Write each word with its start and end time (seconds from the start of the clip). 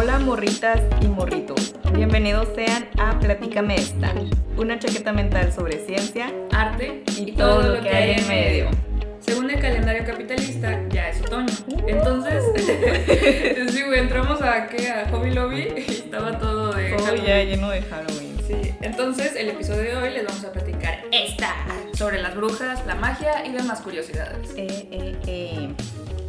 Hola 0.00 0.20
morritas 0.20 0.80
y 1.02 1.08
morritos, 1.08 1.74
bienvenidos 1.92 2.46
sean 2.54 2.88
a 2.98 3.18
Platícame 3.18 3.74
esta, 3.74 4.14
una 4.56 4.78
chaqueta 4.78 5.12
mental 5.12 5.52
sobre 5.52 5.84
ciencia, 5.84 6.32
arte 6.52 7.02
y 7.16 7.32
todo 7.32 7.74
lo 7.74 7.82
que 7.82 7.88
hay 7.88 8.12
en 8.12 8.28
medio. 8.28 8.70
Según 9.18 9.50
el 9.50 9.60
calendario 9.60 10.04
capitalista, 10.06 10.86
ya 10.90 11.08
es 11.08 11.20
otoño. 11.22 11.52
Entonces, 11.88 12.44
sí, 13.72 13.82
güey, 13.82 13.98
entramos 13.98 14.40
a, 14.40 14.68
¿qué? 14.68 14.88
a 14.88 15.08
Hobby 15.10 15.32
Lobby 15.32 15.66
y 15.76 15.90
estaba 15.90 16.38
todo 16.38 16.72
de 16.74 16.92
Todo 16.92 17.04
Halloween. 17.04 17.26
ya 17.26 17.42
lleno 17.42 17.68
de 17.70 17.82
Halloween. 17.82 18.36
Sí, 18.46 18.72
entonces 18.80 19.34
el 19.34 19.48
episodio 19.48 19.82
de 19.82 19.96
hoy 19.96 20.10
les 20.10 20.24
vamos 20.24 20.44
a 20.44 20.52
platicar 20.52 21.00
esta 21.10 21.52
sobre 21.94 22.22
las 22.22 22.36
brujas, 22.36 22.86
la 22.86 22.94
magia 22.94 23.44
y 23.44 23.50
demás 23.50 23.80
curiosidades. 23.80 24.50
Eh, 24.56 24.88
eh, 24.92 25.16
eh. 25.26 25.68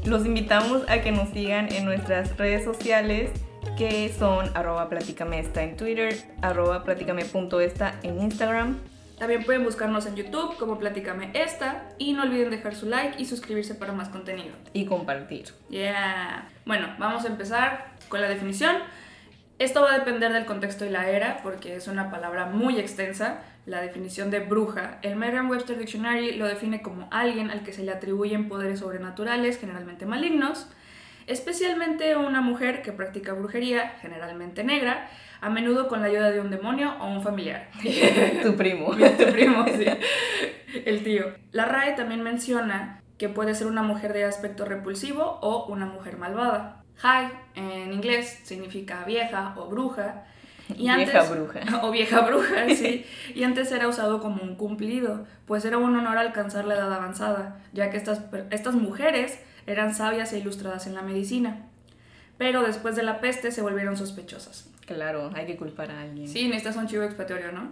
Los 0.06 0.26
invitamos 0.26 0.90
a 0.90 1.02
que 1.02 1.12
nos 1.12 1.30
sigan 1.30 1.72
en 1.72 1.86
nuestras 1.86 2.36
redes 2.36 2.64
sociales 2.64 3.30
que 3.80 4.12
son 4.12 4.46
arroba 4.58 4.90
platícame 4.90 5.40
esta 5.40 5.64
en 5.64 5.78
Twitter, 5.78 6.14
arroba 6.42 6.84
platícame.esta 6.84 7.96
en 8.04 8.22
Instagram. 8.22 8.78
También 9.18 9.46
pueden 9.46 9.64
buscarnos 9.64 10.06
en 10.06 10.18
YouTube 10.18 10.58
como 10.58 10.80
Platícame 10.80 11.32
Esta 11.34 11.90
y 11.98 12.12
no 12.12 12.24
olviden 12.24 12.50
dejar 12.50 12.76
su 12.76 12.88
like 12.88 13.22
y 13.22 13.26
suscribirse 13.26 13.76
para 13.76 13.94
más 13.94 14.10
contenido. 14.10 14.54
y 14.74 14.86
compartir. 14.86 15.46
Yeah. 15.70 16.50
Bueno, 16.66 16.94
vamos 17.00 17.24
a 17.24 17.28
empezar 17.28 17.92
con 18.10 18.20
la 18.20 18.28
definición. 18.28 18.76
Esto 19.60 19.82
va 19.82 19.94
a 19.94 20.00
depender 20.00 20.34
del 20.34 20.46
contexto 20.46 20.86
y 20.86 20.90
la 20.90 21.10
era, 21.10 21.40
porque 21.42 21.78
es 21.78 21.88
una 21.88 22.12
palabra 22.12 22.48
muy 22.48 22.80
extensa. 22.80 23.40
La 23.66 23.82
definición 23.82 24.30
de 24.30 24.40
bruja, 24.40 25.00
el 25.04 25.16
Merriam-Webster 25.16 25.78
Dictionary 25.78 26.36
lo 26.36 26.48
define 26.48 26.82
como 26.82 27.08
alguien 27.12 27.50
al 27.50 27.64
que 27.64 27.72
se 27.72 27.84
le 27.84 27.92
atribuyen 27.92 28.50
poderes 28.50 28.80
sobrenaturales, 28.80 29.58
generalmente 29.58 30.06
malignos, 30.06 30.68
especialmente 31.30 32.16
una 32.16 32.42
mujer 32.42 32.82
que 32.82 32.92
practica 32.92 33.34
brujería, 33.34 33.94
generalmente 34.02 34.64
negra, 34.64 35.10
a 35.42 35.50
menudo 35.50 35.88
con 35.88 36.02
la 36.02 36.08
ayuda 36.08 36.32
de 36.32 36.42
un 36.42 36.50
demonio 36.50 36.96
o 37.00 37.08
un 37.08 37.22
familiar. 37.22 37.70
tu 38.44 38.56
primo. 38.56 38.92
Tu 39.18 39.32
primo, 39.32 39.66
sí. 39.68 39.86
El 40.86 41.04
tío. 41.04 41.26
La 41.52 41.66
RAE 41.66 41.94
también 41.94 42.22
menciona 42.22 43.02
que 43.18 43.30
puede 43.30 43.56
ser 43.56 43.68
una 43.68 43.84
mujer 43.84 44.14
de 44.14 44.26
aspecto 44.26 44.66
repulsivo 44.66 45.40
o 45.42 45.66
una 45.68 45.86
mujer 45.86 46.18
malvada. 46.18 46.84
High 46.98 47.32
en 47.56 47.94
inglés 47.94 48.42
significa 48.44 49.04
vieja 49.06 49.54
o 49.58 49.68
bruja. 49.68 50.26
Y 50.76 50.90
Vieja 50.94 51.24
bruja. 51.24 51.60
O 51.84 51.92
vieja 51.92 52.22
bruja, 52.22 52.70
sí. 52.76 53.06
Y 53.34 53.44
antes 53.44 53.72
era 53.72 53.88
usado 53.88 54.20
como 54.20 54.44
un 54.44 54.56
cumplido, 54.56 55.26
pues 55.46 55.66
era 55.66 55.78
un 55.78 55.96
honor 55.96 56.18
alcanzar 56.18 56.66
la 56.66 56.76
edad 56.76 56.94
avanzada, 56.94 57.60
ya 57.74 57.90
que 57.90 57.98
estas, 57.98 58.22
estas 58.52 58.76
mujeres 58.76 59.40
eran 59.72 59.94
sabias 59.94 60.34
e 60.34 60.40
ilustradas 60.40 60.88
en 60.88 60.96
la 60.96 61.02
medicina. 61.02 61.66
Pero 62.38 62.64
después 62.64 62.96
de 62.96 63.04
la 63.04 63.20
peste 63.20 63.52
se 63.52 63.62
volvieron 63.62 63.98
sospechosas. 63.98 64.70
Claro, 64.86 65.30
hay 65.36 65.46
que 65.46 65.58
culpar 65.58 65.92
a 65.92 66.02
alguien. 66.02 66.28
Sí, 66.28 66.48
necesitas 66.48 66.76
un 66.78 66.88
chivo 66.88 67.04
expiatorio, 67.04 67.52
¿no? 67.52 67.70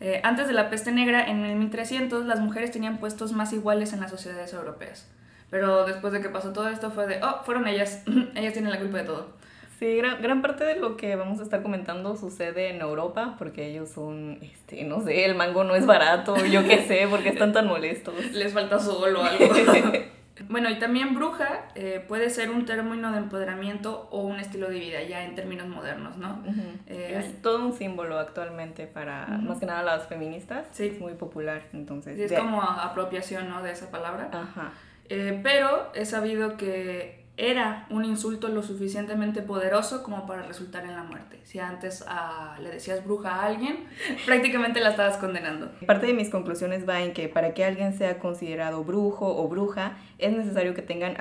Eh, 0.00 0.20
antes 0.24 0.48
de 0.48 0.52
la 0.52 0.68
peste 0.68 0.90
negra, 0.90 1.26
en 1.26 1.44
el 1.44 1.56
1300, 1.56 2.26
las 2.26 2.40
mujeres 2.40 2.70
tenían 2.70 2.98
puestos 2.98 3.32
más 3.32 3.52
iguales 3.52 3.92
en 3.92 4.00
las 4.00 4.10
sociedades 4.10 4.52
europeas. 4.52 5.08
Pero 5.50 5.84
después 5.86 6.12
de 6.12 6.20
que 6.20 6.28
pasó 6.28 6.52
todo 6.52 6.68
esto 6.68 6.90
fue 6.90 7.06
de, 7.06 7.20
oh, 7.22 7.42
fueron 7.44 7.66
ellas, 7.68 8.02
ellas 8.34 8.52
tienen 8.52 8.70
la 8.70 8.80
culpa 8.80 8.98
de 8.98 9.04
todo. 9.04 9.36
Sí, 9.78 9.94
gran, 9.96 10.22
gran 10.22 10.40
parte 10.40 10.64
de 10.64 10.76
lo 10.76 10.96
que 10.96 11.16
vamos 11.16 11.38
a 11.38 11.42
estar 11.42 11.62
comentando 11.62 12.16
sucede 12.16 12.70
en 12.70 12.80
Europa 12.80 13.36
porque 13.38 13.66
ellos 13.66 13.90
son, 13.90 14.38
este, 14.40 14.82
no 14.84 15.02
sé, 15.02 15.26
el 15.26 15.34
mango 15.34 15.64
no 15.64 15.74
es 15.74 15.84
barato, 15.84 16.34
yo 16.46 16.66
qué 16.66 16.82
sé, 16.86 17.06
porque 17.10 17.28
están 17.28 17.52
tan 17.52 17.66
molestos. 17.66 18.14
Les 18.32 18.54
falta 18.54 18.78
sol 18.78 19.14
o 19.14 19.22
algo. 19.22 19.44
bueno, 20.48 20.68
y 20.70 20.78
también 20.78 21.14
bruja 21.14 21.68
eh, 21.74 22.04
puede 22.06 22.30
ser 22.30 22.50
un 22.50 22.64
término 22.66 23.10
de 23.12 23.18
empoderamiento 23.18 24.08
o 24.10 24.22
un 24.22 24.38
estilo 24.38 24.68
de 24.68 24.78
vida, 24.78 25.02
ya 25.02 25.24
en 25.24 25.34
términos 25.34 25.66
modernos, 25.68 26.16
¿no? 26.18 26.42
Eh, 26.86 27.16
es 27.18 27.42
todo 27.42 27.64
un 27.66 27.72
símbolo 27.72 28.18
actualmente 28.18 28.86
para, 28.86 29.26
más 29.26 29.58
que 29.58 29.66
nada, 29.66 29.82
las 29.82 30.06
feministas. 30.06 30.66
Sí. 30.72 30.86
Es 30.88 31.00
muy 31.00 31.14
popular, 31.14 31.62
entonces. 31.72 32.18
Es 32.18 32.30
de- 32.30 32.36
como 32.36 32.62
apropiación, 32.62 33.48
¿no? 33.48 33.62
De 33.62 33.72
esa 33.72 33.90
palabra. 33.90 34.30
Ajá. 34.32 34.72
Eh, 35.08 35.40
pero 35.42 35.90
he 35.94 36.04
sabido 36.04 36.56
que 36.56 37.25
era 37.36 37.86
un 37.90 38.04
insulto 38.04 38.48
lo 38.48 38.62
suficientemente 38.62 39.42
poderoso 39.42 40.02
como 40.02 40.26
para 40.26 40.42
resultar 40.42 40.84
en 40.84 40.94
la 40.94 41.02
muerte. 41.02 41.40
Si 41.44 41.58
antes 41.58 42.04
ah, 42.08 42.56
le 42.62 42.70
decías 42.70 43.04
bruja 43.04 43.36
a 43.36 43.46
alguien, 43.46 43.84
prácticamente 44.26 44.80
la 44.80 44.90
estabas 44.90 45.18
condenando. 45.18 45.70
Parte 45.86 46.06
de 46.06 46.14
mis 46.14 46.30
conclusiones 46.30 46.88
va 46.88 47.02
en 47.02 47.12
que 47.12 47.28
para 47.28 47.52
que 47.52 47.64
alguien 47.64 47.96
sea 47.96 48.18
considerado 48.18 48.84
brujo 48.84 49.36
o 49.36 49.48
bruja, 49.48 49.98
es 50.18 50.34
necesario 50.34 50.74
que 50.74 50.82
tengan 50.82 51.16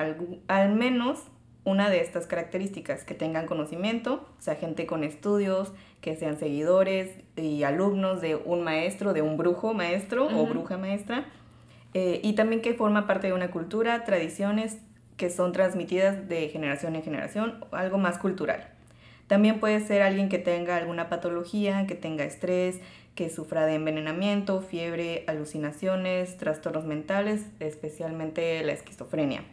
al 0.47 0.73
menos 0.73 1.23
una 1.65 1.89
de 1.89 1.99
estas 1.99 2.27
características, 2.27 3.03
que 3.03 3.15
tengan 3.15 3.47
conocimiento, 3.47 4.27
o 4.37 4.41
sea, 4.41 4.55
gente 4.55 4.85
con 4.85 5.03
estudios, 5.03 5.73
que 5.99 6.15
sean 6.15 6.37
seguidores 6.37 7.17
y 7.35 7.63
alumnos 7.63 8.21
de 8.21 8.35
un 8.35 8.63
maestro, 8.63 9.13
de 9.13 9.23
un 9.23 9.35
brujo 9.35 9.73
maestro 9.73 10.27
o 10.27 10.45
bruja 10.45 10.77
maestra, 10.77 11.25
eh, 11.95 12.21
y 12.23 12.33
también 12.33 12.61
que 12.61 12.75
forma 12.75 13.07
parte 13.07 13.27
de 13.27 13.33
una 13.33 13.49
cultura, 13.49 14.03
tradiciones 14.03 14.77
que 15.17 15.29
son 15.29 15.51
transmitidas 15.51 16.27
de 16.27 16.49
generación 16.49 16.95
en 16.95 17.03
generación, 17.03 17.63
algo 17.71 17.97
más 17.97 18.17
cultural. 18.17 18.67
También 19.27 19.59
puede 19.59 19.79
ser 19.79 20.01
alguien 20.01 20.29
que 20.29 20.37
tenga 20.37 20.75
alguna 20.75 21.09
patología, 21.09 21.87
que 21.87 21.95
tenga 21.95 22.25
estrés, 22.25 22.79
que 23.15 23.29
sufra 23.29 23.65
de 23.65 23.75
envenenamiento, 23.75 24.61
fiebre, 24.61 25.23
alucinaciones, 25.27 26.37
trastornos 26.37 26.85
mentales, 26.85 27.45
especialmente 27.59 28.63
la 28.63 28.73
esquizofrenia. 28.73 29.43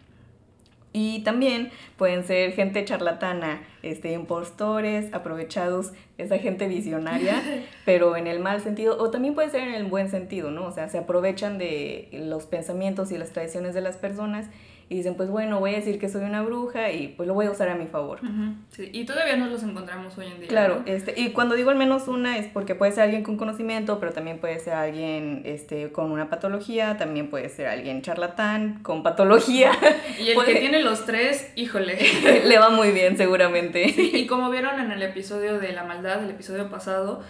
Y 0.92 1.20
también 1.20 1.70
pueden 1.96 2.24
ser 2.24 2.52
gente 2.52 2.84
charlatana, 2.84 3.62
este, 3.82 4.12
impostores, 4.12 5.14
aprovechados, 5.14 5.92
esa 6.18 6.38
gente 6.38 6.68
visionaria, 6.68 7.42
pero 7.86 8.16
en 8.16 8.26
el 8.26 8.40
mal 8.40 8.60
sentido, 8.60 8.98
o 8.98 9.10
también 9.10 9.34
puede 9.34 9.48
ser 9.48 9.62
en 9.62 9.74
el 9.74 9.84
buen 9.84 10.10
sentido, 10.10 10.50
¿no? 10.50 10.66
O 10.66 10.72
sea, 10.72 10.90
se 10.90 10.98
aprovechan 10.98 11.56
de 11.56 12.08
los 12.12 12.44
pensamientos 12.44 13.10
y 13.10 13.16
las 13.16 13.30
tradiciones 13.30 13.72
de 13.72 13.80
las 13.80 13.96
personas 13.96 14.48
y 14.92 14.96
dicen, 14.96 15.14
pues 15.14 15.30
bueno, 15.30 15.58
voy 15.58 15.72
a 15.72 15.76
decir 15.78 15.98
que 15.98 16.08
soy 16.10 16.22
una 16.24 16.42
bruja 16.42 16.90
y 16.92 17.08
pues 17.16 17.26
lo 17.26 17.32
voy 17.32 17.46
a 17.46 17.50
usar 17.50 17.70
a 17.70 17.74
mi 17.76 17.86
favor. 17.86 18.20
Sí, 18.68 18.90
Y 18.92 19.04
todavía 19.06 19.36
nos 19.36 19.50
los 19.50 19.62
encontramos 19.62 20.18
hoy 20.18 20.26
en 20.26 20.38
día. 20.40 20.48
Claro, 20.48 20.82
¿no? 20.86 20.92
este, 20.92 21.14
y 21.18 21.30
cuando 21.30 21.54
digo 21.54 21.70
al 21.70 21.76
menos 21.76 22.08
una 22.08 22.36
es 22.36 22.46
porque 22.48 22.74
puede 22.74 22.92
ser 22.92 23.04
alguien 23.04 23.22
con 23.22 23.38
conocimiento, 23.38 23.98
pero 23.98 24.12
también 24.12 24.38
puede 24.38 24.58
ser 24.58 24.74
alguien 24.74 25.40
este, 25.46 25.90
con 25.92 26.10
una 26.12 26.28
patología, 26.28 26.98
también 26.98 27.30
puede 27.30 27.48
ser 27.48 27.68
alguien 27.68 28.02
charlatán 28.02 28.80
con 28.82 29.02
patología. 29.02 29.72
Y 30.20 30.28
el 30.28 30.34
puede- 30.34 30.52
que 30.54 30.60
tiene 30.60 30.82
los 30.82 31.06
tres, 31.06 31.50
híjole. 31.56 31.96
Le 32.44 32.58
va 32.58 32.68
muy 32.68 32.90
bien 32.90 33.16
seguramente. 33.16 33.82
Y 33.86 34.26
como 34.26 34.50
vieron 34.50 34.78
en 34.78 34.92
el 34.92 35.02
episodio 35.02 35.58
de 35.58 35.72
la 35.72 35.84
maldad, 35.84 36.22
el 36.22 36.30
episodio 36.30 36.68
pasado, 36.70 37.22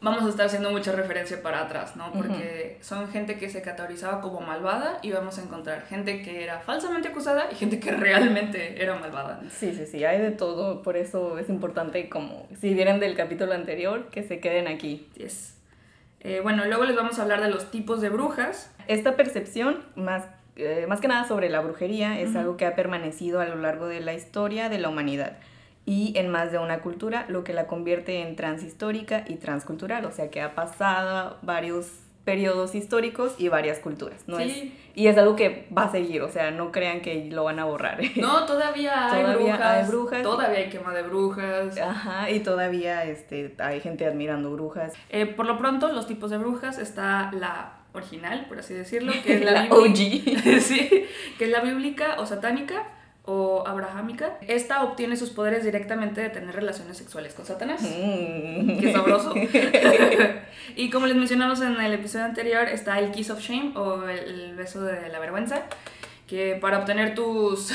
vamos 0.00 0.24
a 0.24 0.28
estar 0.28 0.46
haciendo 0.46 0.70
mucha 0.70 0.92
referencia 0.92 1.42
para 1.42 1.62
atrás, 1.62 1.96
¿no? 1.96 2.12
Porque 2.12 2.78
son 2.80 3.08
gente 3.10 3.36
que 3.36 3.50
se 3.50 3.62
categorizaba 3.62 4.20
como 4.20 4.40
malvada 4.40 4.98
y 5.02 5.10
vamos 5.10 5.38
a 5.38 5.42
encontrar 5.42 5.86
gente 5.86 6.22
que 6.22 6.44
era 6.44 6.60
falsamente 6.60 7.08
acusada 7.08 7.48
y 7.50 7.56
gente 7.56 7.80
que 7.80 7.90
realmente 7.90 8.80
era 8.80 8.96
malvada. 8.96 9.40
Sí, 9.50 9.74
sí, 9.74 9.86
sí, 9.86 10.04
hay 10.04 10.20
de 10.20 10.30
todo, 10.30 10.82
por 10.82 10.96
eso 10.96 11.38
es 11.38 11.48
importante 11.48 12.08
como 12.08 12.46
si 12.60 12.74
vienen 12.74 13.00
del 13.00 13.16
capítulo 13.16 13.52
anterior, 13.54 14.08
que 14.10 14.22
se 14.22 14.38
queden 14.40 14.68
aquí. 14.68 15.08
Yes. 15.16 15.56
Eh, 16.20 16.40
bueno, 16.42 16.64
luego 16.66 16.84
les 16.84 16.96
vamos 16.96 17.18
a 17.18 17.22
hablar 17.22 17.40
de 17.40 17.50
los 17.50 17.70
tipos 17.70 18.00
de 18.00 18.08
brujas. 18.08 18.72
Esta 18.86 19.16
percepción, 19.16 19.84
más, 19.96 20.24
eh, 20.56 20.86
más 20.88 21.00
que 21.00 21.08
nada 21.08 21.26
sobre 21.26 21.48
la 21.48 21.60
brujería, 21.60 22.20
es 22.20 22.30
Ujú. 22.30 22.38
algo 22.38 22.56
que 22.56 22.66
ha 22.66 22.74
permanecido 22.74 23.40
a 23.40 23.46
lo 23.46 23.56
largo 23.56 23.86
de 23.86 24.00
la 24.00 24.14
historia 24.14 24.68
de 24.68 24.78
la 24.78 24.88
humanidad 24.88 25.38
y 25.88 26.12
en 26.18 26.28
más 26.28 26.52
de 26.52 26.58
una 26.58 26.80
cultura, 26.80 27.24
lo 27.28 27.44
que 27.44 27.54
la 27.54 27.66
convierte 27.66 28.20
en 28.20 28.36
transhistórica 28.36 29.24
y 29.26 29.36
transcultural, 29.36 30.04
o 30.04 30.10
sea 30.12 30.28
que 30.28 30.42
ha 30.42 30.54
pasado 30.54 31.38
varios 31.40 31.86
periodos 32.26 32.74
históricos 32.74 33.34
y 33.38 33.48
varias 33.48 33.78
culturas, 33.78 34.22
¿no 34.26 34.36
Sí. 34.36 34.42
es? 34.42 34.72
Y 34.94 35.06
es 35.06 35.16
algo 35.16 35.34
que 35.34 35.66
va 35.76 35.84
a 35.84 35.90
seguir, 35.90 36.20
o 36.20 36.28
sea, 36.28 36.50
no 36.50 36.72
crean 36.72 37.00
que 37.00 37.30
lo 37.30 37.44
van 37.44 37.58
a 37.58 37.64
borrar. 37.64 37.98
No, 38.16 38.44
todavía 38.44 39.06
hay 39.10 39.22
Todavía 39.22 39.46
brujas. 39.56 39.62
hay 39.84 39.88
brujas. 39.90 40.22
Todavía 40.22 40.58
hay 40.58 40.68
quema 40.68 40.92
de 40.92 41.02
brujas. 41.04 41.78
Ajá, 41.80 42.28
y 42.28 42.40
todavía 42.40 43.04
este, 43.04 43.54
hay 43.58 43.80
gente 43.80 44.04
admirando 44.04 44.50
brujas. 44.52 44.92
Eh, 45.08 45.24
por 45.24 45.46
lo 45.46 45.56
pronto, 45.56 45.90
los 45.90 46.06
tipos 46.06 46.30
de 46.30 46.36
brujas 46.36 46.76
está 46.78 47.30
la 47.32 47.78
original, 47.94 48.44
por 48.46 48.58
así 48.58 48.74
decirlo, 48.74 49.12
que 49.24 49.36
es 49.36 49.42
la, 49.46 49.52
La. 49.52 49.74
OG. 49.74 49.96
sí, 50.60 51.06
que 51.38 51.44
es 51.46 51.50
la 51.50 51.60
bíblica 51.60 52.16
o 52.18 52.26
satánica 52.26 52.82
o 53.28 53.62
abrahámica. 53.66 54.38
Esta 54.48 54.82
obtiene 54.82 55.14
sus 55.16 55.28
poderes 55.28 55.62
directamente 55.62 56.22
de 56.22 56.30
tener 56.30 56.54
relaciones 56.54 56.96
sexuales 56.96 57.34
con 57.34 57.44
Satanás. 57.44 57.82
Mm. 57.82 58.80
Qué 58.80 58.90
sabroso. 58.90 59.34
y 60.76 60.88
como 60.88 61.06
les 61.06 61.14
mencionamos 61.14 61.60
en 61.60 61.78
el 61.78 61.92
episodio 61.92 62.24
anterior, 62.24 62.66
está 62.68 62.98
el 62.98 63.10
Kiss 63.10 63.28
of 63.28 63.40
Shame 63.40 63.72
o 63.76 64.08
el, 64.08 64.18
el 64.18 64.56
beso 64.56 64.82
de 64.82 65.10
la 65.10 65.18
vergüenza. 65.18 65.64
Que 66.28 66.56
para 66.60 66.78
obtener 66.80 67.14
tus. 67.14 67.72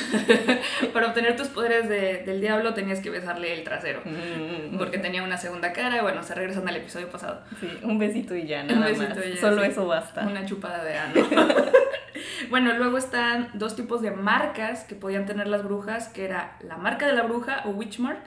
para 0.93 1.07
obtener 1.07 1.35
tus 1.35 1.47
poderes 1.47 1.89
de- 1.89 2.23
del 2.23 2.39
diablo 2.39 2.73
tenías 2.75 2.99
que 2.99 3.09
besarle 3.09 3.51
el 3.53 3.63
trasero. 3.63 4.01
Mm. 4.05 4.77
Porque 4.77 4.99
tenía 4.99 5.23
una 5.23 5.37
segunda 5.37 5.73
cara. 5.73 6.03
Bueno, 6.03 6.21
se 6.21 6.35
regresan 6.35 6.67
al 6.69 6.75
episodio 6.75 7.09
pasado. 7.09 7.41
Sí, 7.59 7.67
un 7.81 7.97
besito 7.97 8.35
y 8.35 8.45
ya, 8.45 8.61
Un 8.61 8.67
nada 8.67 8.87
besito 8.87 9.15
más. 9.15 9.25
y 9.25 9.33
ya, 9.33 9.41
Solo 9.41 9.63
sí. 9.63 9.69
eso 9.71 9.87
basta. 9.87 10.21
Una 10.21 10.45
chupada 10.45 10.83
de 10.83 10.95
ano. 10.97 11.27
bueno, 12.49 12.73
luego 12.77 12.97
están 12.97 13.49
dos 13.55 13.75
tipos 13.75 14.01
de 14.03 14.11
marcas 14.11 14.83
que 14.83 14.93
podían 14.95 15.25
tener 15.25 15.47
las 15.47 15.63
brujas, 15.63 16.07
que 16.09 16.25
era 16.25 16.57
la 16.61 16.77
marca 16.77 17.07
de 17.07 17.13
la 17.13 17.23
bruja 17.23 17.63
o 17.65 17.71
witch 17.71 17.97
mark, 17.99 18.19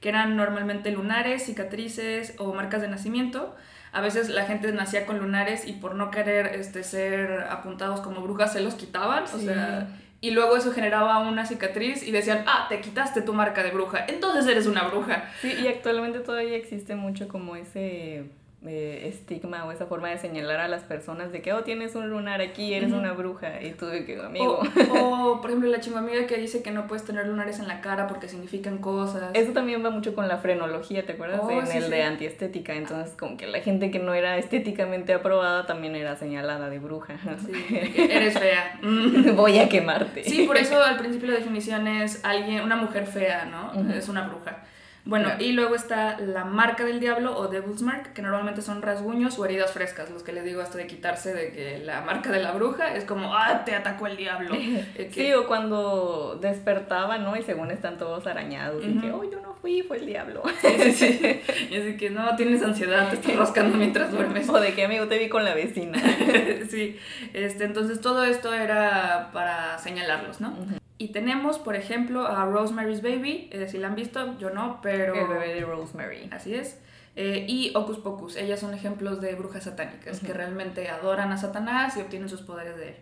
que 0.00 0.08
eran 0.08 0.36
normalmente 0.36 0.90
lunares, 0.90 1.44
cicatrices 1.46 2.34
o 2.38 2.52
marcas 2.52 2.80
de 2.82 2.88
nacimiento. 2.88 3.54
A 3.92 4.00
veces 4.00 4.28
la 4.28 4.44
gente 4.44 4.70
nacía 4.72 5.06
con 5.06 5.18
lunares 5.18 5.66
y 5.66 5.72
por 5.72 5.94
no 5.94 6.10
querer 6.10 6.46
este, 6.46 6.82
ser 6.84 7.46
apuntados 7.50 8.00
como 8.00 8.20
brujas 8.20 8.52
se 8.52 8.60
los 8.60 8.74
quitaban, 8.74 9.24
o 9.24 9.38
sea, 9.38 9.88
y 10.20 10.32
luego 10.32 10.56
eso 10.56 10.72
generaba 10.72 11.18
una 11.20 11.46
cicatriz 11.46 12.02
y 12.02 12.10
decían, 12.10 12.44
ah, 12.46 12.66
te 12.68 12.80
quitaste 12.80 13.22
tu 13.22 13.32
marca 13.32 13.62
de 13.62 13.70
bruja, 13.70 14.04
entonces 14.08 14.46
eres 14.46 14.66
una 14.66 14.82
bruja. 14.88 15.30
Sí, 15.40 15.52
y 15.62 15.68
actualmente 15.68 16.20
todavía 16.20 16.56
existe 16.56 16.96
mucho 16.96 17.28
como 17.28 17.56
ese 17.56 18.24
eh, 18.66 19.06
estigma 19.06 19.64
o 19.66 19.70
esa 19.70 19.86
forma 19.86 20.08
de 20.08 20.18
señalar 20.18 20.58
a 20.58 20.66
las 20.66 20.82
personas 20.82 21.30
de 21.30 21.40
que, 21.42 21.52
oh, 21.52 21.62
tienes 21.62 21.94
un 21.94 22.10
lunar 22.10 22.40
aquí, 22.40 22.74
eres 22.74 22.92
una 22.92 23.12
bruja, 23.12 23.62
y 23.62 23.70
tú 23.70 23.86
de 23.86 24.04
que, 24.04 24.20
amigo. 24.20 24.60
O, 24.90 24.98
o, 24.98 25.40
por 25.40 25.50
ejemplo, 25.50 25.70
la 25.70 25.78
chingamiga 25.78 26.26
que 26.26 26.36
dice 26.38 26.60
que 26.60 26.72
no 26.72 26.88
puedes 26.88 27.04
tener 27.04 27.26
lunares 27.28 27.60
en 27.60 27.68
la 27.68 27.80
cara 27.80 28.08
porque 28.08 28.26
significan 28.26 28.78
cosas. 28.78 29.30
Eso 29.34 29.52
también 29.52 29.84
va 29.84 29.90
mucho 29.90 30.12
con 30.12 30.26
la 30.26 30.38
frenología, 30.38 31.06
¿te 31.06 31.12
acuerdas? 31.12 31.40
Oh, 31.42 31.50
en 31.52 31.68
sí, 31.68 31.76
el 31.76 31.84
sí. 31.84 31.90
de 31.90 32.02
antiestética, 32.02 32.74
entonces 32.74 33.14
como 33.14 33.36
que 33.36 33.46
la 33.46 33.60
gente 33.60 33.92
que 33.92 34.00
no 34.00 34.12
era 34.12 34.36
estéticamente 34.38 35.14
aprobada 35.14 35.66
también 35.66 35.94
era 35.94 36.16
señalada 36.16 36.68
de 36.68 36.80
bruja. 36.80 37.16
Sí, 37.46 37.52
eres 37.96 38.36
fea. 38.36 38.80
Voy 39.36 39.58
a 39.58 39.68
quemarte. 39.68 40.24
Sí, 40.24 40.44
por 40.48 40.56
eso 40.56 40.82
al 40.82 40.98
principio 40.98 41.28
la 41.28 41.38
definición 41.38 41.86
es 41.86 42.24
alguien, 42.24 42.62
una 42.62 42.74
mujer 42.74 43.06
fea, 43.06 43.44
¿no? 43.44 43.88
Es 43.92 44.08
una 44.08 44.26
bruja. 44.26 44.64
Bueno, 45.08 45.30
y 45.38 45.52
luego 45.52 45.74
está 45.74 46.18
la 46.20 46.44
marca 46.44 46.84
del 46.84 47.00
diablo 47.00 47.34
o 47.34 47.48
Devil's 47.48 47.80
Mark, 47.80 48.12
que 48.12 48.20
normalmente 48.20 48.60
son 48.60 48.82
rasguños 48.82 49.38
o 49.38 49.44
heridas 49.46 49.72
frescas, 49.72 50.10
los 50.10 50.22
que 50.22 50.34
les 50.34 50.44
digo 50.44 50.60
hasta 50.60 50.76
de 50.76 50.86
quitarse 50.86 51.32
de 51.32 51.50
que 51.50 51.78
la 51.78 52.02
marca 52.02 52.30
de 52.30 52.40
la 52.42 52.52
bruja 52.52 52.94
es 52.94 53.04
como, 53.04 53.34
ah, 53.34 53.62
te 53.64 53.74
atacó 53.74 54.06
el 54.06 54.18
diablo. 54.18 54.54
Eh, 54.98 55.08
que- 55.08 55.10
Sí, 55.28 55.32
o 55.32 55.46
cuando 55.46 56.38
despertaba, 56.42 57.16
¿no? 57.16 57.36
Y 57.36 57.42
según 57.42 57.70
están 57.70 57.96
todos 57.96 58.26
arañados, 58.26 58.84
y 58.84 58.98
que, 58.98 59.10
oh, 59.10 59.24
yo 59.24 59.40
no 59.40 59.54
fui, 59.54 59.82
fue 59.82 59.96
el 59.96 60.06
diablo. 60.06 60.42
Sí, 60.60 60.92
sí, 60.92 61.12
sí. 61.14 61.40
Y 61.70 61.76
así 61.76 61.96
que 61.96 62.10
no, 62.10 62.36
tienes 62.36 62.62
ansiedad, 62.62 63.08
te 63.08 63.16
estás 63.16 63.36
rascando 63.36 63.78
mientras 63.78 64.10
duermes. 64.12 64.46
o 64.50 64.60
de 64.60 64.74
que, 64.74 64.84
amigo, 64.84 65.06
te 65.06 65.18
vi 65.18 65.30
con 65.30 65.44
la 65.44 65.54
vecina. 65.54 65.98
sí, 66.70 66.98
este, 67.32 67.64
entonces 67.64 68.00
todo 68.02 68.24
esto 68.24 68.52
era 68.52 69.30
para 69.32 69.78
señalarlos, 69.78 70.40
¿no? 70.40 70.54
Y 70.98 71.08
tenemos, 71.12 71.58
por 71.60 71.76
ejemplo, 71.76 72.26
a 72.26 72.44
Rosemary's 72.44 73.02
Baby, 73.02 73.48
eh, 73.52 73.68
si 73.68 73.78
la 73.78 73.86
han 73.86 73.94
visto, 73.94 74.36
yo 74.38 74.50
no, 74.50 74.80
pero... 74.82 75.14
El 75.14 75.28
bebé 75.28 75.54
de 75.54 75.60
Rosemary. 75.60 76.28
Así 76.32 76.54
es. 76.54 76.80
Eh, 77.14 77.46
y 77.48 77.72
Hocus 77.74 77.98
Pocus, 77.98 78.36
ellas 78.36 78.60
son 78.60 78.74
ejemplos 78.74 79.20
de 79.20 79.34
brujas 79.34 79.64
satánicas 79.64 80.20
que 80.20 80.32
realmente 80.32 80.88
adoran 80.88 81.32
a 81.32 81.38
Satanás 81.38 81.96
y 81.96 82.00
obtienen 82.00 82.28
sus 82.28 82.42
poderes 82.42 82.76
de 82.76 82.88
él. 82.88 82.96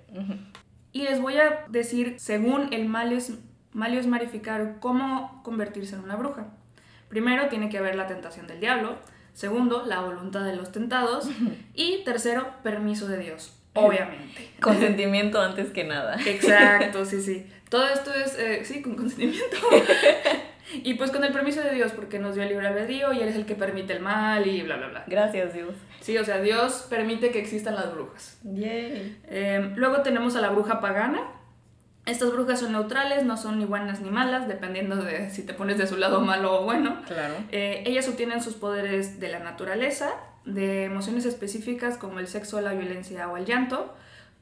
Y 0.93 1.03
les 1.03 1.21
voy 1.21 1.37
a 1.37 1.67
decir, 1.69 2.15
según 2.19 2.73
el 2.73 2.87
Malius, 2.87 3.33
Malius 3.73 4.07
Marificarum, 4.07 4.79
cómo 4.79 5.43
convertirse 5.43 5.97
en 5.97 6.03
una 6.03 6.17
bruja. 6.17 6.49
Primero, 7.09 7.49
tiene 7.49 7.69
que 7.69 7.79
haber 7.79 7.97
la 7.97 8.07
tentación 8.07 8.47
del 8.47 8.61
diablo. 8.61 8.97
Segundo, 9.35 9.85
la 9.85 10.01
voluntad 10.01 10.45
de 10.45 10.57
los 10.57 10.73
tentados. 10.73 11.29
Y 11.75 12.03
tercero, 12.05 12.47
permiso 12.63 13.07
de 13.09 13.19
Dios, 13.19 13.56
obviamente. 13.77 14.51
Consentimiento 14.61 15.41
antes 15.41 15.71
que 15.71 15.85
nada. 15.85 16.17
Exacto, 16.27 17.05
sí, 17.05 17.21
sí. 17.21 17.47
Todo 17.69 17.89
esto 17.89 18.13
es, 18.15 18.39
eh, 18.39 18.65
sí, 18.65 18.81
con 18.81 18.95
consentimiento. 18.95 19.57
y 20.73 20.95
pues 20.95 21.11
con 21.11 21.25
el 21.25 21.33
permiso 21.33 21.61
de 21.61 21.73
Dios, 21.73 21.93
porque 21.93 22.19
nos 22.19 22.35
dio 22.35 22.45
el 22.45 22.51
libre 22.51 22.69
albedrío 22.69 23.13
y 23.13 23.21
Él 23.21 23.29
es 23.29 23.37
el 23.37 23.45
que 23.45 23.55
permite 23.55 23.93
el 23.93 24.01
mal 24.01 24.47
y 24.47 24.63
bla, 24.63 24.77
bla, 24.77 24.89
bla. 24.89 25.05
Gracias, 25.07 25.53
Dios. 25.53 25.75
Sí, 26.01 26.17
o 26.19 26.25
sea, 26.25 26.41
Dios 26.41 26.87
permite 26.89 27.31
que 27.31 27.41
existan 27.41 27.75
las 27.75 27.93
brujas. 27.93 28.39
Yay. 28.45 29.19
Eh, 29.29 29.73
luego 29.75 30.03
tenemos 30.03 30.37
a 30.37 30.41
la 30.41 30.51
bruja 30.51 30.81
pagana. 30.81 31.21
Estas 32.07 32.31
brujas 32.31 32.61
son 32.61 32.71
neutrales, 32.71 33.25
no 33.25 33.37
son 33.37 33.59
ni 33.59 33.65
buenas 33.65 34.01
ni 34.01 34.11
malas, 34.11 34.47
dependiendo 34.47 34.95
de 34.95 35.29
si 35.31 35.45
te 35.45 35.55
pones 35.55 35.77
de 35.77 35.89
su 35.89 35.97
lado 35.97 36.21
malo 36.21 36.61
o 36.61 36.65
bueno. 36.65 37.03
Claro. 37.09 37.35
Eh, 37.51 37.83
ellas 37.85 38.07
obtienen 38.07 38.41
sus 38.41 38.55
poderes 38.55 39.19
de 39.19 39.29
la 39.29 39.41
naturaleza, 39.41 40.15
de 40.47 40.85
emociones 40.85 41.27
específicas 41.27 41.99
como 41.99 42.19
el 42.21 42.29
sexo, 42.29 42.61
la 42.61 42.73
violencia 42.73 43.29
o 43.29 43.37
el 43.37 43.45
llanto, 43.45 43.95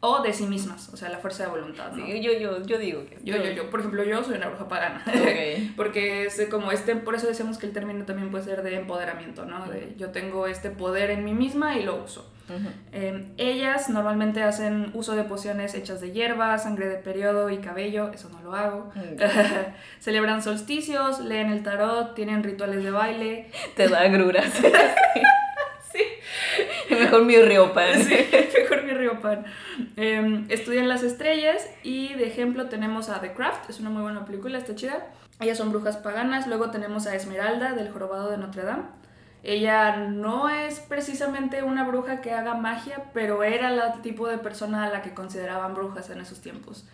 o 0.07 0.23
de 0.23 0.35
sí 0.35 0.45
mismas, 0.45 0.91
o 0.93 0.99
sea, 0.99 1.09
la 1.09 1.17
fuerza 1.17 1.45
de 1.45 1.49
voluntad. 1.49 1.93
¿no? 1.93 2.05
Sí, 2.05 2.21
yo, 2.21 2.33
yo, 2.33 2.63
yo 2.67 2.79
digo 2.79 3.07
que. 3.07 3.19
Yo, 3.25 3.37
yo, 3.39 3.53
yo, 3.53 3.71
por 3.71 3.81
ejemplo, 3.81 4.05
yo 4.05 4.23
soy 4.23 4.37
una 4.37 4.49
bruja 4.49 4.69
pagana. 4.69 5.03
Ok. 5.07 5.73
Porque 5.77 6.27
es 6.27 6.47
como 6.51 6.73
este, 6.73 6.95
por 6.97 7.15
eso 7.15 7.27
decimos 7.27 7.57
que 7.57 7.67
el 7.67 7.73
término 7.73 8.05
también 8.05 8.31
puede 8.31 8.45
ser 8.45 8.63
de 8.63 8.77
empoderamiento, 8.77 9.47
¿no? 9.47 9.65
De 9.67 9.95
yo 9.97 10.11
tengo 10.11 10.47
este 10.47 10.69
poder 10.71 11.11
en 11.11 11.25
mí 11.25 11.33
misma 11.33 11.79
y 11.79 11.85
lo 11.85 12.05
uso. 12.05 12.31
Ujú. 12.51 12.69
Eh, 12.93 13.33
ellas 13.39 13.89
normalmente 13.89 14.43
hacen 14.43 14.91
uso 14.93 15.17
de 15.17 15.25
pociones 15.25 15.75
hechas 15.75 16.03
de 16.03 16.13
hierba, 16.13 16.59
sangre 16.59 16.89
de 16.89 16.97
periodo 16.97 17.49
y 17.49 17.59
cabello, 17.59 18.13
eso 18.13 18.29
no 18.29 18.43
lo 18.43 18.55
hago. 18.55 18.93
Celebran 20.01 20.43
solsticios, 20.43 21.21
leen 21.21 21.51
el 21.51 21.63
tarot, 21.63 22.15
tienen 22.15 22.43
rituales 22.43 22.85
de 22.85 22.91
baile. 22.91 23.51
Te 23.75 23.89
da 23.89 24.01
agruras. 24.03 24.53
Mejor 26.91 27.25
mi 27.25 27.37
riopan. 27.37 28.03
sí, 28.03 28.15
mejor 28.59 28.83
mi 28.85 28.93
riopan. 28.93 29.45
Eh, 29.97 30.45
estudian 30.49 30.89
las 30.89 31.03
estrellas 31.03 31.69
y 31.83 32.15
de 32.15 32.27
ejemplo 32.27 32.67
tenemos 32.69 33.09
a 33.09 33.21
The 33.21 33.33
Craft, 33.33 33.71
es 33.71 33.81
una 33.81 33.91
muy 33.91 34.03
buena 34.03 34.25
película, 34.25 34.59
está 34.59 34.75
chida. 34.75 35.07
Ellas 35.41 35.59
son 35.59 35.71
brujas 35.71 35.97
paganas. 35.97 36.47
Luego 36.47 36.71
tenemos 36.71 37.07
a 37.07 37.15
Esmeralda 37.15 37.73
del 37.73 37.91
Jorobado 37.91 38.31
de 38.31 38.39
Notre 38.39 38.63
Dame. 38.63 38.85
Ella 39.43 39.97
no 39.97 40.49
es 40.49 40.81
precisamente 40.81 41.63
una 41.63 41.87
bruja 41.87 42.23
que 42.23 42.33
haga 42.33 42.55
magia, 42.55 43.11
pero 43.13 43.43
era 43.43 43.69
el 43.69 44.01
tipo 44.01 44.27
de 44.27 44.39
persona 44.39 44.85
a 44.85 44.91
la 44.91 45.03
que 45.03 45.13
consideraban 45.13 45.75
brujas 45.75 46.09
en 46.09 46.21
esos 46.21 46.41
tiempos. 46.41 46.89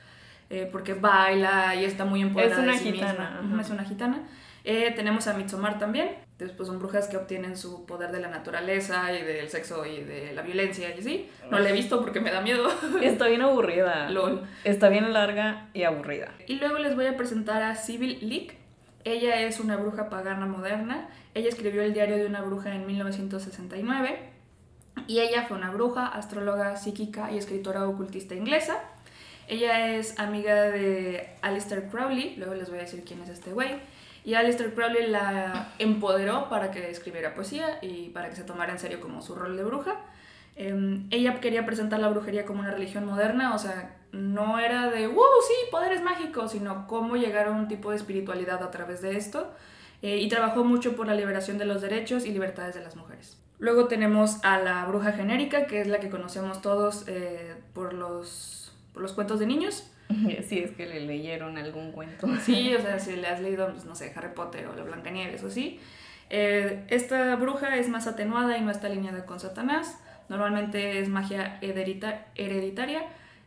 Eh, 0.49 0.69
porque 0.73 0.95
baila 0.95 1.77
y 1.77 1.85
está 1.85 2.05
muy 2.05 2.23
empoderada 2.23 2.57
Es 2.57 2.63
una 2.65 2.73
de 2.73 2.79
sí 2.79 2.93
gitana, 2.93 3.39
misma. 3.43 3.63
Es 3.63 3.71
una 3.71 3.85
gitana. 3.85 4.23
Eh, 4.65 4.93
tenemos 4.97 5.29
a 5.29 5.35
Midsommar 5.35 5.79
también. 5.79 6.09
Después 6.45 6.67
son 6.69 6.79
brujas 6.79 7.09
que 7.09 7.17
obtienen 7.17 7.57
su 7.57 7.85
poder 7.85 8.11
de 8.13 8.21
la 8.21 8.29
naturaleza 8.29 9.13
y 9.13 9.23
del 9.23 9.49
sexo 9.49 9.85
y 9.85 10.03
de 10.03 10.33
la 10.33 10.43
violencia 10.43 10.95
y 10.95 10.99
así. 10.99 11.29
No 11.51 11.59
la 11.59 11.69
he 11.69 11.73
visto 11.73 12.01
porque 12.01 12.21
me 12.21 12.31
da 12.31 12.41
miedo. 12.41 12.69
Está 13.03 13.27
bien 13.29 13.43
aburrida. 13.43 14.09
LOL. 14.11 14.43
Está 14.65 14.89
bien 14.89 15.13
larga 15.13 15.69
y 15.75 15.83
aburrida. 15.83 16.33
Y 16.47 16.57
luego 16.57 16.79
les 16.79 16.97
voy 16.97 17.07
a 17.07 17.17
presentar 17.17 17.63
a 17.63 17.75
Sibyl 17.75 18.19
Leek. 18.29 18.55
Ella 19.05 19.41
es 19.43 19.61
una 19.61 19.77
bruja 19.77 20.09
pagana 20.09 20.47
moderna. 20.47 21.09
Ella 21.35 21.49
escribió 21.49 21.83
el 21.83 21.93
diario 21.95 22.17
de 22.17 22.27
una 22.27 22.43
bruja 22.43 22.75
en 22.75 22.87
1969. 22.87 24.19
Y 25.07 25.21
ella 25.21 25.45
fue 25.47 25.57
una 25.57 25.71
bruja, 25.71 26.07
astróloga, 26.07 26.77
psíquica 26.77 27.31
y 27.33 27.39
escritora 27.39 27.87
ocultista 27.87 28.35
inglesa. 28.35 28.83
Ella 29.49 29.97
es 29.97 30.19
amiga 30.19 30.55
de 30.71 31.29
Aleister 31.43 31.89
Crowley. 31.89 32.37
Luego 32.37 32.55
les 32.55 32.69
voy 32.69 32.79
a 32.79 32.83
decir 32.83 33.05
quién 33.05 33.21
es 33.23 33.29
este 33.29 33.53
güey. 33.53 33.71
Y 34.25 34.35
Aleister 34.35 34.75
Crowley 34.75 35.09
la 35.09 35.69
empoderó 35.79 36.49
para 36.49 36.71
que 36.71 36.91
escribiera 36.91 37.35
poesía 37.35 37.79
y 37.83 38.11
para 38.11 38.29
que 38.29 38.37
se 38.37 38.45
tomara 38.45 38.73
en 38.73 38.79
serio 38.79 39.01
como 39.01 39.23
su 39.23 39.35
rol 39.35 39.57
de 39.57 39.65
bruja. 39.65 39.97
Eh, 40.57 41.01
ella 41.11 41.41
quería 41.41 41.65
presentar 41.65 42.01
la 42.01 42.09
brujería 42.09 42.45
como 42.45 42.61
una 42.61 42.71
religión 42.71 43.07
moderna, 43.07 43.55
o 43.55 43.59
sea, 43.59 43.97
no 44.13 44.59
era 44.59 44.91
de, 44.91 45.07
wow, 45.07 45.25
sí, 45.47 45.55
poderes 45.71 46.03
mágicos, 46.03 46.53
sino 46.53 46.87
cómo 46.87 47.17
llegar 47.17 47.49
a 47.49 47.53
un 47.53 47.69
tipo 47.69 47.91
de 47.91 47.97
espiritualidad 47.97 48.63
a 48.63 48.71
través 48.71 49.01
de 49.01 49.17
esto. 49.17 49.53
Eh, 50.03 50.19
y 50.19 50.29
trabajó 50.29 50.65
mucho 50.65 50.97
por 50.97 51.07
la 51.07 51.15
liberación 51.15 51.59
de 51.59 51.67
los 51.67 51.83
derechos 51.83 52.25
y 52.25 52.33
libertades 52.33 52.75
de 52.75 52.83
las 52.83 52.97
mujeres. 52.97 53.39
Luego 53.59 53.87
tenemos 53.87 54.43
a 54.43 54.59
la 54.59 54.87
bruja 54.87 55.13
genérica, 55.13 55.67
que 55.67 55.83
es 55.83 55.87
la 55.87 56.01
que 56.01 56.09
conocemos 56.09 56.63
todos 56.63 57.05
eh, 57.07 57.55
por, 57.75 57.93
los, 57.93 58.73
por 58.95 59.03
los 59.03 59.13
cuentos 59.13 59.39
de 59.39 59.47
niños. 59.47 59.91
Si 60.49 60.59
es 60.59 60.71
que 60.73 60.87
le 60.87 61.01
leyeron 61.01 61.57
algún 61.59 61.93
cuento. 61.93 62.27
Sí, 62.45 62.75
o 62.75 62.81
sea, 62.81 62.99
si 62.99 63.17
le 63.17 63.27
has 63.29 63.41
leído, 63.41 63.71
pues, 63.73 63.85
no 63.85 63.95
sé, 63.95 64.13
Harry 64.17 64.35
Potter 64.35 64.67
o 64.69 64.75
la 64.75 64.83
Blancanieves 64.85 65.43
o 65.45 65.47
así. 65.49 65.81
Eh, 66.31 66.85
esta 66.89 67.35
bruja 67.37 67.77
es 67.77 67.89
más 67.89 68.07
atenuada 68.07 68.57
y 68.57 68.61
no 68.63 68.71
está 68.71 68.87
alineada 68.87 69.27
con 69.27 69.41
Satanás. 69.41 69.99
Normalmente 70.29 71.01
es 71.01 71.09
magia 71.09 71.59
heredita- 71.61 72.27
hereditaria. 72.37 73.03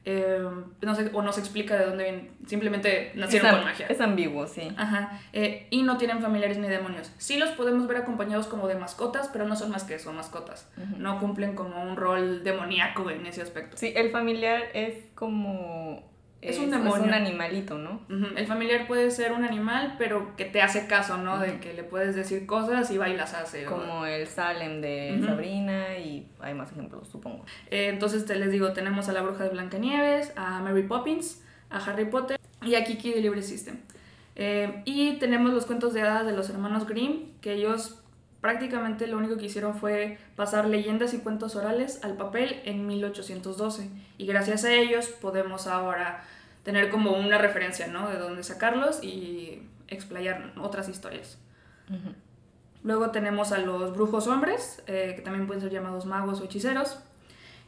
eh, 0.06 0.38
no 0.82 0.96
sé, 0.96 1.10
o 1.14 1.22
no 1.22 1.32
se 1.32 1.40
explica 1.40 1.78
de 1.78 1.86
dónde 1.86 2.04
vienen. 2.04 2.32
Simplemente 2.46 3.14
nacieron 3.16 3.48
es, 3.52 3.56
con 3.56 3.64
magia. 3.64 3.86
es 3.88 4.02
ambiguo, 4.02 4.48
sí. 4.48 4.68
Ajá. 4.76 5.18
eh, 5.32 5.68
y 5.70 5.84
no 5.84 5.96
tienen 5.96 6.22
familiares 6.22 6.58
ni 6.58 6.68
demonios. 6.68 7.10
Sí 7.20 7.38
los 7.38 7.52
podemos 7.52 7.88
ver 7.88 7.96
acompañados 7.98 8.48
como 8.48 8.68
de 8.68 8.76
mascotas, 8.76 9.30
pero 9.32 9.48
no 9.48 9.56
son 9.56 9.72
más 9.72 9.86
que 9.86 9.96
eso, 9.96 10.12
mascotas. 10.12 10.70
No 10.98 11.20
cumplen 11.22 11.56
como 11.56 11.82
un 11.82 11.96
rol 11.96 12.44
demoníaco 12.44 13.10
en 13.12 13.26
ese 13.28 13.42
aspecto. 13.44 13.78
Sí, 13.78 13.94
el 13.96 14.12
familiar 14.12 14.62
es 14.74 14.96
como... 15.16 16.12
Es 16.50 16.60
un 16.60 16.72
demonio. 16.72 17.04
un 17.04 17.14
animalito, 17.14 17.78
¿no? 17.78 18.02
El 18.36 18.46
familiar 18.48 18.88
puede 18.88 19.12
ser 19.12 19.32
un 19.32 19.44
animal, 19.44 19.96
pero 19.98 20.36
que 20.36 20.46
te 20.46 20.62
hace 20.62 20.88
caso, 20.88 21.18
¿no? 21.18 21.40
De 21.40 21.60
que 21.60 21.74
le 21.74 21.84
puedes 21.84 22.16
decir 22.16 22.46
cosas 22.46 22.90
y 22.92 22.98
va 22.98 23.10
y 23.10 23.16
las 23.18 23.34
hace. 23.34 23.68
o- 23.68 23.70
Como 23.72 24.06
el 24.06 24.28
Salem 24.28 24.82
de. 24.82 25.22
Sabrina 25.26 25.98
y 25.98 26.28
hay 26.40 26.54
más 26.54 26.72
ejemplos, 26.72 27.08
supongo. 27.08 27.46
Eh, 27.72 27.88
entonces 27.90 28.26
te 28.26 28.36
les 28.36 28.52
digo, 28.52 28.74
tenemos 28.74 29.10
a 29.10 29.14
la 29.14 29.22
bruja 29.22 29.44
de 29.46 29.50
Blancanieves, 29.50 30.34
a 30.36 30.60
Mary 30.62 30.84
Poppins, 30.84 31.42
a 31.70 31.78
Harry 31.78 32.06
Potter 32.06 32.40
y 32.62 32.76
a 32.76 32.84
Kiki 32.84 33.12
de 33.14 33.22
Libre 33.22 33.42
System. 33.42 33.78
Eh, 34.36 34.82
y 34.86 35.14
tenemos 35.20 35.54
los 35.54 35.66
cuentos 35.66 35.94
de 35.94 36.02
hadas 36.02 36.26
de 36.26 36.34
los 36.34 36.50
hermanos 36.50 36.88
Grimm, 36.88 37.34
que 37.42 37.54
ellos 37.54 38.03
prácticamente 38.44 39.08
lo 39.08 39.18
único 39.18 39.38
que 39.38 39.46
hicieron 39.46 39.74
fue 39.74 40.18
pasar 40.36 40.68
leyendas 40.68 41.14
y 41.14 41.20
cuentos 41.20 41.56
orales 41.56 42.04
al 42.04 42.18
papel 42.18 42.62
en 42.66 42.86
1812. 42.86 43.90
Y 44.18 44.26
gracias 44.26 44.66
a 44.66 44.74
ellos 44.74 45.08
podemos 45.08 45.66
ahora 45.66 46.26
tener 46.64 46.90
como 46.90 47.12
una 47.12 47.38
referencia, 47.38 47.88
¿no? 47.88 48.10
De 48.10 48.18
dónde 48.18 48.44
sacarlos 48.44 49.02
y 49.02 49.64
explayar 49.88 50.52
otras 50.60 50.90
historias. 50.90 51.38
Luego 52.84 53.12
tenemos 53.12 53.54
a 53.54 53.60
los 53.60 53.94
brujos 53.94 54.28
hombres, 54.28 54.84
eh, 54.88 55.14
que 55.16 55.22
también 55.22 55.48
pueden 55.48 55.62
ser 55.62 55.72
llamados 55.72 56.06
magos 56.06 56.42
o 56.42 56.44
hechiceros. 56.44 57.00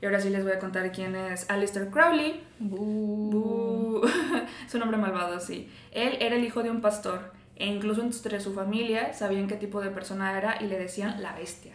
Y 0.02 0.06
ahora 0.08 0.20
sí 0.20 0.30
les 0.30 0.44
voy 0.44 0.52
a 0.52 0.60
contar 0.60 0.92
quién 0.92 1.16
es 1.16 1.50
Alistair 1.50 1.90
Crowley. 1.90 2.44
es 2.60 4.76
un 4.76 4.82
hombre 4.82 4.98
malvado, 4.98 5.40
sí. 5.40 5.72
Él 5.94 6.18
era 6.20 6.36
el 6.36 6.44
hijo 6.44 6.64
de 6.64 6.70
un 6.70 6.82
pastor 6.82 7.32
e 7.56 7.68
incluso 7.68 8.02
entre 8.02 8.40
su 8.42 8.54
familia 8.54 9.14
sabían 9.14 9.48
qué 9.48 9.56
tipo 9.56 9.82
de 9.82 9.90
persona 9.90 10.38
era 10.38 10.58
y 10.62 10.68
le 10.68 10.78
decían 10.78 11.22
la 11.22 11.34
bestia. 11.34 11.74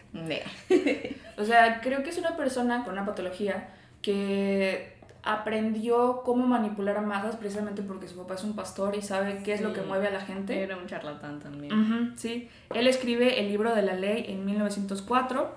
o 1.37 1.43
sea, 1.43 1.81
creo 1.81 2.03
que 2.03 2.11
es 2.11 2.17
una 2.17 2.37
persona 2.37 2.83
con 2.83 2.93
una 2.93 3.05
patología 3.05 3.69
que 4.01 4.99
aprendió 5.23 6.21
cómo 6.23 6.47
manipular 6.47 6.97
a 6.97 7.01
masas 7.01 7.35
precisamente 7.35 7.83
porque 7.83 8.07
su 8.07 8.17
papá 8.17 8.35
es 8.35 8.43
un 8.43 8.55
pastor 8.55 8.95
y 8.95 9.01
sabe 9.01 9.41
qué 9.43 9.53
es 9.53 9.61
lo 9.61 9.73
que 9.73 9.81
mueve 9.81 10.07
a 10.07 10.11
la 10.11 10.21
gente. 10.21 10.61
Era 10.61 10.77
un 10.77 10.87
charlatán 10.87 11.39
también. 11.39 12.13
sí, 12.15 12.49
él 12.73 12.87
escribe 12.87 13.39
el 13.39 13.47
libro 13.47 13.73
de 13.75 13.81
la 13.81 13.93
ley 13.93 14.25
en 14.27 14.45
1904 14.45 15.51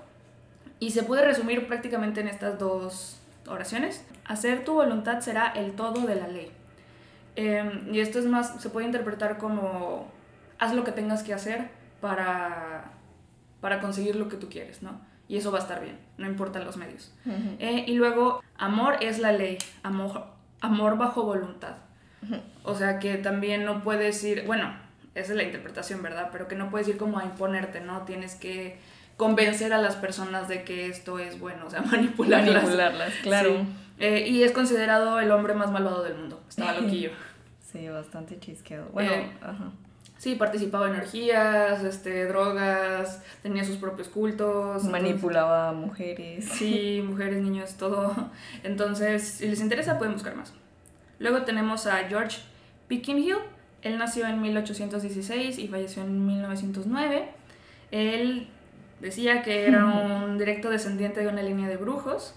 y 0.81 0.91
se 0.91 1.03
puede 1.03 1.25
resumir 1.25 1.67
prácticamente 1.67 2.21
en 2.21 2.29
estas 2.29 2.59
dos 2.59 3.21
oraciones. 3.47 4.05
Hacer 4.25 4.65
tu 4.65 4.75
voluntad 4.75 5.21
será 5.21 5.49
el 5.49 5.73
todo 5.73 6.07
de 6.07 6.17
la 6.17 6.29
ley. 6.29 6.51
Em, 7.37 7.93
y 7.93 8.01
esto 8.01 8.19
es 8.19 8.27
más, 8.27 8.61
se 8.61 8.71
puede 8.71 8.87
interpretar 8.87 9.39
como 9.39 10.07
haz 10.65 10.75
lo 10.75 10.85
que 10.85 10.93
tengas 10.93 11.23
que 11.23 11.35
hacer 11.35 11.71
para, 12.01 12.93
para 13.61 13.81
conseguir 13.81 14.17
lo 14.17 14.29
que 14.29 14.37
tú 14.37 14.49
quieres, 14.49 14.83
¿no? 14.83 15.01
Y 15.29 15.37
eso 15.37 15.51
va 15.51 15.59
a 15.59 15.63
estar 15.63 15.81
bien, 15.81 15.99
no 16.19 16.27
importan 16.27 16.65
los 16.65 16.77
medios. 16.77 17.13
Eh, 17.59 17.85
y 17.87 17.95
luego, 17.95 18.43
amor 18.59 18.99
es 19.01 19.19
la 19.19 19.33
ley, 19.33 19.59
amor, 19.83 20.27
amor 20.61 20.99
bajo 20.99 21.23
voluntad. 21.23 21.77
O 22.63 22.75
sea 22.75 22.99
que 22.99 23.17
también 23.17 23.65
no 23.65 23.83
puedes 23.83 24.23
ir, 24.25 24.45
bueno, 24.47 24.75
esa 25.15 25.33
es 25.33 25.37
la 25.37 25.43
interpretación, 25.43 26.03
¿verdad? 26.03 26.31
Pero 26.33 26.49
que 26.49 26.57
no 26.57 26.71
puedes 26.71 26.89
ir 26.89 26.97
como 26.97 27.19
a 27.19 27.25
imponerte, 27.25 27.81
¿no? 27.81 28.03
Tienes 28.03 28.35
que 28.35 28.79
convencer 29.17 29.73
a 29.73 29.79
las 29.79 29.97
personas 29.97 30.49
de 30.49 30.65
que 30.65 30.87
esto 30.89 31.19
es 31.19 31.39
bueno, 31.39 31.67
o 31.67 31.71
sea, 31.71 31.83
manipularlas. 31.91 32.65
Manipularlas, 32.65 33.13
claro. 33.23 33.67
Eh, 33.99 34.27
y 34.29 34.43
es 34.43 34.53
considerado 34.53 35.21
el 35.21 35.31
hombre 35.31 35.55
más 35.55 35.71
malvado 35.71 36.03
del 36.03 36.17
mundo. 36.17 36.43
Estaba 36.49 36.73
loquillo. 36.81 37.11
Sí, 37.61 37.89
bastante 37.89 38.39
chisqueado. 38.39 38.89
Bueno, 38.93 39.13
eh, 39.13 39.33
ajá. 39.41 39.71
Sí, 40.25 40.37
participaba 40.37 40.89
en 40.89 40.95
energías, 40.95 41.85
este, 41.85 42.25
drogas, 42.25 43.23
tenía 43.43 43.63
sus 43.63 43.77
propios 43.77 44.09
cultos. 44.09 44.85
Manipulaba 44.85 45.69
a 45.69 45.73
mujeres. 45.75 46.47
Sí, 46.47 47.05
mujeres, 47.07 47.43
niños, 47.43 47.75
todo. 47.75 48.31
Entonces, 48.63 49.23
si 49.23 49.49
les 49.49 49.61
interesa, 49.61 49.99
pueden 49.99 50.15
buscar 50.15 50.35
más. 50.35 50.55
Luego 51.19 51.43
tenemos 51.43 51.87
a 51.87 52.09
George 52.09 52.39
Hill. 52.89 53.37
Él 53.83 53.99
nació 53.99 54.27
en 54.27 54.41
1816 54.41 55.59
y 55.59 55.69
falleció 55.69 56.03
en 56.03 56.25
1909. 56.25 57.29
Él 57.91 58.49
decía 59.03 59.43
que 59.43 59.67
era 59.67 59.85
un 60.25 60.39
directo 60.39 60.71
descendiente 60.71 61.21
de 61.21 61.29
una 61.29 61.43
línea 61.43 61.69
de 61.69 61.77
brujos 61.77 62.35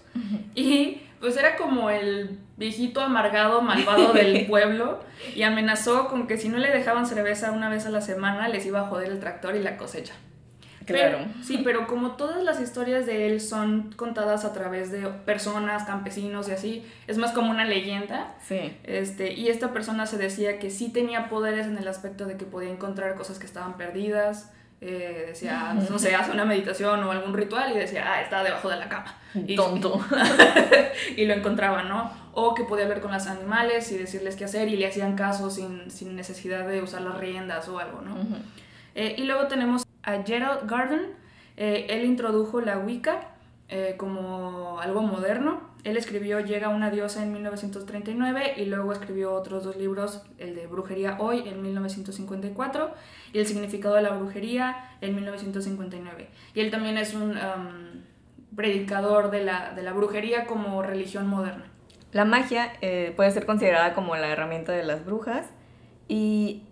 y 0.54 1.00
pues 1.20 1.36
era 1.36 1.56
como 1.56 1.90
el 1.90 2.38
viejito 2.56 3.00
amargado, 3.00 3.60
malvado 3.62 4.12
del 4.12 4.46
pueblo 4.48 5.00
y 5.34 5.42
amenazó 5.42 6.08
con 6.08 6.26
que 6.26 6.36
si 6.36 6.48
no 6.48 6.58
le 6.58 6.70
dejaban 6.70 7.06
cerveza 7.06 7.52
una 7.52 7.68
vez 7.68 7.86
a 7.86 7.90
la 7.90 8.00
semana 8.00 8.48
les 8.48 8.66
iba 8.66 8.80
a 8.80 8.84
joder 8.84 9.10
el 9.10 9.20
tractor 9.20 9.56
y 9.56 9.60
la 9.60 9.76
cosecha. 9.76 10.14
Claro. 10.86 11.18
sí, 11.42 11.60
pero 11.62 11.86
como 11.86 12.12
todas 12.12 12.42
las 12.42 12.60
historias 12.60 13.04
de 13.04 13.26
él 13.26 13.42
son 13.42 13.92
contadas 13.92 14.46
a 14.46 14.54
través 14.54 14.90
de 14.90 15.06
personas, 15.26 15.84
campesinos 15.84 16.48
y 16.48 16.52
así, 16.52 16.86
es 17.06 17.18
más 17.18 17.32
como 17.32 17.50
una 17.50 17.66
leyenda. 17.66 18.34
Sí. 18.42 18.74
Este, 18.84 19.34
y 19.34 19.48
esta 19.48 19.74
persona 19.74 20.06
se 20.06 20.16
decía 20.16 20.58
que 20.58 20.70
sí 20.70 20.90
tenía 20.90 21.28
poderes 21.28 21.66
en 21.66 21.76
el 21.76 21.86
aspecto 21.88 22.24
de 22.24 22.38
que 22.38 22.46
podía 22.46 22.70
encontrar 22.70 23.16
cosas 23.16 23.38
que 23.38 23.44
estaban 23.44 23.76
perdidas, 23.76 24.50
eh, 24.80 25.24
decía, 25.28 25.74
no 25.74 25.98
sé, 25.98 26.14
hace 26.14 26.30
una 26.30 26.44
meditación 26.44 27.02
o 27.02 27.10
algún 27.10 27.34
ritual 27.34 27.72
y 27.72 27.78
decía, 27.78 28.04
ah, 28.06 28.22
está 28.22 28.44
debajo 28.44 28.68
de 28.68 28.76
la 28.76 28.88
cama. 28.88 29.16
Y, 29.34 29.56
Tonto. 29.56 30.00
y 31.16 31.24
lo 31.24 31.34
encontraba, 31.34 31.82
¿no? 31.82 32.12
O 32.32 32.54
que 32.54 32.62
podía 32.62 32.86
ver 32.86 33.00
con 33.00 33.12
los 33.12 33.26
animales 33.26 33.90
y 33.90 33.98
decirles 33.98 34.36
qué 34.36 34.44
hacer 34.44 34.68
y 34.68 34.76
le 34.76 34.86
hacían 34.86 35.16
caso 35.16 35.50
sin, 35.50 35.88
necesidad 36.14 36.66
de 36.68 36.80
usar 36.80 37.02
las 37.02 37.18
riendas 37.18 37.68
o 37.68 37.78
algo, 37.80 38.02
¿no? 38.02 38.16
Eh, 38.94 39.16
y 39.18 39.24
luego 39.24 39.48
tenemos 39.48 39.84
a 40.04 40.22
Gerald 40.22 40.70
Garden, 40.70 41.12
eh, 41.56 41.86
él 41.90 42.04
introdujo 42.04 42.60
la 42.60 42.78
Wicca 42.78 43.32
como 43.98 44.80
algo 44.80 45.02
moderno 45.02 45.60
él 45.88 45.96
escribió 45.96 46.40
Llega 46.40 46.68
una 46.68 46.90
diosa 46.90 47.22
en 47.22 47.32
1939 47.32 48.54
y 48.56 48.66
luego 48.66 48.92
escribió 48.92 49.32
otros 49.32 49.64
dos 49.64 49.76
libros, 49.76 50.22
el 50.38 50.54
de 50.54 50.66
Brujería 50.66 51.16
Hoy 51.18 51.44
en 51.46 51.62
1954 51.62 52.90
y 53.32 53.38
El 53.38 53.46
significado 53.46 53.94
de 53.94 54.02
la 54.02 54.10
brujería 54.10 54.96
en 55.00 55.14
1959. 55.14 56.28
Y 56.54 56.60
él 56.60 56.70
también 56.70 56.98
es 56.98 57.14
un 57.14 57.34
predicador 58.54 59.30
de 59.30 59.44
la, 59.44 59.72
de 59.74 59.82
la, 59.82 59.92
brujería 59.92 60.46
como 60.46 60.82
religión 60.82 61.26
moderna. 61.26 61.66
La 62.12 62.24
magia 62.24 62.72
eh, 62.80 63.12
puede 63.14 63.30
ser 63.30 63.46
considerada 63.46 63.94
como 63.94 64.16
la 64.16 64.28
herramienta 64.28 64.72
de 64.72 64.82
las 64.82 65.04
brujas 65.04 65.46
y 66.08 66.62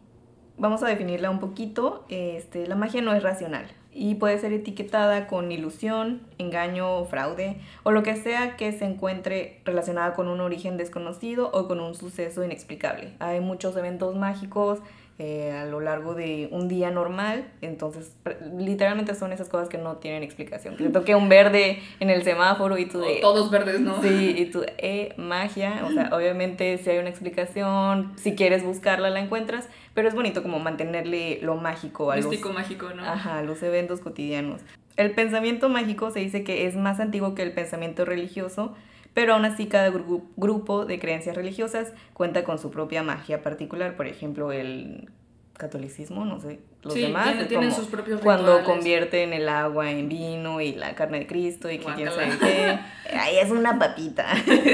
vamos 0.56 0.82
a 0.82 0.88
definirla 0.88 1.30
un 1.30 1.38
poquito. 1.38 2.04
Este, 2.08 2.66
la 2.66 2.74
magia 2.74 3.02
no 3.02 3.14
es 3.14 3.22
racional 3.22 3.66
y 3.96 4.16
puede 4.16 4.38
ser 4.38 4.52
etiquetada 4.52 5.26
con 5.26 5.50
ilusión, 5.50 6.20
engaño, 6.36 7.04
fraude 7.06 7.56
o 7.82 7.92
lo 7.92 8.02
que 8.02 8.14
sea 8.14 8.56
que 8.56 8.70
se 8.72 8.84
encuentre 8.84 9.60
relacionada 9.64 10.12
con 10.12 10.28
un 10.28 10.40
origen 10.40 10.76
desconocido 10.76 11.50
o 11.52 11.66
con 11.66 11.80
un 11.80 11.94
suceso 11.94 12.44
inexplicable. 12.44 13.14
Hay 13.20 13.40
muchos 13.40 13.74
eventos 13.76 14.14
mágicos 14.14 14.80
eh, 15.18 15.50
a 15.52 15.64
lo 15.64 15.80
largo 15.80 16.14
de 16.14 16.48
un 16.50 16.68
día 16.68 16.90
normal, 16.90 17.48
entonces 17.62 18.14
literalmente 18.58 19.14
son 19.14 19.32
esas 19.32 19.48
cosas 19.48 19.70
que 19.70 19.78
no 19.78 19.96
tienen 19.96 20.22
explicación. 20.22 20.76
Que 20.76 20.90
toque 20.90 21.14
un 21.14 21.30
verde 21.30 21.80
en 22.00 22.10
el 22.10 22.22
semáforo 22.22 22.76
y 22.76 22.84
tú 22.84 23.00
de... 23.00 23.20
todos 23.22 23.50
verdes, 23.50 23.80
¿no? 23.80 24.02
Sí, 24.02 24.34
y 24.36 24.46
tú, 24.46 24.62
eh, 24.76 25.14
magia, 25.16 25.84
o 25.86 25.90
sea, 25.90 26.10
obviamente 26.12 26.76
si 26.76 26.90
hay 26.90 26.98
una 26.98 27.08
explicación, 27.08 28.12
si 28.16 28.34
quieres 28.34 28.62
buscarla 28.62 29.08
la 29.08 29.20
encuentras, 29.20 29.70
pero 29.94 30.06
es 30.06 30.14
bonito 30.14 30.42
como 30.42 30.58
mantenerle 30.58 31.38
lo 31.40 31.54
mágico 31.56 32.12
a 32.12 32.16
Místico 32.16 32.52
mágico, 32.52 32.90
¿no? 32.94 33.02
Ajá, 33.02 33.40
los 33.42 33.62
eventos 33.62 34.00
cotidianos. 34.00 34.60
El 34.98 35.12
pensamiento 35.12 35.70
mágico 35.70 36.10
se 36.10 36.20
dice 36.20 36.44
que 36.44 36.66
es 36.66 36.76
más 36.76 37.00
antiguo 37.00 37.34
que 37.34 37.42
el 37.42 37.52
pensamiento 37.52 38.04
religioso, 38.04 38.74
pero 39.16 39.32
aún 39.32 39.46
así 39.46 39.64
cada 39.64 39.90
grupo 40.36 40.84
de 40.84 40.98
creencias 40.98 41.34
religiosas 41.34 41.94
cuenta 42.12 42.44
con 42.44 42.58
su 42.58 42.70
propia 42.70 43.02
magia 43.02 43.40
particular, 43.40 43.96
por 43.96 44.06
ejemplo, 44.06 44.52
el 44.52 45.08
catolicismo, 45.54 46.26
no 46.26 46.38
sé, 46.38 46.60
los 46.82 46.92
demás. 46.92 47.48
tienen 47.48 47.72
sus 47.72 47.86
propios 47.86 48.20
Cuando 48.20 48.62
convierten 48.62 49.32
el 49.32 49.48
agua 49.48 49.90
en 49.90 50.10
vino 50.10 50.60
y 50.60 50.74
la 50.74 50.94
carne 50.94 51.20
de 51.20 51.26
Cristo 51.26 51.70
y 51.70 51.78
que 51.78 51.86
quién 51.94 52.10
sabe 52.10 52.36
qué. 52.38 52.78
Ahí 53.18 53.38
es 53.38 53.50
una 53.50 53.78
papita. 53.78 54.26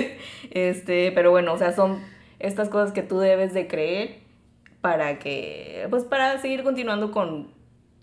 este, 0.51 1.13
pero 1.13 1.31
bueno, 1.31 1.53
o 1.53 1.59
sea, 1.59 1.73
son 1.73 2.01
estas 2.41 2.69
cosas 2.69 2.91
que 2.91 3.05
tú 3.05 3.21
debes 3.21 3.55
de 3.55 3.69
creer 3.69 4.23
para 4.81 5.21
que, 5.21 5.87
pues 5.89 6.03
para 6.03 6.41
seguir 6.41 6.65
continuando 6.65 7.13
con, 7.13 7.53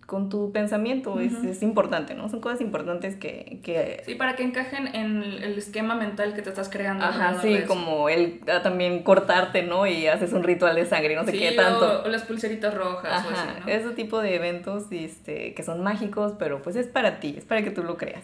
con 0.09 0.27
tu 0.27 0.51
pensamiento, 0.51 1.19
es, 1.19 1.33
es, 1.43 1.61
importante, 1.61 2.15
¿no? 2.15 2.29
Son 2.29 2.41
cosas 2.41 2.61
importantes 2.61 3.15
que, 3.15 3.59
que... 3.63 4.01
Sí, 4.07 4.15
para 4.15 4.35
que 4.35 4.41
encajen 4.41 4.87
en 4.95 5.21
el 5.21 5.55
esquema 5.55 5.93
mental 5.93 6.33
que 6.33 6.41
te 6.41 6.49
estás 6.49 6.67
creando. 6.67 7.05
Ajá, 7.05 7.39
sí, 7.43 7.59
como 7.67 8.09
el 8.09 8.41
ah, 8.51 8.63
también 8.63 9.03
cortarte, 9.03 9.61
¿no? 9.61 9.85
Y 9.85 10.07
haces 10.07 10.33
un 10.33 10.41
ritual 10.41 10.75
de 10.75 10.87
sangre, 10.87 11.15
no 11.15 11.25
sé 11.25 11.33
qué 11.33 11.51
tanto. 11.51 12.01
O, 12.03 12.07
las 12.07 12.23
pulseritas 12.23 12.73
rojas. 12.73 13.11
Ajá, 13.11 13.27
o 13.27 13.31
así, 13.31 13.59
¿no? 13.67 13.71
ese 13.71 13.91
tipo 13.91 14.19
de 14.19 14.33
eventos 14.33 14.85
este, 14.89 15.53
que 15.53 15.61
son 15.61 15.83
mágicos, 15.83 16.33
pero 16.39 16.63
pues 16.63 16.75
es 16.75 16.87
para 16.87 17.19
ti, 17.19 17.35
es 17.37 17.45
para 17.45 17.61
que 17.61 17.69
tú 17.69 17.83
lo 17.83 17.95
creas. 17.95 18.23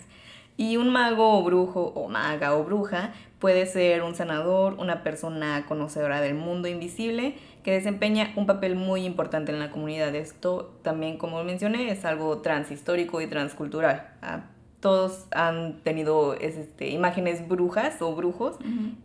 Y 0.58 0.78
un 0.78 0.90
mago 0.90 1.38
o 1.38 1.44
brujo 1.44 1.94
o 1.96 2.10
maga 2.10 2.56
o 2.56 2.64
bruja 2.64 3.14
puede 3.38 3.68
ser 3.68 4.02
un 4.02 4.16
sanador, 4.16 4.74
una 4.80 5.04
persona 5.04 5.66
conocedora 5.68 6.20
del 6.20 6.34
mundo 6.34 6.68
invisible 6.68 7.36
que 7.66 7.72
desempeña 7.72 8.32
un 8.36 8.46
papel 8.46 8.76
muy 8.76 9.06
importante 9.06 9.52
en 9.52 9.60
la 9.60 9.72
comunidad. 9.72 10.14
Esto 10.14 10.78
también, 10.84 11.18
como 11.18 11.44
mencioné, 11.44 11.90
es 11.90 12.06
algo 12.06 12.38
transhistórico 12.38 13.22
y 13.22 13.28
transcultural. 13.28 14.08
¿ah? 14.22 14.44
Todos 14.82 15.26
han 15.32 15.80
tenido 15.82 16.36
este, 16.36 16.90
imágenes 16.90 17.48
brujas 17.48 18.04
o 18.04 18.14
brujos 18.16 18.58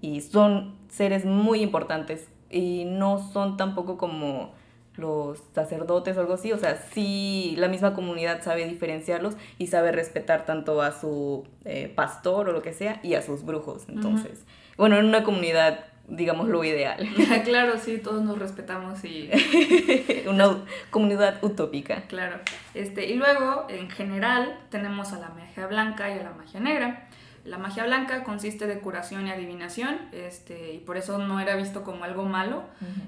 y 0.02 0.21
son 0.21 0.76
seres 0.90 1.25
muy 1.25 1.62
importantes 1.62 2.29
y 2.50 2.85
no 2.85 3.19
son 3.33 3.57
tampoco 3.57 3.97
como 3.97 4.52
los 4.97 5.43
sacerdotes 5.55 6.19
o 6.19 6.21
algo 6.21 6.35
así, 6.35 6.52
o 6.52 6.59
sea, 6.59 6.76
sí 6.76 7.55
la 7.57 7.69
misma 7.69 7.95
comunidad 7.95 8.43
sabe 8.43 8.67
diferenciarlos 8.67 9.37
y 9.57 9.69
sabe 9.69 9.90
respetar 9.90 10.45
tanto 10.45 10.83
a 10.83 10.93
su 10.93 11.45
eh, 11.64 11.90
pastor 11.95 12.50
o 12.50 12.52
lo 12.52 12.61
que 12.61 12.75
sea 12.75 13.00
y 13.02 13.14
a 13.14 13.23
sus 13.23 13.43
brujos. 13.43 13.88
Entonces, 13.88 14.45
bueno, 14.76 14.99
en 14.99 15.07
una 15.07 15.25
comunidad 15.25 15.87
digamos, 16.09 16.49
lo 16.49 16.64
ideal. 16.64 17.09
claro, 17.45 17.78
sí, 17.78 17.99
todos 17.99 18.23
nos 18.23 18.38
respetamos 18.38 19.04
y... 19.04 19.30
Una 20.28 20.59
comunidad 20.90 21.42
utópica. 21.42 22.02
Claro. 22.09 22.38
Este, 22.75 23.07
y 23.07 23.14
luego, 23.14 23.66
en 23.69 23.90
general, 23.90 24.59
tenemos 24.71 25.12
a 25.12 25.19
la 25.19 25.28
magia 25.30 25.66
blanca 25.66 26.14
y 26.14 26.19
a 26.19 26.23
la 26.23 26.33
magia 26.33 26.61
negra. 26.61 27.09
La 27.45 27.57
magia 27.57 27.85
blanca 27.85 28.23
consiste 28.23 28.66
de 28.66 28.80
curación 28.80 29.26
y 29.26 29.30
adivinación, 29.30 29.99
este, 30.12 30.75
y 30.75 30.78
por 30.78 30.99
eso 30.99 31.16
no 31.19 31.40
era 31.40 31.57
visto 31.57 31.83
como 31.85 32.04
algo 32.04 32.25
malo. 32.25 32.64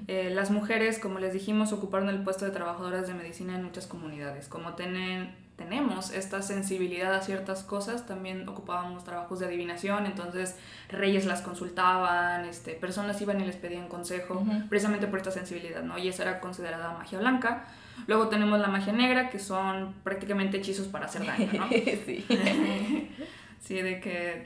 Eh, 0.07 0.31
las 0.33 0.49
mujeres, 0.49 0.97
como 0.97 1.19
les 1.19 1.33
dijimos, 1.33 1.71
ocuparon 1.71 2.09
el 2.09 2.23
puesto 2.23 2.45
de 2.45 2.51
trabajadoras 2.51 3.07
de 3.07 3.13
medicina 3.13 3.55
en 3.55 3.63
muchas 3.63 3.85
comunidades. 3.85 4.47
Como 4.47 4.73
tienen, 4.73 5.35
tenemos 5.55 6.11
esta 6.11 6.41
sensibilidad 6.41 7.13
a 7.13 7.21
ciertas 7.21 7.63
cosas, 7.63 8.05
también 8.07 8.47
ocupábamos 8.49 9.03
trabajos 9.03 9.39
de 9.39 9.45
adivinación, 9.45 10.05
entonces 10.05 10.57
reyes 10.89 11.25
las 11.25 11.41
consultaban, 11.41 12.45
este, 12.45 12.73
personas 12.73 13.21
iban 13.21 13.39
y 13.39 13.45
les 13.45 13.55
pedían 13.55 13.87
consejo, 13.87 14.43
precisamente 14.69 15.07
por 15.07 15.19
esta 15.19 15.31
sensibilidad, 15.31 15.83
¿no? 15.83 15.97
Y 15.97 16.07
esa 16.07 16.23
era 16.23 16.39
considerada 16.39 16.93
magia 16.93 17.19
blanca. 17.19 17.65
Luego 18.07 18.27
tenemos 18.29 18.59
la 18.59 18.67
magia 18.67 18.93
negra, 18.93 19.29
que 19.29 19.37
son 19.37 19.93
prácticamente 20.03 20.57
hechizos 20.57 20.87
para 20.87 21.05
hacer 21.05 21.25
daño, 21.25 21.49
¿no? 21.53 21.69
sí. 22.05 22.25
Sí, 23.63 23.81
de 23.81 24.01
que... 24.01 24.45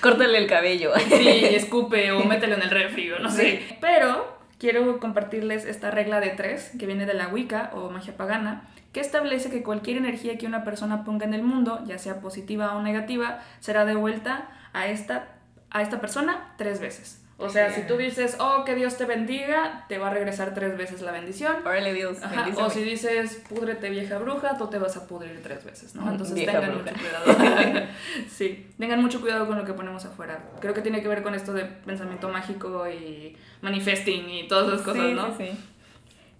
córtale 0.00 0.36
el 0.36 0.48
cabello. 0.48 0.90
Sí, 1.08 1.22
y 1.22 1.54
escupe 1.54 2.10
o 2.10 2.24
mételo 2.24 2.56
en 2.56 2.62
el 2.62 2.70
refri 2.70 3.08
no 3.22 3.30
sé. 3.30 3.78
Pero 3.80 4.39
quiero 4.60 5.00
compartirles 5.00 5.64
esta 5.64 5.90
regla 5.90 6.20
de 6.20 6.30
tres 6.30 6.70
que 6.78 6.86
viene 6.86 7.06
de 7.06 7.14
la 7.14 7.28
Wicca 7.28 7.70
o 7.72 7.90
magia 7.90 8.16
pagana, 8.16 8.68
que 8.92 9.00
establece 9.00 9.50
que 9.50 9.62
cualquier 9.62 9.96
energía 9.96 10.36
que 10.36 10.46
una 10.46 10.64
persona 10.64 11.02
ponga 11.02 11.24
en 11.24 11.34
el 11.34 11.42
mundo, 11.42 11.82
ya 11.86 11.98
sea 11.98 12.20
positiva 12.20 12.76
o 12.76 12.82
negativa, 12.82 13.40
será 13.60 13.86
devuelta 13.86 14.50
a 14.74 14.86
esta, 14.86 15.28
a 15.70 15.80
esta 15.80 16.00
persona 16.00 16.54
tres 16.58 16.78
veces. 16.78 17.19
O 17.40 17.48
sea, 17.48 17.72
si 17.72 17.82
tú 17.82 17.96
dices, 17.96 18.36
oh, 18.38 18.64
que 18.64 18.74
Dios 18.74 18.98
te 18.98 19.06
bendiga, 19.06 19.86
te 19.88 19.96
va 19.96 20.08
a 20.08 20.10
regresar 20.10 20.52
tres 20.52 20.76
veces 20.76 21.00
la 21.00 21.10
bendición. 21.10 21.56
Órale, 21.64 21.94
Dios. 21.94 22.18
O 22.56 22.68
si 22.68 22.82
dices, 22.82 23.42
púdrete 23.48 23.88
vieja 23.88 24.18
bruja, 24.18 24.58
tú 24.58 24.68
te 24.68 24.78
vas 24.78 24.96
a 24.96 25.06
pudrir 25.06 25.42
tres 25.42 25.64
veces, 25.64 25.94
¿no? 25.94 26.10
Entonces 26.10 26.34
tengan 26.34 26.70
mucho 26.70 26.92
cuidado. 26.92 27.86
sí, 28.28 28.66
tengan 28.78 29.00
mucho 29.00 29.20
cuidado 29.20 29.46
con 29.46 29.56
lo 29.56 29.64
que 29.64 29.72
ponemos 29.72 30.04
afuera. 30.04 30.50
Creo 30.60 30.74
que 30.74 30.82
tiene 30.82 31.00
que 31.00 31.08
ver 31.08 31.22
con 31.22 31.34
esto 31.34 31.54
de 31.54 31.64
pensamiento 31.64 32.28
mágico 32.28 32.86
y 32.88 33.36
manifesting 33.62 34.28
y 34.28 34.48
todas 34.48 34.68
esas 34.68 34.82
cosas, 34.82 35.10
¿no? 35.12 35.28
Sí, 35.36 35.46
sí. 35.46 35.58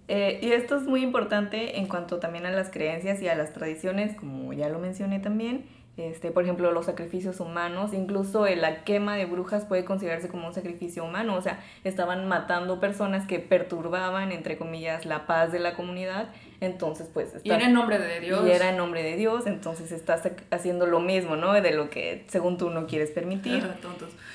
Eh, 0.07 0.39
y 0.41 0.51
esto 0.51 0.75
es 0.75 0.83
muy 0.83 1.03
importante 1.03 1.79
en 1.79 1.87
cuanto 1.87 2.19
también 2.19 2.45
a 2.45 2.51
las 2.51 2.69
creencias 2.69 3.21
y 3.21 3.27
a 3.27 3.35
las 3.35 3.53
tradiciones, 3.53 4.15
como 4.15 4.51
ya 4.53 4.67
lo 4.69 4.77
mencioné 4.77 5.19
también 5.19 5.65
este, 5.97 6.31
por 6.31 6.43
ejemplo, 6.43 6.71
los 6.71 6.85
sacrificios 6.85 7.39
humanos, 7.39 7.93
incluso 7.93 8.47
la 8.47 8.83
quema 8.83 9.17
de 9.17 9.25
brujas 9.25 9.65
puede 9.65 9.83
considerarse 9.83 10.29
como 10.29 10.47
un 10.47 10.53
sacrificio 10.53 11.03
humano, 11.03 11.35
o 11.35 11.41
sea, 11.41 11.59
estaban 11.83 12.27
matando 12.27 12.79
personas 12.79 13.27
que 13.27 13.39
perturbaban, 13.39 14.31
entre 14.31 14.57
comillas, 14.57 15.05
la 15.05 15.27
paz 15.27 15.51
de 15.51 15.59
la 15.59 15.75
comunidad, 15.75 16.29
entonces 16.61 17.09
pues... 17.13 17.35
y 17.43 17.51
era 17.51 17.65
en 17.65 17.73
nombre 17.73 17.99
de 17.99 18.19
Dios. 18.21 18.47
Y 18.47 18.51
era 18.51 18.69
en 18.69 18.77
nombre 18.77 19.03
de 19.03 19.17
Dios, 19.17 19.47
entonces 19.47 19.91
estás 19.91 20.21
haciendo 20.49 20.85
lo 20.85 21.01
mismo, 21.01 21.35
¿no? 21.35 21.53
De 21.53 21.71
lo 21.73 21.89
que 21.89 22.23
según 22.27 22.57
tú 22.57 22.69
no 22.69 22.87
quieres 22.87 23.11
permitir. 23.11 23.63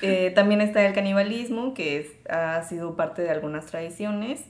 Eh, 0.01 0.31
también 0.35 0.61
está 0.61 0.85
el 0.85 0.93
canibalismo, 0.93 1.73
que 1.73 1.99
es, 1.99 2.07
ha 2.29 2.61
sido 2.63 2.95
parte 2.95 3.23
de 3.23 3.31
algunas 3.31 3.65
tradiciones. 3.65 4.45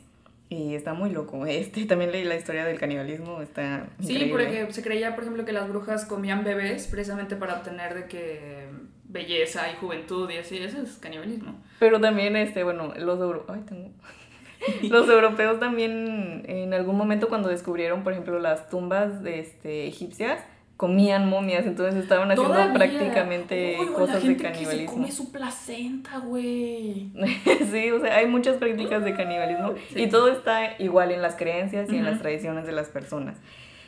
Y 0.49 0.75
está 0.75 0.93
muy 0.93 1.09
loco. 1.09 1.45
Este, 1.47 1.85
también 1.85 2.11
leí 2.11 2.23
la 2.23 2.35
historia 2.35 2.65
del 2.65 2.79
canibalismo, 2.79 3.41
está 3.41 3.87
Sí, 3.99 4.27
porque 4.31 4.67
se 4.71 4.83
creía, 4.83 5.15
por 5.15 5.23
ejemplo, 5.23 5.45
que 5.45 5.51
las 5.51 5.67
brujas 5.69 6.05
comían 6.05 6.43
bebés 6.43 6.87
precisamente 6.87 7.35
para 7.35 7.55
obtener 7.55 7.93
de 7.93 8.05
que 8.05 8.67
belleza 9.05 9.71
y 9.71 9.75
juventud 9.75 10.29
y 10.29 10.37
así, 10.37 10.57
eso 10.57 10.81
es 10.81 10.97
canibalismo. 10.97 11.55
Pero 11.79 11.99
también, 11.99 12.35
este, 12.35 12.63
bueno, 12.63 12.93
los, 12.97 13.19
los 14.83 15.09
europeos 15.09 15.59
también 15.59 16.43
en 16.47 16.73
algún 16.73 16.97
momento 16.97 17.29
cuando 17.29 17.49
descubrieron, 17.49 18.03
por 18.03 18.13
ejemplo, 18.13 18.39
las 18.39 18.69
tumbas 18.69 19.23
de, 19.23 19.39
este, 19.39 19.87
egipcias, 19.87 20.43
comían 20.77 21.27
momias, 21.27 21.65
entonces 21.65 22.01
estaban 22.01 22.31
haciendo 22.31 22.73
prácticamente 22.73 23.77
cosas 23.95 24.23
de 24.23 24.37
canibalismo. 24.37 24.75
se 24.77 24.85
come 24.85 25.11
su 25.11 25.31
placenta, 25.31 26.19
güey. 26.19 27.09
sí, 27.71 27.91
o 27.91 27.99
sea, 27.99 28.15
hay 28.15 28.27
muchas 28.27 28.57
prácticas 28.57 29.03
de 29.03 29.15
canibalismo 29.15 29.73
y 29.95 30.07
todo 30.07 30.31
está 30.31 30.79
igual 30.79 31.11
en 31.11 31.23
las 31.23 31.35
creencias 31.35 31.91
y 31.91 31.97
en 31.97 32.05
las 32.05 32.19
tradiciones 32.19 32.67
de 32.67 32.71
las 32.71 32.89
personas. 32.89 33.37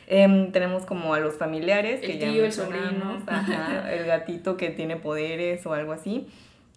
Em, 0.08 0.50
tenemos 0.50 0.84
como 0.84 1.14
a 1.14 1.20
los 1.20 1.34
familiares, 1.34 2.00
que 2.00 2.18
ya 2.18 2.26
el 2.26 2.52
sobrino, 2.52 3.22
el 3.88 4.06
gatito 4.06 4.56
que 4.56 4.70
tiene 4.70 4.96
poderes 4.96 5.64
o 5.66 5.72
algo 5.72 5.92
así. 5.92 6.26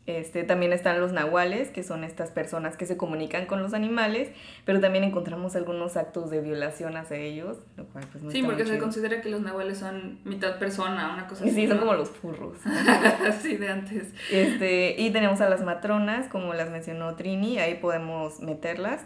Este, 0.06 0.44
también 0.44 0.74
están 0.74 1.00
los 1.00 1.14
nahuales, 1.14 1.70
que 1.70 1.82
son 1.82 2.04
estas 2.04 2.30
personas 2.30 2.76
que 2.76 2.86
se 2.86 2.98
comunican 2.98 3.46
con 3.46 3.64
los 3.64 3.74
animales, 3.74 4.32
pero 4.66 4.82
también 4.82 5.06
encontramos 5.06 5.56
algunos 5.56 5.96
actos 5.96 6.30
de 6.30 6.42
violación 6.42 6.98
hacia 6.98 7.16
ellos, 7.16 7.60
lo 7.78 7.86
cual 7.86 8.06
pues 8.12 8.22
no 8.22 8.30
Sí, 8.30 8.44
porque 8.44 8.66
se 8.66 8.80
considera 8.80 9.22
que 9.22 9.30
los 9.30 9.42
nahuales 9.42 9.78
son 9.78 10.20
mitad 10.26 10.60
persona, 10.60 11.14
una 11.14 11.28
cosa 11.28 11.46
así. 11.46 11.54
Sí, 11.54 11.68
son 11.70 11.78
como 11.78 11.94
los 11.94 12.10
furros. 12.10 12.58
sí, 13.42 13.56
de 13.56 13.70
antes. 13.70 14.14
Este, 14.30 14.96
y 14.98 15.12
tenemos 15.12 15.40
a 15.40 15.48
las 15.48 15.64
matronas, 15.64 16.28
como 16.28 16.54
las 16.54 16.70
mencionó 16.70 17.16
Trini, 17.16 17.60
ahí 17.60 17.76
podemos 17.76 18.42
meterlas, 18.42 19.06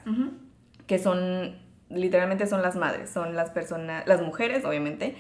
que 0.87 0.97
son 0.97 1.57
literalmente 1.89 2.47
son 2.47 2.63
las 2.63 2.75
madres, 2.75 3.11
son 3.11 3.35
las 3.35 3.51
personas, 3.51 4.05
las 4.07 4.21
mujeres, 4.21 4.65
obviamente, 4.65 5.15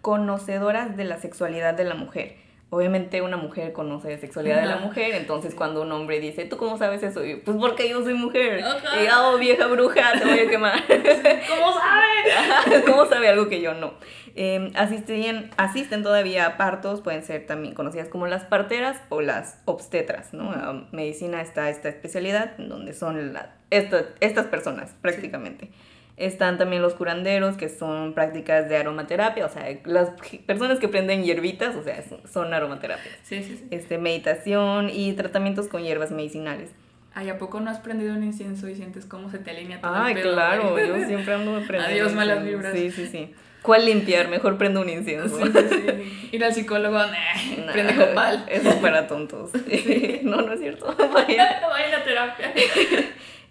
conocedoras 0.00 0.96
de 0.96 1.04
la 1.04 1.18
sexualidad 1.18 1.74
de 1.74 1.84
la 1.84 1.94
mujer 1.94 2.45
obviamente 2.70 3.22
una 3.22 3.36
mujer 3.36 3.72
conoce 3.72 4.10
la 4.10 4.18
sexualidad 4.18 4.60
de 4.60 4.66
la 4.66 4.78
mujer, 4.78 5.14
entonces 5.14 5.54
cuando 5.54 5.82
un 5.82 5.92
hombre 5.92 6.20
dice, 6.20 6.44
¿tú 6.44 6.56
cómo 6.56 6.76
sabes 6.78 7.02
eso? 7.02 7.20
pues 7.44 7.56
porque 7.58 7.88
yo 7.88 8.02
soy 8.02 8.14
mujer. 8.14 8.60
Y, 8.60 9.06
oh, 9.16 9.38
vieja 9.38 9.66
bruja, 9.66 10.12
te 10.18 10.24
voy 10.24 10.40
a 10.40 10.48
quemar. 10.48 10.82
¿Cómo 10.88 11.72
sabe? 11.72 12.82
¿Cómo 12.86 13.06
sabe 13.06 13.28
algo 13.28 13.48
que 13.48 13.60
yo 13.60 13.74
no? 13.74 13.94
Eh, 14.34 14.70
asisten, 14.74 15.50
asisten 15.56 16.02
todavía 16.02 16.44
a 16.46 16.56
partos, 16.58 17.00
pueden 17.00 17.22
ser 17.22 17.46
también 17.46 17.74
conocidas 17.74 18.08
como 18.08 18.26
las 18.26 18.44
parteras 18.44 19.00
o 19.08 19.22
las 19.22 19.60
obstetras, 19.64 20.34
¿no? 20.34 20.86
medicina 20.92 21.40
está 21.40 21.70
esta 21.70 21.88
especialidad 21.88 22.56
donde 22.58 22.92
son 22.92 23.32
la, 23.32 23.54
estas 23.70 24.46
personas 24.46 24.94
prácticamente. 25.00 25.70
Están 26.16 26.56
también 26.56 26.80
los 26.80 26.94
curanderos, 26.94 27.56
que 27.56 27.68
son 27.68 28.14
prácticas 28.14 28.68
de 28.70 28.78
aromaterapia, 28.78 29.44
o 29.44 29.50
sea, 29.50 29.66
las 29.84 30.10
personas 30.46 30.78
que 30.78 30.88
prenden 30.88 31.24
hierbitas, 31.24 31.76
o 31.76 31.82
sea, 31.82 32.02
son 32.32 32.54
aromaterapias. 32.54 33.14
Sí, 33.22 33.42
sí, 33.42 33.58
sí. 33.58 33.68
Este, 33.70 33.98
meditación 33.98 34.88
y 34.88 35.12
tratamientos 35.12 35.68
con 35.68 35.82
hierbas 35.82 36.12
medicinales. 36.12 36.70
Ay, 37.12 37.30
¿a 37.30 37.38
poco 37.38 37.60
no 37.60 37.70
has 37.70 37.80
prendido 37.80 38.14
un 38.14 38.22
incienso 38.22 38.68
y 38.68 38.74
sientes 38.74 39.06
cómo 39.06 39.30
se 39.30 39.38
te 39.38 39.50
alinea 39.50 39.80
todo 39.80 39.94
Ay, 39.94 40.14
el 40.14 40.20
pedo, 40.20 40.34
claro, 40.34 40.78
yo 40.78 41.06
siempre 41.06 41.32
ando 41.32 41.52
prendiendo. 41.66 41.86
Adiós, 41.86 42.12
malas 42.12 42.44
vibras. 42.44 42.74
Sí, 42.74 42.90
sí, 42.90 43.06
sí. 43.08 43.34
¿Cuál 43.62 43.86
limpiar? 43.86 44.28
Mejor 44.28 44.58
prendo 44.58 44.80
un 44.80 44.88
incienso. 44.88 45.38
Sí, 45.38 45.50
sí. 45.52 46.28
Ir 46.32 46.44
al 46.44 46.54
psicólogo, 46.54 46.98
nah, 46.98 47.72
prende 47.72 47.94
copal. 47.94 48.44
Eso 48.48 48.68
es 48.68 48.76
para 48.76 49.06
tontos. 49.06 49.50
no, 50.22 50.42
no 50.42 50.52
es 50.52 50.60
cierto. 50.60 50.94
Vaya, 50.96 51.62
vaya 51.68 51.96
a 51.96 52.04
terapia. 52.04 52.52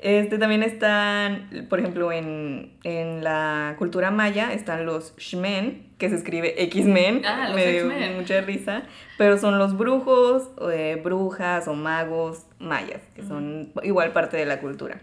Este, 0.05 0.37
también 0.37 0.61
están, 0.61 1.65
por 1.67 1.79
ejemplo, 1.79 2.11
en, 2.11 2.77
la 3.23 3.73
cultura 3.79 4.11
maya 4.11 4.53
están 4.53 4.85
los 4.85 5.15
shmen, 5.17 5.87
que 5.97 6.09
se 6.09 6.15
escribe 6.15 6.61
X-Men. 6.65 7.23
Ah, 7.25 7.51
me 7.55 7.71
dio 7.71 7.89
mucha 8.15 8.39
risa. 8.41 8.83
Pero 9.17 9.39
son 9.39 9.57
los 9.57 9.75
brujos, 9.75 10.51
eh, 10.71 11.01
brujas 11.03 11.67
o 11.67 11.73
magos 11.73 12.45
mayas, 12.59 13.01
que 13.15 13.23
son 13.23 13.71
igual 13.81 14.13
parte 14.13 14.37
de 14.37 14.45
la 14.45 14.61
cultura. 14.61 15.01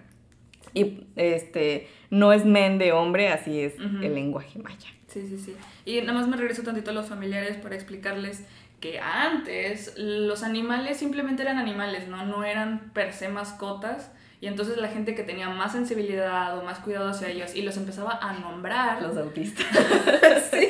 Y 0.73 1.09
este, 1.17 1.89
no 2.11 2.33
es 2.33 2.45
men 2.45 2.79
de 2.79 2.93
hombre, 2.93 3.31
así 3.31 3.59
es 3.59 3.75
el 3.81 4.15
lenguaje 4.15 4.61
maya. 4.61 4.87
Sí, 5.09 5.27
sí, 5.29 5.37
sí. 5.37 5.57
Y 5.85 6.01
nada 6.03 6.13
más 6.13 6.29
me 6.29 6.37
regreso 6.37 6.63
tantito 6.63 6.93
a 6.93 6.95
los 6.95 7.09
familiares 7.09 7.57
para 7.57 7.75
explicarles 7.75 8.47
que 8.79 9.01
antes 9.01 9.95
los 9.97 10.45
animales 10.45 10.99
simplemente 10.99 11.43
eran 11.43 11.59
animales, 11.59 12.07
¿no? 12.07 12.25
No 12.25 12.45
eran 12.45 12.93
per 12.95 13.13
se 13.13 13.29
mascotas 13.29 14.13
y 14.43 14.49
entonces 14.49 14.77
la 14.77 14.89
gente 14.89 15.15
que 15.15 15.23
tenía 15.23 15.49
más 15.49 15.71
sensibilidad 15.71 16.59
o 16.59 16.65
más 16.65 16.81
cuidado 16.81 17.11
hacia 17.11 17.29
ellos 17.29 17.55
y 17.55 17.63
los 17.63 17.77
empezaba 17.77 18.19
a 18.21 18.33
nombrar. 18.33 19.01
Los 19.01 19.17
autistas. 19.17 19.65
sí. 20.51 20.69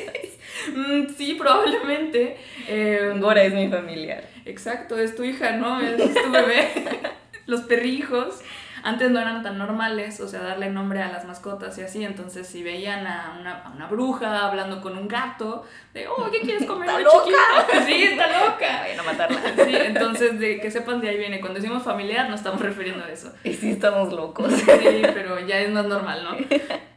Mm, 0.75 1.07
sí, 1.17 1.33
probablemente. 1.33 2.37
Eh, 2.67 3.15
Gora 3.19 3.41
es 3.41 3.51
mi 3.51 3.67
familiar. 3.69 4.29
Exacto, 4.45 4.95
es 4.99 5.15
tu 5.15 5.23
hija, 5.23 5.57
¿no? 5.57 5.81
Es 5.81 5.97
tu 5.97 6.31
bebé. 6.31 6.69
los 7.47 7.61
perrijos 7.61 8.41
antes 8.83 9.09
no 9.11 9.19
eran 9.19 9.41
tan 9.41 9.57
normales, 9.57 10.19
o 10.19 10.27
sea, 10.27 10.41
darle 10.41 10.69
nombre 10.69 11.01
a 11.01 11.09
las 11.09 11.25
mascotas 11.25 11.77
y 11.77 11.81
así, 11.81 12.03
entonces 12.03 12.45
si 12.45 12.63
veían 12.63 13.07
a 13.07 13.37
una, 13.39 13.61
a 13.61 13.71
una 13.71 13.87
bruja 13.87 14.45
hablando 14.45 14.81
con 14.81 14.97
un 14.97 15.07
gato, 15.07 15.63
de, 15.93 16.07
oh, 16.07 16.29
¿qué 16.29 16.41
quieres 16.41 16.65
comer? 16.67 16.89
¡Está 16.89 16.99
loca! 16.99 17.83
Sí, 17.85 18.03
está 18.03 18.27
loca. 18.27 18.81
Vayan 18.81 18.99
a 18.99 19.03
matarla. 19.03 19.39
Sí, 19.65 19.75
entonces 19.75 20.37
de 20.39 20.59
que 20.59 20.69
sepan 20.69 20.99
de 20.99 21.09
ahí 21.09 21.17
viene, 21.17 21.39
cuando 21.39 21.59
decimos 21.59 21.81
familiar 21.81 22.29
no 22.29 22.35
estamos 22.35 22.61
refiriendo 22.61 23.05
a 23.05 23.09
eso. 23.09 23.31
Y 23.43 23.53
sí 23.53 23.71
estamos 23.71 24.11
locos. 24.11 24.51
Sí, 24.53 25.01
pero 25.13 25.39
ya 25.39 25.59
es 25.59 25.71
más 25.71 25.85
normal, 25.85 26.23
¿no? 26.23 26.37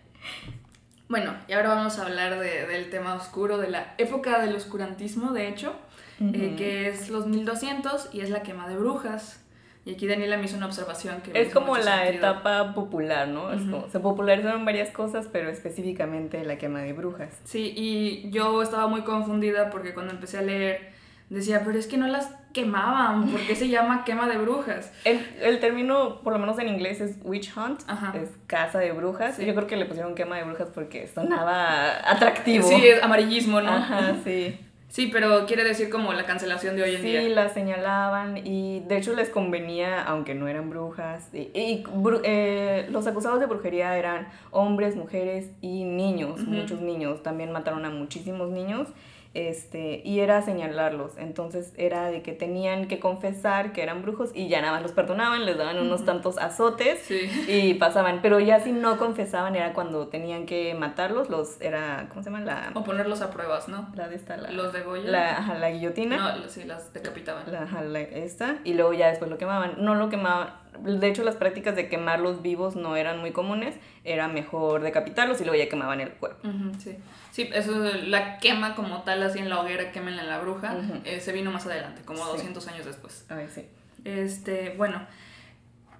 Bueno, 1.08 1.36
y 1.46 1.52
ahora 1.52 1.68
vamos 1.68 2.00
a 2.00 2.02
hablar 2.02 2.40
de, 2.40 2.66
del 2.66 2.90
tema 2.90 3.14
oscuro, 3.14 3.58
de 3.58 3.70
la 3.70 3.94
época 3.96 4.40
del 4.40 4.56
oscurantismo, 4.56 5.30
de 5.30 5.46
hecho, 5.46 5.72
eh, 6.20 6.56
que 6.58 6.88
es 6.88 7.10
los 7.10 7.26
1200 7.26 8.08
y 8.12 8.22
es 8.22 8.30
la 8.30 8.42
quema 8.42 8.68
de 8.68 8.76
brujas. 8.76 9.45
Y 9.86 9.94
aquí 9.94 10.08
Daniela 10.08 10.36
me 10.36 10.46
hizo 10.46 10.56
una 10.56 10.66
observación 10.66 11.20
que... 11.20 11.40
Es 11.40 11.54
como 11.54 11.78
la 11.78 12.08
etapa 12.08 12.74
popular, 12.74 13.28
¿no? 13.28 13.50
se 13.88 14.00
popularizaron 14.00 14.64
varias 14.64 14.90
cosas, 14.90 15.28
pero 15.30 15.48
específicamente 15.48 16.44
la 16.44 16.58
quema 16.58 16.80
de 16.80 16.92
brujas. 16.92 17.40
Sí, 17.44 17.72
y 17.76 18.28
yo 18.30 18.62
estaba 18.62 18.88
muy 18.88 19.02
confundida 19.02 19.70
porque 19.70 19.94
cuando 19.94 20.12
empecé 20.12 20.38
a 20.38 20.42
leer 20.42 20.90
decía, 21.30 21.62
pero 21.64 21.78
es 21.78 21.86
que 21.86 21.96
no 21.96 22.08
las 22.08 22.34
quemaban, 22.52 23.28
¿por 23.28 23.40
qué 23.42 23.54
se 23.54 23.68
llama 23.68 24.04
quema 24.04 24.26
de 24.28 24.38
brujas? 24.38 24.92
El, 25.04 25.20
el 25.40 25.60
término, 25.60 26.20
por 26.22 26.32
lo 26.32 26.40
menos 26.40 26.58
en 26.58 26.68
inglés, 26.68 27.00
es 27.00 27.18
witch 27.22 27.56
hunt, 27.56 27.82
Ajá. 27.86 28.12
es 28.16 28.30
caza 28.48 28.80
de 28.80 28.90
brujas. 28.92 29.36
Sí. 29.36 29.46
Yo 29.46 29.54
creo 29.54 29.68
que 29.68 29.76
le 29.76 29.86
pusieron 29.86 30.16
quema 30.16 30.36
de 30.36 30.44
brujas 30.44 30.68
porque 30.74 31.06
sonaba 31.06 32.10
atractivo. 32.10 32.68
Sí, 32.68 32.86
es 32.86 33.02
amarillismo, 33.02 33.60
¿no? 33.60 33.70
Ajá, 33.70 34.16
sí. 34.24 34.58
Sí, 34.88 35.08
pero 35.12 35.46
quiere 35.46 35.64
decir 35.64 35.90
como 35.90 36.12
la 36.12 36.24
cancelación 36.24 36.76
de 36.76 36.84
hoy 36.84 36.94
en 36.94 37.02
Sí, 37.02 37.08
día. 37.08 37.22
las 37.28 37.52
señalaban 37.52 38.38
y 38.46 38.80
de 38.86 38.96
hecho 38.98 39.14
les 39.14 39.28
convenía, 39.28 40.02
aunque 40.02 40.34
no 40.34 40.48
eran 40.48 40.70
brujas. 40.70 41.28
Y, 41.34 41.50
y 41.54 41.84
bru- 41.84 42.20
eh, 42.24 42.86
los 42.90 43.06
acusados 43.06 43.40
de 43.40 43.46
brujería 43.46 43.96
eran 43.98 44.28
hombres, 44.52 44.96
mujeres 44.96 45.50
y 45.60 45.84
niños, 45.84 46.40
muchos 46.46 46.80
niños. 46.80 47.22
También 47.22 47.52
mataron 47.52 47.84
a 47.84 47.90
muchísimos 47.90 48.50
niños. 48.50 48.88
Este, 49.36 50.00
y 50.02 50.20
era 50.20 50.40
señalarlos, 50.40 51.18
entonces 51.18 51.74
era 51.76 52.10
de 52.10 52.22
que 52.22 52.32
tenían 52.32 52.88
que 52.88 52.98
confesar 52.98 53.74
que 53.74 53.82
eran 53.82 54.00
brujos 54.00 54.30
y 54.34 54.48
ya 54.48 54.62
nada 54.62 54.72
más 54.72 54.82
los 54.82 54.92
perdonaban, 54.92 55.44
les 55.44 55.58
daban 55.58 55.78
unos 55.78 56.06
tantos 56.06 56.38
azotes 56.38 57.00
Sí. 57.02 57.28
y 57.46 57.74
pasaban, 57.74 58.20
pero 58.22 58.40
ya 58.40 58.60
si 58.60 58.72
no 58.72 58.96
confesaban 58.96 59.54
era 59.54 59.74
cuando 59.74 60.08
tenían 60.08 60.46
que 60.46 60.74
matarlos, 60.74 61.28
los 61.28 61.60
era, 61.60 62.06
¿cómo 62.08 62.22
se 62.22 62.30
llama? 62.30 62.44
La, 62.46 62.70
O 62.72 62.82
ponerlos 62.82 63.20
a 63.20 63.30
pruebas, 63.30 63.68
¿no? 63.68 63.90
la 63.94 64.08
de 64.08 64.16
esta, 64.16 64.38
la, 64.38 64.50
Los 64.52 64.72
de 64.72 64.80
Goya. 64.80 65.10
la, 65.10 65.36
ajá, 65.36 65.54
la 65.58 65.70
guillotina. 65.70 66.16
No, 66.38 66.48
sí, 66.48 66.64
las 66.64 66.94
decapitaban. 66.94 67.42
La, 67.52 67.64
ajá, 67.64 67.82
la- 67.82 68.00
esta, 68.00 68.56
y 68.64 68.72
luego 68.72 68.94
ya 68.94 69.08
después 69.08 69.30
lo 69.30 69.36
quemaban. 69.36 69.74
No 69.84 69.94
lo 69.96 70.08
quemaban. 70.08 70.48
De 70.82 71.08
hecho, 71.08 71.24
las 71.24 71.36
prácticas 71.36 71.74
de 71.76 71.88
quemarlos 71.88 72.40
vivos 72.42 72.74
no 72.76 72.96
eran 72.96 73.18
muy 73.18 73.32
comunes. 73.32 73.74
Era 74.04 74.28
mejor 74.28 74.82
decapitarlos 74.82 75.40
y 75.40 75.44
luego 75.44 75.62
ya 75.62 75.68
quemaban 75.70 76.00
el 76.00 76.10
cuerpo. 76.12 76.46
Ujú, 76.48 76.74
sí. 76.78 76.96
Sí, 77.36 77.50
eso 77.52 77.78
la 78.06 78.38
quema 78.38 78.74
como 78.74 79.02
tal, 79.02 79.22
así 79.22 79.40
en 79.40 79.50
la 79.50 79.60
hoguera, 79.60 79.92
quemenla 79.92 80.22
en 80.22 80.28
la 80.30 80.38
bruja, 80.40 80.74
eh, 81.04 81.20
se 81.20 81.32
vino 81.32 81.50
más 81.50 81.66
adelante, 81.66 82.00
como 82.02 82.24
Sí. 82.24 82.30
200 82.32 82.66
años 82.68 82.86
después. 82.86 83.26
Ay, 83.28 83.46
sí. 83.54 83.66
Este, 84.06 84.70
bueno, 84.78 85.02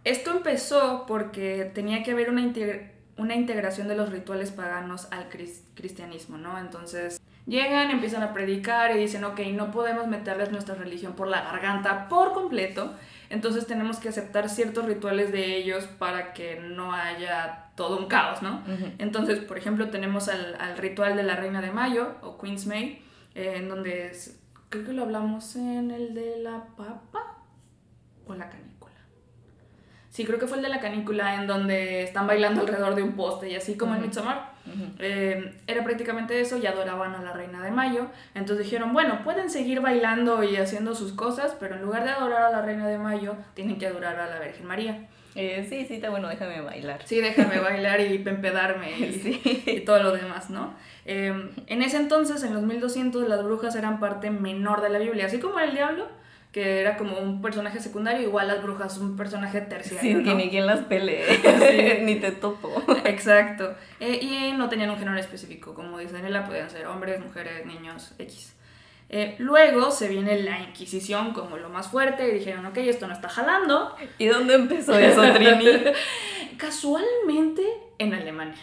esto 0.05 0.31
empezó 0.31 1.05
porque 1.07 1.70
tenía 1.75 2.03
que 2.03 2.12
haber 2.12 2.31
una, 2.31 2.51
una 3.18 3.35
integración 3.35 3.87
de 3.87 3.96
los 3.96 4.09
rituales 4.11 4.51
paganos 4.51 5.09
al 5.11 5.29
cris- 5.29 5.61
cristianismo, 5.75 6.38
¿no? 6.38 6.59
Entonces 6.59 7.20
llegan, 7.46 7.90
empiezan 7.90 8.22
a 8.22 8.33
predicar 8.33 8.96
y 8.96 8.99
dicen, 8.99 9.22
ok, 9.25 9.38
no 9.53 9.70
podemos 9.70 10.07
meterles 10.07 10.51
nuestra 10.53 10.75
religión 10.75 11.12
por 11.12 11.29
la 11.29 11.42
garganta 11.42 12.09
por 12.09 12.33
completo, 12.33 12.94
entonces 13.31 13.67
tenemos 13.67 13.99
que 13.99 14.09
aceptar 14.09 14.49
ciertos 14.49 14.85
rituales 14.85 15.33
de 15.33 15.57
ellos 15.57 15.85
para 15.99 16.33
que 16.33 16.61
no 16.61 16.93
haya 16.93 17.71
todo 17.77 17.99
un 17.99 18.07
caos, 18.07 18.43
¿no? 18.43 18.62
Entonces, 18.99 19.39
por 19.41 19.59
ejemplo, 19.59 19.91
tenemos 19.91 20.29
al, 20.29 20.57
al 20.61 20.79
ritual 20.79 21.17
de 21.17 21.23
la 21.23 21.37
Reina 21.37 21.61
de 21.61 21.71
Mayo 21.71 22.15
o 22.23 22.39
Queen's 22.39 22.67
May, 22.67 23.03
eh, 23.35 23.55
en 23.57 23.69
donde 23.69 24.07
es- 24.07 24.41
creo 24.71 24.85
que 24.85 24.93
lo 24.93 25.03
hablamos 25.03 25.55
en 25.57 25.91
el 25.91 26.15
de 26.15 26.39
la 26.39 26.65
papa 26.77 27.39
o 28.27 28.35
la 28.35 28.49
canícula. 28.49 28.95
Sí, 30.11 30.25
creo 30.25 30.39
que 30.39 30.47
fue 30.47 30.57
el 30.57 30.62
de 30.62 30.71
la 30.71 30.81
canícula 30.81 31.35
en 31.35 31.47
donde 31.47 32.03
están 32.03 32.27
bailando 32.27 32.62
alrededor 32.62 32.95
de 32.95 33.03
un 33.03 33.12
poste 33.12 33.51
y 33.51 33.55
así 33.57 33.77
como 33.77 33.93
en 33.95 34.01
Ujú. 34.01 34.07
Eh, 34.99 35.53
era 35.67 35.85
prácticamente 35.85 36.41
eso 36.41 36.59
y 36.59 36.67
adoraban 36.67 37.15
a 37.15 37.23
la 37.23 37.33
Reina 37.33 37.63
de 37.63 37.71
Mayo. 37.71 38.07
Entonces 38.35 38.65
dijeron, 38.67 38.93
bueno, 38.93 39.21
pueden 39.25 39.51
seguir 39.51 39.81
bailando 39.81 40.43
y 40.43 40.57
haciendo 40.57 40.95
sus 40.95 41.13
cosas, 41.13 41.57
pero 41.59 41.77
en 41.77 41.83
lugar 41.83 42.05
de 42.05 42.11
adorar 42.11 42.43
a 42.43 42.51
la 42.51 42.63
Reina 42.63 42.87
de 42.89 42.99
Mayo, 42.99 43.37
tienen 43.55 43.79
que 43.79 43.87
adorar 43.87 44.19
a 44.19 44.27
la 44.27 44.41
Virgen 44.41 44.67
María. 44.67 45.07
Eh, 45.35 45.67
sí, 45.69 45.85
sí, 45.87 45.97
está 45.97 46.09
bueno, 46.09 46.29
déjame 46.29 46.63
bailar. 46.63 47.03
Sí, 47.05 47.21
déjame 47.21 47.59
bailar 47.61 48.01
y 48.01 48.15
empedarme 48.27 48.99
y, 48.99 49.13
Sí. 49.23 49.63
y 49.67 49.81
todo 49.81 50.03
lo 50.03 50.13
demás, 50.13 50.49
¿no? 50.49 50.75
Eh, 51.05 51.51
en 51.67 51.83
ese 51.83 51.99
entonces, 51.99 52.43
en 52.43 52.55
los 52.55 52.63
1200, 52.63 53.29
las 53.29 53.45
brujas 53.45 53.77
eran 53.77 54.01
parte 54.01 54.31
menor 54.31 54.81
de 54.81 54.89
la 54.89 54.99
Biblia, 54.99 55.27
así 55.27 55.39
como 55.39 55.61
el 55.61 55.73
diablo, 55.75 56.09
que 56.57 56.81
era 56.81 56.97
como 56.97 57.19
un 57.19 57.42
personaje 57.42 57.81
secundario, 57.81 58.23
igual 58.23 58.49
las 58.49 58.62
brujas 58.62 58.97
un 58.97 59.14
personaje 59.14 59.61
terciario. 59.61 60.01
Sí, 60.01 60.25
que 60.25 60.31
¿no? 60.31 60.37
ni 60.37 60.49
quien 60.49 60.64
las 60.64 60.81
pelee, 60.81 61.23
Sí. 61.99 61.99
ni 62.03 62.14
te 62.14 62.33
topo. 62.33 62.83
Exacto. 63.05 63.75
Eh, 64.01 64.21
y 64.23 64.53
no 64.57 64.71
tenían 64.71 64.88
un 64.88 64.97
género 64.97 65.19
específico, 65.19 65.75
como 65.75 65.99
dice 65.99 66.14
Daniela, 66.14 66.47
podían 66.47 66.71
ser 66.71 66.87
hombres, 66.87 67.21
mujeres, 67.21 67.66
niños, 67.66 68.14
X. 68.19 68.55
Eh, 69.11 69.35
luego 69.37 69.90
se 69.90 70.09
viene 70.09 70.40
la 70.40 70.59
Inquisición 70.61 71.35
como 71.35 71.59
lo 71.59 71.69
más 71.69 71.88
fuerte 71.88 72.27
y 72.27 72.38
dijeron, 72.38 72.64
ok, 72.64 72.79
esto 72.79 73.07
no 73.07 73.12
está 73.12 73.29
jalando. 73.29 73.95
¿Y 74.16 74.25
dónde 74.25 74.55
empezó 74.55 74.99
eso, 74.99 75.31
Trini? 75.35 75.66
Casualmente 76.57 77.64
en 77.99 78.14
Alemania. 78.14 78.62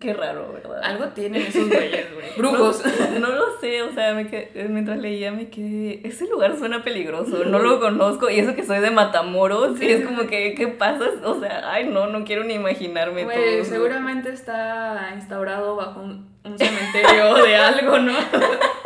Qué 0.00 0.14
raro, 0.14 0.52
¿verdad? 0.52 0.80
Algo 0.82 1.06
tienen 1.08 1.42
esos 1.42 1.68
güeyes, 1.68 2.12
güey. 2.12 2.26
Brujos. 2.36 2.82
No, 3.12 3.20
no 3.20 3.32
lo 3.34 3.60
sé, 3.60 3.82
o 3.82 3.92
sea, 3.92 4.14
me 4.14 4.26
quedé- 4.28 4.66
mientras 4.68 4.98
leía 4.98 5.30
me 5.30 5.48
quedé, 5.48 6.00
ese 6.02 6.26
lugar 6.26 6.56
suena 6.58 6.82
peligroso, 6.82 7.44
no 7.44 7.58
lo 7.60 7.78
conozco, 7.78 8.28
y 8.28 8.40
eso 8.40 8.54
que 8.56 8.64
soy 8.64 8.80
de 8.80 8.90
Matamoros, 8.90 9.80
y 9.80 9.88
es 9.90 10.04
como 10.04 10.26
que, 10.26 10.54
¿qué 10.54 10.66
pasa? 10.68 11.04
O 11.24 11.38
sea, 11.38 11.70
ay, 11.72 11.86
no, 11.88 12.08
no 12.08 12.24
quiero 12.24 12.42
ni 12.42 12.54
imaginarme 12.54 13.24
Güey, 13.24 13.56
todo. 13.58 13.64
seguramente 13.64 14.30
está 14.30 15.12
instaurado 15.14 15.76
bajo 15.76 16.00
un, 16.00 16.26
un 16.44 16.58
cementerio 16.58 17.34
de 17.44 17.54
algo, 17.56 17.98
¿no? 17.98 18.12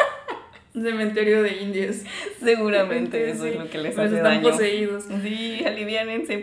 cementerio 0.82 1.42
de 1.42 1.56
indios. 1.62 1.96
Seguramente 2.44 3.30
eso 3.30 3.44
Sí, 3.44 3.50
es 3.50 3.56
lo 3.56 3.68
que 3.70 3.78
les 3.78 3.94
pues 3.94 4.06
hace 4.06 4.16
están 4.16 4.42
daño. 4.42 4.50
poseídos. 4.50 5.04
Sí, 5.22 5.62
aliviánense, 5.64 6.38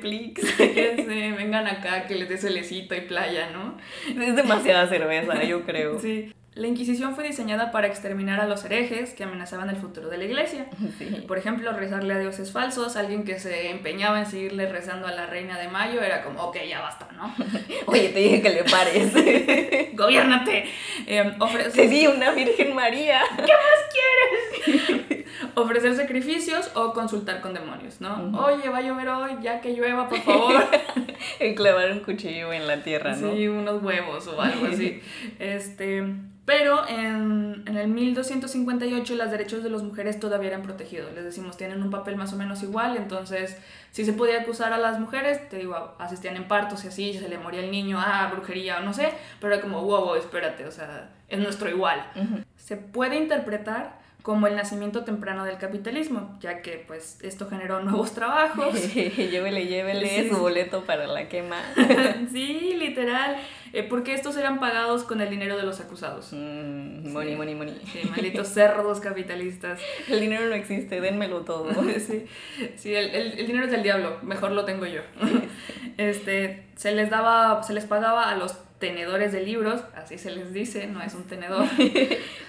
sé, 0.96 1.34
vengan 1.38 1.68
acá 1.68 2.06
que 2.08 2.16
les 2.16 2.30
dé 2.30 2.38
solecito 2.38 2.96
y 2.96 3.02
playa, 3.02 3.50
¿no? 3.52 3.78
Es 4.22 4.36
demasiada 4.36 4.88
cerveza, 4.88 5.44
yo 5.44 5.64
creo. 5.64 6.00
Sí. 6.00 6.32
La 6.56 6.68
Inquisición 6.68 7.16
fue 7.16 7.24
diseñada 7.24 7.72
para 7.72 7.88
exterminar 7.88 8.40
a 8.40 8.46
los 8.48 8.64
herejes 8.64 9.14
que 9.16 9.24
amenazaban 9.24 9.70
el 9.72 9.76
futuro 9.76 10.10
de 10.10 10.18
la 10.18 10.26
iglesia. 10.26 10.68
Sí. 11.00 11.24
Por 11.28 11.38
ejemplo, 11.40 11.72
rezarle 11.74 12.14
a 12.14 12.20
dioses 12.20 12.52
falsos, 12.52 12.96
alguien 12.96 13.24
que 13.24 13.40
se 13.40 13.72
empeñaba 13.72 14.20
en 14.20 14.26
seguirle 14.28 14.72
rezando 14.72 15.08
a 15.08 15.12
la 15.12 15.26
reina 15.26 15.58
de 15.58 15.68
Mayo 15.68 16.02
era 16.04 16.24
como, 16.24 16.44
ok, 16.44 16.58
ya 16.70 16.82
basta, 16.82 17.08
¿no? 17.16 17.34
Oye, 17.88 18.10
te 18.10 18.20
dije 18.20 18.42
que 18.44 18.50
le 18.52 18.64
pares. 18.64 19.12
Gobiérnate. 19.96 20.66
Eh, 21.08 21.34
ofre- 21.40 21.72
Te 21.72 21.88
di 21.88 22.06
una 22.06 22.32
Virgen 22.32 22.76
María. 22.76 23.22
ofrecer 25.56 25.96
sacrificios 25.96 26.70
o 26.76 26.94
consultar 26.94 27.42
con 27.42 27.54
demonios, 27.54 28.02
¿no? 28.02 28.32
Oye, 28.46 28.70
va 28.70 28.78
a 28.80 28.82
llover 28.82 29.08
hoy, 29.10 29.32
ya 29.42 29.62
que 29.62 29.74
llueva, 29.74 30.08
por 30.10 30.20
favor. 30.22 30.64
Clavar 31.56 31.92
un 31.92 32.00
cuchillo 32.02 32.54
en 32.54 32.68
la 32.68 32.84
tierra, 32.84 33.16
¿no? 33.16 33.34
Sí, 33.34 33.48
unos 33.48 33.82
huevos 33.84 34.28
o 34.28 34.40
algo 34.42 34.68
así. 34.68 35.02
Este, 35.40 36.04
pero 36.46 36.88
en, 36.88 37.64
en 37.66 37.78
el 37.78 37.88
1258 37.88 39.16
los 39.16 39.32
derechos 39.32 39.64
de 39.64 39.70
las 39.70 39.82
mujeres 39.82 40.20
todavía 40.20 40.50
eran 40.50 40.62
protegidos. 40.62 41.14
Les 41.14 41.24
decimos, 41.24 41.56
tienen 41.56 41.82
un 41.82 41.90
papel 41.90 42.18
más 42.18 42.34
o 42.34 42.36
menos 42.36 42.62
igual, 42.64 42.98
entonces 42.98 43.58
si 43.92 44.04
se 44.04 44.14
podía 44.14 44.42
acusar 44.42 44.74
a 44.74 44.78
las 44.78 45.00
mujeres, 45.00 45.48
te 45.50 45.58
digo, 45.58 45.96
asistían 46.00 46.36
en 46.36 46.48
partos 46.48 46.84
y 46.84 46.88
así, 46.90 47.14
se 47.14 47.30
le 47.30 47.38
moría 47.38 47.62
el 47.62 47.72
niño, 47.72 47.98
ah, 48.00 48.30
brujería 48.34 48.80
o 48.80 48.84
no 48.84 48.94
sé, 48.94 49.14
pero 49.40 49.54
era 49.54 49.62
como, 49.62 49.84
wow, 49.84 50.06
wow, 50.06 50.16
espérate, 50.16 50.66
o 50.66 50.72
sea, 50.72 51.12
es 51.30 51.40
nuestro 51.40 51.70
igual. 51.70 52.06
Ujú. 52.16 52.44
Se 52.58 52.76
puede 52.76 53.16
interpretar 53.16 54.02
como 54.24 54.48
el 54.48 54.56
nacimiento 54.56 55.04
temprano 55.04 55.44
del 55.44 55.58
capitalismo, 55.58 56.38
ya 56.42 56.62
que 56.62 56.84
pues 56.88 57.20
esto 57.22 57.48
generó 57.50 57.82
nuevos 57.82 58.14
trabajos. 58.14 58.74
llévele, 58.96 59.68
llévele 59.68 60.08
Sí, 60.24 60.30
su 60.30 60.38
boleto 60.38 60.86
para 60.86 61.06
la 61.08 61.28
quema. 61.28 61.58
sí, 62.32 62.74
literal, 62.80 63.36
eh, 63.74 63.84
porque 63.84 64.14
estos 64.14 64.38
eran 64.38 64.60
pagados 64.62 65.04
con 65.04 65.20
el 65.20 65.30
dinero 65.30 65.58
de 65.58 65.64
los 65.64 65.82
acusados. 65.82 66.30
Mm, 66.32 67.12
money, 67.12 67.32
Sí. 67.32 67.36
money, 67.36 67.56
money. 67.56 67.82
Sí, 67.92 68.00
malditos 68.10 68.48
cerdos 68.48 69.00
capitalistas. 69.02 69.80
El 70.10 70.22
dinero 70.22 70.46
no 70.48 70.56
existe, 70.56 71.02
dénmelo 71.02 71.42
todo. 71.42 71.70
Sí, 72.00 72.26
sí 72.78 72.96
el, 72.96 73.10
el- 73.14 73.40
el 73.40 73.46
dinero 73.46 73.66
es 73.66 73.72
del 73.72 73.84
diablo, 73.84 74.20
mejor 74.24 74.52
lo 74.52 74.64
tengo 74.64 74.86
yo. 74.86 75.02
Este, 75.98 76.66
se 76.76 76.92
les 76.94 77.10
daba, 77.10 77.62
se 77.64 77.74
les 77.74 77.86
pagaba 77.86 78.30
a 78.30 78.36
los 78.36 78.54
tenedores 78.84 79.32
de 79.32 79.40
libros, 79.40 79.82
así 79.96 80.18
se 80.18 80.30
les 80.30 80.52
dice, 80.52 80.88
no 80.88 81.02
es 81.02 81.14
un 81.14 81.24
tenedor. 81.24 81.66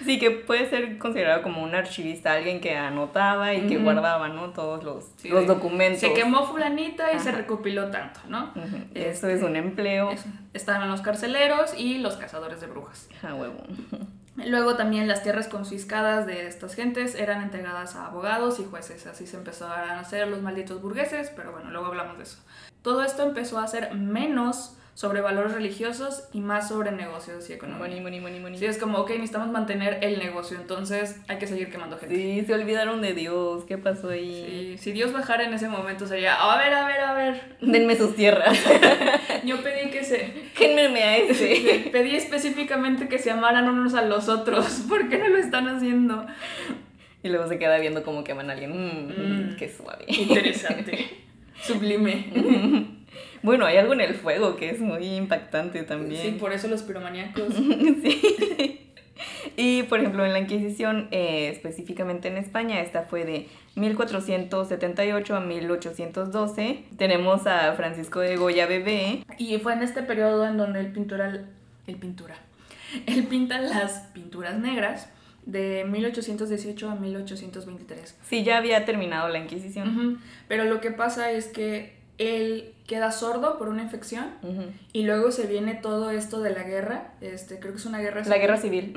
Sí, 0.04 0.18
que 0.18 0.30
puede 0.32 0.68
ser 0.68 0.98
considerado 0.98 1.42
como 1.42 1.62
un 1.62 1.74
archivista, 1.74 2.32
alguien 2.32 2.60
que 2.60 2.76
anotaba 2.76 3.54
y 3.54 3.66
que 3.68 3.78
guardaba, 3.78 4.28
¿no? 4.28 4.50
Todos 4.50 4.84
los, 4.84 5.06
Sí, 5.16 5.30
los 5.30 5.46
documentos. 5.46 6.00
Se 6.00 6.12
quemó 6.12 6.44
fulanita 6.44 7.10
y 7.14 7.20
se 7.20 7.32
recopiló 7.32 7.90
tanto, 7.90 8.20
¿no? 8.28 8.52
Este, 8.92 9.08
Eso 9.08 9.28
es 9.28 9.42
un 9.42 9.56
empleo. 9.56 10.10
Eso. 10.10 10.28
Estaban 10.52 10.90
los 10.90 11.00
carceleros 11.00 11.72
y 11.78 11.98
los 11.98 12.16
cazadores 12.16 12.60
de 12.60 12.66
brujas. 12.66 13.08
Ah, 13.22 13.34
huevo. 13.34 13.62
Luego 14.36 14.76
también 14.76 15.08
las 15.08 15.22
tierras 15.22 15.48
confiscadas 15.48 16.26
de 16.26 16.48
estas 16.48 16.74
gentes 16.74 17.14
eran 17.14 17.42
entregadas 17.42 17.94
a 17.96 18.08
abogados 18.08 18.60
y 18.60 18.64
jueces. 18.64 19.06
Así 19.06 19.26
se 19.26 19.38
empezaron 19.38 19.90
a 19.90 20.00
hacer 20.00 20.28
los 20.28 20.42
malditos 20.42 20.82
burgueses, 20.82 21.32
pero 21.34 21.52
bueno, 21.52 21.70
luego 21.70 21.86
hablamos 21.86 22.18
de 22.18 22.24
eso. 22.24 22.38
Todo 22.82 23.02
esto 23.04 23.22
empezó 23.22 23.58
a 23.58 23.66
ser 23.68 23.94
menos 23.94 24.76
sobre 24.94 25.20
valores 25.20 25.52
religiosos 25.52 26.28
y 26.32 26.40
más 26.40 26.68
sobre 26.68 26.92
negocios 26.92 27.50
y 27.50 27.52
economía. 27.52 27.80
Money, 27.80 28.00
money, 28.00 28.20
money, 28.20 28.40
money. 28.40 28.58
Sí, 28.58 28.66
es 28.66 28.78
como, 28.78 28.98
ok, 28.98 29.10
necesitamos 29.10 29.48
mantener 29.48 29.98
el 30.02 30.18
negocio, 30.20 30.56
entonces 30.56 31.20
hay 31.26 31.38
que 31.38 31.48
seguir 31.48 31.70
quemando 31.70 31.98
gente. 31.98 32.14
Sí, 32.14 32.44
se 32.46 32.54
olvidaron 32.54 33.02
de 33.02 33.12
Dios. 33.12 33.64
¿Qué 33.64 33.76
pasó 33.76 34.10
ahí? 34.10 34.76
Sí, 34.76 34.84
Si 34.84 34.92
Dios 34.92 35.12
bajara 35.12 35.44
en 35.44 35.52
ese 35.52 35.68
momento 35.68 36.06
sería, 36.06 36.34
a 36.36 36.56
ver, 36.58 36.72
a 36.72 36.86
ver, 36.86 37.00
a 37.00 37.12
ver, 37.14 37.56
Denme 37.60 37.96
sus 37.96 38.14
tierras. 38.14 38.56
yo 39.44 39.60
pedí 39.62 39.90
que 39.90 40.04
se... 40.04 40.32
Génmeme 40.54 41.02
a 41.02 41.16
ese. 41.16 41.88
Pedí 41.92 42.14
específicamente 42.14 43.08
que 43.08 43.18
se 43.18 43.30
amaran 43.32 43.68
unos 43.68 43.94
a 43.94 44.02
los 44.02 44.28
otros. 44.28 44.84
¿Por 44.88 45.08
qué 45.08 45.18
no 45.18 45.28
lo 45.28 45.38
están 45.38 45.66
haciendo? 45.68 46.24
Y 47.24 47.30
luego 47.30 47.48
se 47.48 47.58
queda 47.58 47.78
viendo 47.78 48.02
como 48.04 48.22
queman 48.22 48.50
a 48.50 48.52
alguien. 48.52 48.70
Mm, 48.70 49.52
Mm. 49.52 49.56
Qué 49.56 49.68
suave. 49.68 50.04
Interesante. 50.06 51.06
Sublime. 51.62 53.03
Bueno, 53.44 53.66
hay 53.66 53.76
algo 53.76 53.92
en 53.92 54.00
el 54.00 54.14
fuego 54.14 54.56
que 54.56 54.70
es 54.70 54.80
muy 54.80 55.04
impactante 55.04 55.82
también. 55.82 56.22
Sí, 56.22 56.30
por 56.40 56.54
eso 56.54 56.66
los 56.66 56.82
piromaníacos. 56.82 57.54
Sí. 58.02 58.80
Y 59.56 59.84
por 59.84 60.00
ejemplo, 60.00 60.24
en 60.24 60.32
la 60.32 60.40
Inquisición, 60.40 61.08
eh, 61.10 61.50
específicamente 61.52 62.28
en 62.28 62.38
España, 62.38 62.80
esta 62.80 63.02
fue 63.02 63.24
de 63.24 63.48
1478 63.76 65.36
a 65.36 65.40
1812. 65.40 66.84
Tenemos 66.96 67.46
a 67.46 67.74
Francisco 67.74 68.20
de 68.20 68.36
Goya 68.36 68.66
Bebé. 68.66 69.24
Y 69.38 69.58
fue 69.58 69.74
en 69.74 69.82
este 69.82 70.02
periodo 70.02 70.46
en 70.46 70.56
donde 70.56 70.80
el 70.80 70.90
pintura, 70.90 71.44
el 71.86 71.96
pintura, 71.96 72.36
él 73.06 73.24
pinta 73.24 73.60
las 73.60 74.08
pinturas 74.14 74.58
negras 74.58 75.10
de 75.44 75.84
1818 75.86 76.90
a 76.90 76.94
1823. 76.94 78.16
Sí, 78.24 78.42
ya 78.42 78.56
había 78.56 78.84
terminado 78.84 79.28
la 79.28 79.38
Inquisición. 79.38 80.20
Pero 80.48 80.64
lo 80.64 80.80
que 80.80 80.90
pasa 80.90 81.30
es 81.30 81.46
que 81.46 82.03
él 82.18 82.74
queda 82.86 83.10
sordo 83.12 83.58
por 83.58 83.68
una 83.68 83.82
infección 83.82 84.26
y 84.92 85.04
luego 85.04 85.32
se 85.32 85.46
viene 85.46 85.74
todo 85.74 86.10
esto 86.10 86.40
de 86.40 86.50
la 86.50 86.62
guerra, 86.62 87.14
este, 87.20 87.58
creo 87.58 87.72
que 87.72 87.78
es 87.78 87.86
una 87.86 87.98
guerra 88.00 88.22
La 88.24 88.38
guerra 88.38 88.56
civil. 88.56 88.94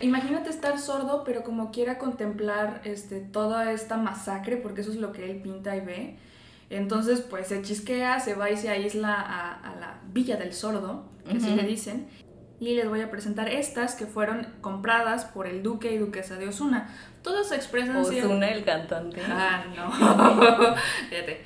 Imagínate 0.00 0.50
estar 0.50 0.78
sordo, 0.78 1.24
pero 1.24 1.42
como 1.42 1.70
quiera 1.70 1.98
contemplar 1.98 2.80
este, 2.84 3.20
toda 3.20 3.72
esta 3.72 3.96
masacre, 3.96 4.56
porque 4.56 4.82
eso 4.82 4.90
es 4.92 4.98
lo 4.98 5.12
que 5.12 5.30
él 5.30 5.40
pinta 5.42 5.74
y 5.76 5.80
ve. 5.80 6.16
Entonces, 6.70 7.20
pues 7.20 7.48
se 7.48 7.62
chisquea, 7.62 8.20
se 8.20 8.34
va 8.34 8.50
y 8.50 8.56
se 8.56 8.68
aísla 8.68 9.14
a, 9.14 9.72
a 9.72 9.76
la 9.76 10.00
Villa 10.12 10.36
del 10.36 10.52
Sordo, 10.52 11.08
que 11.28 11.36
así 11.36 11.50
le 11.54 11.62
dicen. 11.64 12.06
Y 12.60 12.74
les 12.74 12.88
voy 12.88 13.00
a 13.00 13.10
presentar 13.10 13.48
estas 13.48 13.94
que 13.94 14.06
fueron 14.06 14.46
compradas 14.60 15.24
por 15.24 15.46
el 15.46 15.62
duque 15.62 15.92
y 15.92 15.98
duquesa 15.98 16.36
de 16.36 16.48
Osuna. 16.48 16.88
Todas 17.24 17.48
se 17.48 17.56
expresan 17.56 17.96
Ozuna, 17.96 18.50
el 18.50 18.64
cantante. 18.64 19.18
Ah, 19.26 19.64
no. 19.74 19.90
Fíjate, 21.08 21.42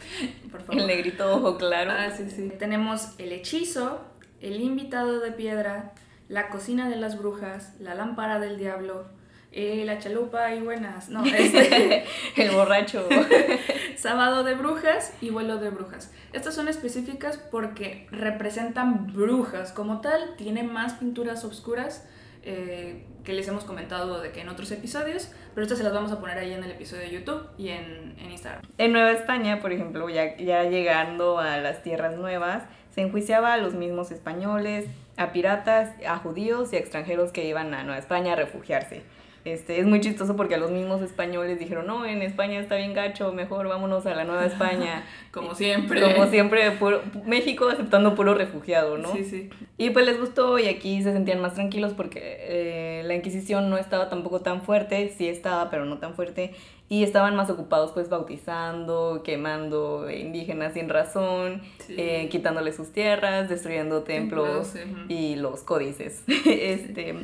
por 0.50 0.62
favor. 0.62 0.80
El 0.80 0.86
negrito 0.88 1.32
ojo 1.32 1.56
claro. 1.56 1.92
Ah, 1.92 2.10
sí, 2.10 2.28
sí. 2.28 2.52
Tenemos 2.58 3.14
el 3.18 3.30
hechizo, 3.30 4.00
el 4.40 4.60
invitado 4.60 5.20
de 5.20 5.30
piedra, 5.30 5.92
la 6.28 6.48
cocina 6.48 6.88
de 6.88 6.96
las 6.96 7.16
brujas, 7.16 7.76
la 7.78 7.94
lámpara 7.94 8.40
del 8.40 8.58
diablo, 8.58 9.06
eh, 9.52 9.84
la 9.86 10.00
chalupa 10.00 10.52
y 10.52 10.60
buenas. 10.60 11.10
No, 11.10 11.24
este, 11.24 12.04
el 12.36 12.50
borracho. 12.50 13.08
sábado 13.96 14.42
de 14.42 14.54
brujas 14.54 15.12
y 15.20 15.30
vuelo 15.30 15.58
de 15.58 15.70
brujas. 15.70 16.10
Estas 16.32 16.56
son 16.56 16.66
específicas 16.66 17.38
porque 17.38 18.08
representan 18.10 19.12
brujas 19.12 19.70
como 19.70 20.00
tal. 20.00 20.34
Tiene 20.36 20.64
más 20.64 20.94
pinturas 20.94 21.44
oscuras 21.44 22.04
eh, 22.50 23.04
que 23.24 23.34
les 23.34 23.46
hemos 23.46 23.64
comentado 23.64 24.22
de 24.22 24.32
que 24.32 24.40
en 24.40 24.48
otros 24.48 24.70
episodios, 24.72 25.30
pero 25.54 25.62
estas 25.62 25.76
se 25.76 25.84
las 25.84 25.92
vamos 25.92 26.10
a 26.12 26.18
poner 26.18 26.38
ahí 26.38 26.54
en 26.54 26.64
el 26.64 26.70
episodio 26.70 27.02
de 27.02 27.10
YouTube 27.10 27.46
y 27.58 27.68
en, 27.68 28.14
en 28.18 28.30
Instagram. 28.30 28.62
En 28.78 28.92
Nueva 28.92 29.12
España, 29.12 29.60
por 29.60 29.70
ejemplo, 29.70 30.08
ya, 30.08 30.34
ya 30.38 30.64
llegando 30.64 31.38
a 31.38 31.58
las 31.58 31.82
tierras 31.82 32.16
nuevas, 32.16 32.62
se 32.94 33.02
enjuiciaba 33.02 33.52
a 33.52 33.58
los 33.58 33.74
mismos 33.74 34.10
españoles, 34.12 34.86
a 35.18 35.32
piratas, 35.32 35.90
a 36.06 36.16
judíos 36.16 36.72
y 36.72 36.76
a 36.76 36.78
extranjeros 36.78 37.30
que 37.30 37.46
iban 37.46 37.74
a 37.74 37.82
Nueva 37.82 37.98
España 37.98 38.32
a 38.32 38.36
refugiarse. 38.36 39.02
Este, 39.44 39.80
es 39.80 39.86
muy 39.86 40.00
chistoso 40.00 40.36
porque 40.36 40.56
a 40.56 40.58
los 40.58 40.70
mismos 40.70 41.00
españoles 41.00 41.58
dijeron, 41.58 41.86
no, 41.86 42.04
en 42.04 42.20
España 42.22 42.58
está 42.60 42.76
bien 42.76 42.92
gacho, 42.92 43.32
mejor 43.32 43.66
vámonos 43.68 44.04
a 44.06 44.14
la 44.14 44.24
Nueva 44.24 44.44
España. 44.52 45.04
Como 45.32 45.54
siempre. 45.54 46.00
Como 46.02 46.26
siempre, 46.26 46.70
puro- 46.72 47.00
México 47.24 47.68
aceptando 47.68 48.14
puro 48.14 48.34
refugiado, 48.34 48.98
¿no? 48.98 49.12
Sí, 49.14 49.24
sí. 49.24 49.48
Y 49.78 49.90
pues 49.90 50.04
les 50.06 50.18
gustó 50.20 50.58
y 50.58 50.66
aquí 50.66 51.02
se 51.02 51.12
sentían 51.12 51.40
más 51.40 51.54
tranquilos 51.54 51.92
porque 51.94 52.20
eh, 52.22 53.02
la 53.04 53.14
Inquisición 53.14 53.70
no 53.70 53.78
estaba 53.78 54.08
tampoco 54.10 54.40
tan 54.40 54.62
fuerte, 54.62 55.14
sí 55.16 55.28
estaba, 55.28 55.70
pero 55.70 55.84
no 55.84 55.98
tan 55.98 56.14
fuerte. 56.14 56.52
Y 56.90 57.02
estaban 57.04 57.36
más 57.36 57.50
ocupados 57.50 57.92
pues 57.92 58.08
bautizando, 58.08 59.22
quemando 59.24 60.10
indígenas 60.10 60.72
sin 60.74 60.88
razón, 60.88 61.62
Sí. 61.86 61.94
eh, 61.98 62.28
quitándoles 62.30 62.76
sus 62.76 62.92
tierras, 62.92 63.48
destruyendo 63.48 64.02
templos 64.02 64.74
y 65.08 65.36
los 65.36 65.62
códices. 65.62 66.22
este, 66.46 67.14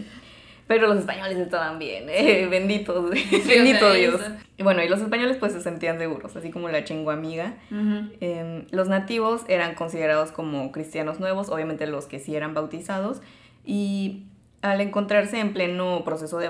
pero 0.66 0.87
los 0.87 0.98
españoles 0.98 1.37
estaban 1.38 1.79
bien, 1.79 2.07
eh, 2.09 2.46
benditos, 2.50 3.11
bendito 3.46 3.92
Dios. 3.92 4.20
Y 4.57 4.62
bueno, 4.62 4.83
y 4.83 4.88
los 4.88 5.00
españoles 5.00 5.37
pues 5.38 5.53
se 5.53 5.61
sentían 5.61 5.98
seguros, 5.98 6.35
así 6.37 6.50
como 6.50 6.68
la 6.68 6.85
chingua 6.85 7.12
amiga. 7.14 7.55
Em, 8.20 8.66
los 8.70 8.88
nativos 8.88 9.42
eran 9.48 9.74
considerados 9.74 10.31
como 10.33 10.70
cristianos 10.72 11.20
nuevos, 11.20 11.48
obviamente 11.50 11.87
los 11.87 12.07
que 12.07 12.18
sí 12.20 12.35
eran 12.37 12.55
bautizados, 12.55 13.20
y 13.64 14.24
al 14.62 14.81
encontrarse 14.81 15.40
en 15.40 15.53
pleno 15.53 16.05
proceso 16.05 16.38
de 16.38 16.48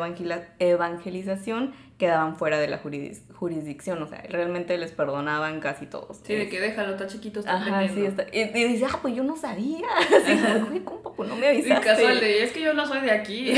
evangelización, 0.60 1.72
quedaban 1.98 2.36
fuera 2.36 2.58
de 2.58 2.68
la 2.68 2.78
juris- 2.82 3.22
jurisdicción, 3.44 4.02
o 4.02 4.06
sea, 4.06 4.24
realmente 4.30 4.78
les 4.78 4.92
perdonaban 4.92 5.60
casi 5.60 5.84
todos. 5.84 6.18
Sí, 6.22 6.34
de 6.34 6.48
que 6.48 6.60
déjalo, 6.60 6.92
está 6.92 7.06
chiquito, 7.06 7.40
está 7.40 7.56
Ajá, 7.56 7.86
sí, 7.88 8.06
está. 8.06 8.24
Y, 8.32 8.40
y 8.40 8.64
dice, 8.68 8.86
ah, 8.90 8.98
pues 9.02 9.14
yo 9.14 9.22
no 9.22 9.36
sabía. 9.36 9.86
Así 9.98 10.34
güey, 10.66 10.80
compa, 10.80 11.12
pues 11.12 11.28
no 11.28 11.36
me 11.36 11.48
avisaste. 11.48 11.84
casual 11.86 12.20
de, 12.20 12.42
es 12.42 12.52
que 12.52 12.62
yo 12.62 12.72
no 12.72 12.86
soy 12.86 13.02
de 13.02 13.10
aquí. 13.10 13.52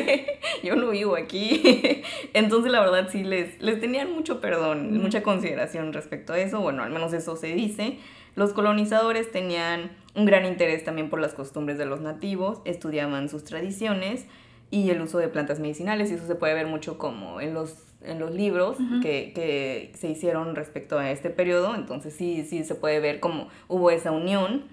yo 0.62 0.76
no 0.76 0.88
vivo 0.88 1.14
aquí. 1.14 2.02
Entonces, 2.32 2.72
la 2.72 2.80
verdad, 2.80 3.08
sí, 3.10 3.22
les, 3.22 3.60
les 3.60 3.78
tenían 3.80 4.10
mucho 4.14 4.40
perdón, 4.40 4.86
Ujú. 4.92 5.02
mucha 5.02 5.22
consideración 5.22 5.92
respecto 5.92 6.32
a 6.32 6.38
eso. 6.38 6.60
Bueno, 6.60 6.82
al 6.82 6.90
menos 6.90 7.12
eso 7.12 7.36
se 7.36 7.48
dice. 7.48 7.98
Los 8.34 8.54
colonizadores 8.54 9.30
tenían 9.30 9.90
un 10.14 10.24
gran 10.24 10.46
interés 10.46 10.84
también 10.84 11.10
por 11.10 11.20
las 11.20 11.34
costumbres 11.34 11.76
de 11.76 11.84
los 11.84 12.00
nativos, 12.00 12.62
estudiaban 12.64 13.28
sus 13.28 13.44
tradiciones 13.44 14.24
y 14.70 14.88
el 14.90 15.02
uso 15.02 15.18
de 15.18 15.28
plantas 15.28 15.60
medicinales, 15.60 16.10
y 16.10 16.14
eso 16.14 16.26
se 16.26 16.34
puede 16.34 16.54
ver 16.54 16.66
mucho 16.66 16.98
como 16.98 17.40
en 17.40 17.52
los, 17.54 17.74
en 18.02 18.18
los 18.18 18.32
libros 18.34 18.78
que, 19.02 19.32
que 19.34 19.92
se 19.96 20.08
hicieron 20.08 20.54
respecto 20.54 20.98
a 20.98 21.10
este 21.10 21.30
periodo. 21.30 21.74
Entonces, 21.74 22.14
sí, 22.14 22.44
sí 22.48 22.64
se 22.64 22.74
puede 22.74 23.00
ver 23.00 23.20
como 23.20 23.48
hubo 23.68 23.90
esa 23.90 24.10
unión. 24.12 24.64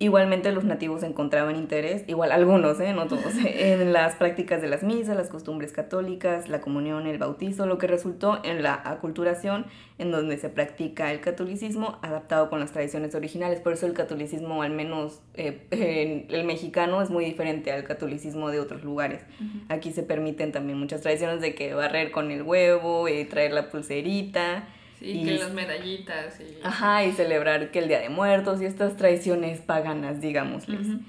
Igualmente 0.00 0.50
los 0.50 0.64
nativos 0.64 1.04
encontraban 1.04 1.54
interés, 1.54 2.02
igual 2.08 2.32
algunos, 2.32 2.80
¿eh? 2.80 2.92
no 2.92 3.06
todos, 3.06 3.32
en 3.44 3.92
las 3.92 4.16
prácticas 4.16 4.60
de 4.60 4.66
las 4.66 4.82
misas, 4.82 5.16
las 5.16 5.28
costumbres 5.28 5.70
católicas, 5.70 6.48
la 6.48 6.60
comunión, 6.60 7.06
el 7.06 7.18
bautizo, 7.18 7.64
lo 7.66 7.78
que 7.78 7.86
resultó 7.86 8.40
en 8.42 8.64
la 8.64 8.74
aculturación, 8.84 9.66
en 9.98 10.10
donde 10.10 10.36
se 10.36 10.48
practica 10.48 11.12
el 11.12 11.20
catolicismo 11.20 11.98
adaptado 12.02 12.50
con 12.50 12.58
las 12.58 12.72
tradiciones 12.72 13.14
originales. 13.14 13.60
Por 13.60 13.72
eso 13.72 13.86
el 13.86 13.92
catolicismo, 13.92 14.62
al 14.62 14.72
menos 14.72 15.20
eh, 15.34 15.66
en 15.70 16.26
el 16.28 16.44
mexicano, 16.44 17.00
es 17.00 17.10
muy 17.10 17.24
diferente 17.24 17.70
al 17.70 17.84
catolicismo 17.84 18.50
de 18.50 18.58
otros 18.58 18.82
lugares. 18.82 19.22
Aquí 19.68 19.92
se 19.92 20.02
permiten 20.02 20.50
también 20.50 20.76
muchas 20.76 21.02
tradiciones 21.02 21.40
de 21.40 21.54
que 21.54 21.72
barrer 21.72 22.10
con 22.10 22.32
el 22.32 22.42
huevo, 22.42 23.06
eh, 23.06 23.24
traer 23.26 23.52
la 23.52 23.70
pulserita. 23.70 24.66
Sí, 25.04 25.20
Y- 25.20 25.24
que 25.24 25.38
las 25.38 25.52
medallitas 25.52 26.40
y... 26.40 26.58
Ajá, 26.64 27.04
y 27.04 27.12
celebrar 27.12 27.70
que 27.70 27.78
el 27.80 27.88
Día 27.88 28.00
de 28.00 28.08
Muertos 28.08 28.60
y 28.62 28.64
estas 28.64 28.96
tradiciones 28.96 29.60
paganas, 29.60 30.20
digámosles. 30.20 30.80
Ujú. 30.88 31.00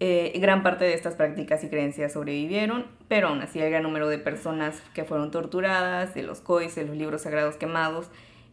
Eh, 0.00 0.32
y 0.34 0.38
gran 0.40 0.62
parte 0.62 0.84
de 0.84 0.92
estas 0.94 1.14
prácticas 1.14 1.62
y 1.64 1.68
creencias 1.68 2.12
sobrevivieron, 2.12 2.86
pero 3.08 3.28
aún 3.28 3.40
así 3.42 3.60
el 3.60 3.70
gran 3.70 3.82
número 3.84 4.08
de 4.08 4.18
personas 4.18 4.82
que 4.92 5.04
fueron 5.04 5.30
torturadas, 5.30 6.14
de 6.14 6.22
los 6.22 6.40
códices, 6.40 6.86
los 6.86 6.96
libros 6.96 7.22
sagrados 7.22 7.56
quemados 7.56 8.08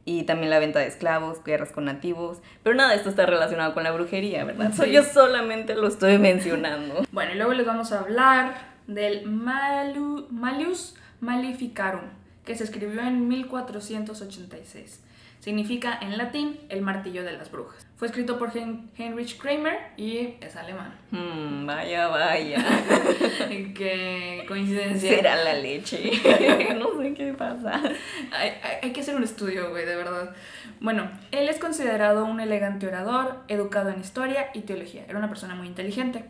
y 0.05 0.23
también 0.23 0.49
la 0.49 0.59
venta 0.59 0.79
de 0.79 0.87
esclavos, 0.87 1.43
guerras 1.43 1.71
con 1.71 1.85
nativos. 1.85 2.39
Pero 2.63 2.75
nada 2.75 2.91
de 2.91 2.95
esto 2.97 3.09
está 3.09 3.25
relacionado 3.25 3.73
con 3.73 3.83
la 3.83 3.91
brujería, 3.91 4.45
¿verdad? 4.45 4.71
Sí. 4.73 4.91
Yo 4.91 5.03
solamente 5.03 5.75
lo 5.75 5.87
estoy 5.87 6.17
mencionando. 6.19 7.03
Bueno, 7.11 7.33
y 7.33 7.35
luego 7.35 7.53
les 7.53 7.65
vamos 7.65 7.91
a 7.91 7.99
hablar 7.99 8.55
del 8.87 9.25
Malu- 9.27 10.27
Malleus 10.29 10.95
Maleficarum, 11.19 12.01
que 12.45 12.55
se 12.55 12.63
escribió 12.63 13.01
en 13.01 13.27
1486. 13.27 15.03
Significa 15.39 15.97
en 16.01 16.19
latín 16.19 16.59
el 16.69 16.83
martillo 16.83 17.23
de 17.23 17.31
las 17.33 17.49
brujas. 17.51 17.83
Fue 17.97 18.07
escrito 18.07 18.37
por 18.37 18.51
Hen- 18.55 18.89
Heinrich 18.95 19.39
Kramer 19.39 19.75
y 19.97 20.35
es 20.39 20.55
alemán. 20.55 20.93
Hmm, 21.09 21.65
vaya, 21.65 22.07
vaya. 22.09 22.63
Qué 23.75 24.45
coincidencia. 24.47 25.09
Será 25.15 25.35
la 25.43 25.53
leche. 25.55 26.11
no 26.77 27.01
sé 27.01 27.13
qué 27.15 27.33
pasa. 27.33 27.81
Hay, 28.31 28.49
hay- 28.49 28.77
hay 28.83 28.93
que 28.93 29.01
hacer 29.01 29.15
un 29.15 29.23
estudio, 29.23 29.69
güey, 29.71 29.85
de 29.85 29.95
verdad. 29.95 30.35
Bueno, 30.79 31.09
él 31.31 31.49
es 31.49 31.57
considerado 31.57 32.25
un 32.25 32.39
elegante 32.39 32.87
orador, 32.87 33.37
educado 33.47 33.89
en 33.89 33.99
historia 33.99 34.47
y 34.53 34.61
teología. 34.61 35.05
Era 35.07 35.17
una 35.17 35.29
persona 35.29 35.55
muy 35.55 35.67
inteligente. 35.67 36.25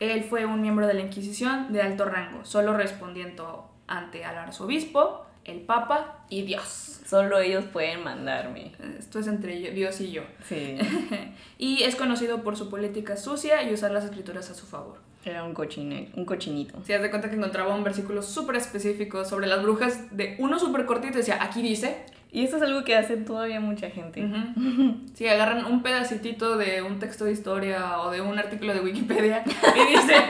Él 0.00 0.24
fue 0.24 0.44
un 0.46 0.60
miembro 0.60 0.86
de 0.86 0.94
la 0.94 1.00
Inquisición 1.00 1.72
de 1.72 1.82
alto 1.82 2.04
rango, 2.04 2.44
solo 2.44 2.76
respondiendo 2.76 3.70
ante 3.88 4.24
al 4.24 4.36
arzobispo, 4.38 5.26
el 5.48 5.60
papa 5.60 6.24
y 6.28 6.42
Dios. 6.42 7.00
Solo 7.06 7.38
ellos 7.40 7.64
pueden 7.64 8.04
mandarme. 8.04 8.72
Esto 8.98 9.18
es 9.18 9.26
entre 9.28 9.72
Dios 9.72 10.00
y 10.00 10.12
yo. 10.12 10.22
Sí. 10.46 10.76
y 11.58 11.82
es 11.82 11.96
conocido 11.96 12.42
por 12.42 12.56
su 12.56 12.68
política 12.68 13.16
sucia 13.16 13.62
y 13.62 13.72
usar 13.72 13.92
las 13.92 14.04
escrituras 14.04 14.50
a 14.50 14.54
su 14.54 14.66
favor. 14.66 14.98
Era 15.24 15.44
un, 15.44 15.54
cochine, 15.54 16.10
un 16.14 16.24
cochinito. 16.24 16.78
Si 16.84 16.92
das 16.92 17.02
de 17.02 17.10
cuenta 17.10 17.28
que 17.28 17.36
encontraba 17.36 17.74
un 17.74 17.82
versículo 17.82 18.22
súper 18.22 18.56
específico 18.56 19.24
sobre 19.24 19.46
las 19.46 19.62
brujas, 19.62 20.16
de 20.16 20.36
uno 20.38 20.58
súper 20.58 20.86
cortito, 20.86 21.18
decía, 21.18 21.42
aquí 21.42 21.60
dice, 21.60 22.04
Y 22.30 22.44
eso 22.44 22.58
es 22.58 22.62
algo 22.62 22.84
que 22.84 22.94
hace 22.94 23.16
todavía 23.16 23.58
mucha 23.58 23.90
gente. 23.90 24.24
Ujú. 24.24 24.96
Sí, 25.14 25.26
agarran 25.26 25.64
un 25.64 25.82
pedacitito 25.82 26.56
de 26.56 26.82
un 26.82 26.98
texto 26.98 27.24
de 27.24 27.32
historia 27.32 28.00
o 28.00 28.10
de 28.10 28.20
un 28.20 28.38
artículo 28.38 28.74
de 28.74 28.80
Wikipedia 28.80 29.42
y 29.46 29.96
dicen, 29.96 30.24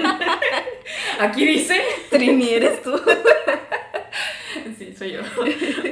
aquí 1.21 1.45
dice. 1.45 1.81
Trini, 2.11 2.51
eres 2.51 2.83
tú. 2.83 2.93
Soy 4.99 5.13
yo. 5.13 5.21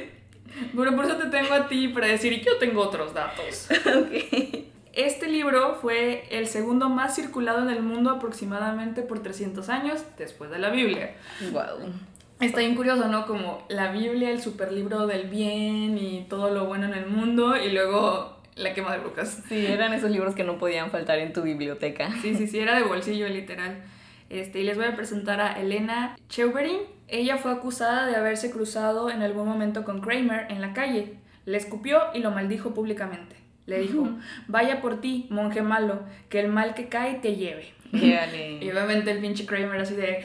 bueno, 0.72 0.96
por 0.96 1.04
eso 1.04 1.16
te 1.16 1.28
tengo 1.28 1.54
a 1.54 1.68
ti 1.68 1.88
para 1.88 2.08
decir, 2.08 2.42
yo 2.44 2.58
tengo 2.58 2.82
otros 2.82 3.14
datos. 3.14 3.68
ok. 3.86 4.64
Este 4.92 5.28
libro 5.28 5.76
fue 5.80 6.24
el 6.30 6.46
segundo 6.46 6.88
más 6.88 7.14
circulado 7.14 7.62
en 7.62 7.68
el 7.68 7.82
mundo 7.82 8.10
aproximadamente 8.10 9.02
por 9.02 9.22
300 9.22 9.68
años 9.68 10.02
después 10.16 10.50
de 10.50 10.58
la 10.58 10.70
Biblia. 10.70 11.14
Wow. 11.52 11.92
Está 12.40 12.60
bien 12.60 12.74
curioso, 12.74 13.06
¿no? 13.08 13.26
Como 13.26 13.64
la 13.68 13.92
Biblia, 13.92 14.30
el 14.30 14.40
superlibro 14.40 15.06
del 15.06 15.28
bien 15.28 15.98
y 15.98 16.26
todo 16.28 16.50
lo 16.50 16.64
bueno 16.64 16.86
en 16.86 16.94
el 16.94 17.06
mundo, 17.06 17.56
y 17.56 17.70
luego 17.70 18.36
la 18.56 18.74
quema 18.74 18.92
de 18.92 19.00
brujas. 19.00 19.42
Sí, 19.48 19.66
eran 19.66 19.92
esos 19.92 20.10
libros 20.10 20.34
que 20.34 20.44
no 20.44 20.58
podían 20.58 20.90
faltar 20.90 21.18
en 21.18 21.32
tu 21.32 21.42
biblioteca. 21.42 22.10
Sí, 22.22 22.34
sí, 22.34 22.46
sí, 22.46 22.58
era 22.58 22.74
de 22.76 22.82
bolsillo 22.82 23.28
literal. 23.28 23.84
Este, 24.30 24.60
y 24.60 24.64
les 24.64 24.76
voy 24.76 24.86
a 24.86 24.96
presentar 24.96 25.40
a 25.40 25.60
Elena 25.60 26.16
Cheuberin. 26.28 26.80
Ella 27.08 27.38
fue 27.38 27.52
acusada 27.52 28.06
de 28.06 28.16
haberse 28.16 28.50
cruzado 28.50 29.10
en 29.10 29.22
algún 29.22 29.46
momento 29.46 29.84
con 29.84 30.00
Kramer 30.00 30.46
en 30.50 30.60
la 30.60 30.72
calle. 30.72 31.14
Le 31.44 31.56
escupió 31.56 32.00
y 32.14 32.20
lo 32.20 32.30
maldijo 32.30 32.74
públicamente. 32.74 33.36
Le 33.66 33.80
dijo, 33.80 34.08
vaya 34.46 34.80
por 34.80 35.00
ti, 35.00 35.26
monje 35.30 35.62
malo, 35.62 36.00
que 36.28 36.40
el 36.40 36.48
mal 36.48 36.74
que 36.74 36.88
cae 36.88 37.14
te 37.16 37.36
lleve. 37.36 37.72
Y 37.92 38.70
obviamente 38.70 39.10
el 39.10 39.20
pinche 39.20 39.46
Kramer 39.46 39.80
así 39.80 39.94
de, 39.94 40.24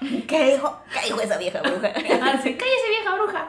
¿Qué 0.00 0.52
dijo? 0.52 0.80
¿Qué 0.92 1.06
dijo 1.06 1.20
esa 1.20 1.38
vieja 1.38 1.60
bruja? 1.60 1.88
Ah, 2.22 2.38
sí, 2.42 2.54
cállese 2.54 2.88
vieja 2.90 3.14
bruja. 3.14 3.48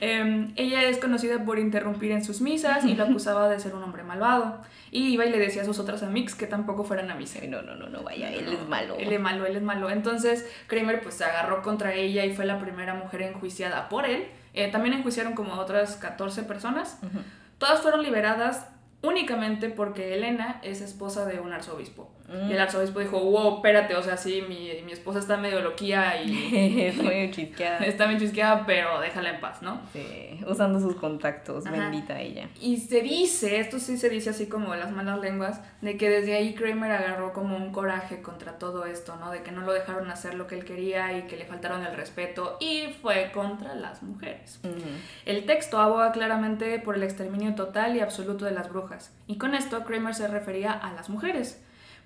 Em, 0.00 0.52
ella 0.56 0.84
es 0.84 0.98
conocida 0.98 1.44
por 1.44 1.58
interrumpir 1.58 2.12
en 2.12 2.24
sus 2.24 2.40
misas 2.40 2.84
y 2.84 2.94
lo 2.94 3.04
acusaba 3.04 3.48
de 3.48 3.58
ser 3.60 3.74
un 3.74 3.82
hombre 3.82 4.02
malvado. 4.02 4.60
Y 4.90 5.08
iba 5.12 5.24
y 5.24 5.30
le 5.30 5.38
decía 5.38 5.62
a 5.62 5.64
sus 5.64 5.78
otras 5.78 6.02
amigas 6.02 6.34
que 6.34 6.46
tampoco 6.46 6.84
fueran 6.84 7.10
a 7.10 7.14
misa. 7.14 7.38
Ay, 7.42 7.48
No, 7.48 7.62
no, 7.62 7.76
no, 7.76 7.88
no, 7.88 8.02
vaya, 8.02 8.32
él 8.32 8.48
es 8.52 8.68
malo. 8.68 8.96
Él 8.98 9.12
es 9.12 9.20
malo, 9.20 9.46
él 9.46 9.56
es 9.56 9.62
malo. 9.62 9.90
Entonces 9.90 10.50
Kramer 10.66 11.00
pues 11.00 11.14
se 11.16 11.24
agarró 11.24 11.62
contra 11.62 11.94
ella 11.94 12.24
y 12.24 12.34
fue 12.34 12.44
la 12.44 12.58
primera 12.58 12.94
mujer 12.94 13.22
enjuiciada 13.22 13.88
por 13.88 14.04
él. 14.06 14.26
Eh, 14.54 14.68
también 14.70 14.94
enjuiciaron 14.94 15.34
como 15.34 15.54
a 15.54 15.60
otras 15.60 15.96
14 15.96 16.42
personas. 16.42 16.98
Ujú. 17.02 17.20
Todas 17.58 17.80
fueron 17.80 18.02
liberadas 18.02 18.66
únicamente 19.02 19.68
porque 19.70 20.14
Elena 20.14 20.60
es 20.62 20.80
esposa 20.80 21.24
de 21.24 21.40
un 21.40 21.52
arzobispo. 21.52 22.10
Mm. 22.30 22.48
Y 22.48 22.52
el 22.52 22.60
arzobispo 22.60 23.00
dijo, 23.00 23.18
wow, 23.18 23.56
espérate, 23.56 23.96
o 23.96 24.02
sea, 24.02 24.16
sí, 24.16 24.44
mi, 24.48 24.70
mi 24.84 24.92
esposa 24.92 25.18
está 25.18 25.36
medio 25.36 25.60
loquía 25.60 26.22
y 26.22 26.86
Está 26.86 27.02
medio 27.02 27.32
chisqueada. 27.32 27.78
está 27.86 28.06
bien 28.06 28.20
chisqueada, 28.20 28.64
pero 28.66 29.00
déjala 29.00 29.30
en 29.30 29.40
paz, 29.40 29.62
¿no? 29.62 29.80
Sí, 29.92 30.40
usando 30.46 30.78
sus 30.78 30.94
contactos, 30.94 31.66
Ajá. 31.66 31.76
bendita 31.76 32.20
ella. 32.20 32.48
Y 32.60 32.76
se 32.76 33.00
dice, 33.02 33.58
esto 33.58 33.80
sí 33.80 33.98
se 33.98 34.08
dice 34.08 34.30
así 34.30 34.46
como 34.48 34.74
las 34.76 34.92
malas 34.92 35.18
lenguas, 35.20 35.60
de 35.80 35.96
que 35.96 36.08
desde 36.08 36.34
ahí 36.36 36.54
Kramer 36.54 36.92
agarró 36.92 37.32
como 37.32 37.56
un 37.56 37.72
coraje 37.72 38.22
contra 38.22 38.58
todo 38.58 38.86
esto, 38.86 39.16
¿no? 39.16 39.32
De 39.32 39.42
que 39.42 39.50
no 39.50 39.62
lo 39.62 39.72
dejaron 39.72 40.08
hacer 40.10 40.34
lo 40.34 40.46
que 40.46 40.54
él 40.54 40.64
quería 40.64 41.18
y 41.18 41.22
que 41.22 41.36
le 41.36 41.46
faltaron 41.46 41.84
el 41.84 41.96
respeto 41.96 42.58
y 42.60 42.94
fue 43.02 43.32
contra 43.32 43.74
las 43.74 44.04
mujeres. 44.04 44.60
El 45.26 45.46
texto 45.46 45.78
aboga 45.78 46.12
claramente 46.12 46.78
por 46.78 46.94
el 46.94 47.02
exterminio 47.02 47.54
total 47.54 47.96
y 47.96 48.00
absoluto 48.00 48.44
de 48.44 48.52
las 48.52 48.68
brujas, 48.68 49.12
y 49.26 49.36
con 49.38 49.54
esto 49.54 49.82
Kramer 49.84 50.14
se 50.14 50.28
refería 50.28 50.72
a 50.72 50.92
las 50.92 51.08
mujeres, 51.08 51.60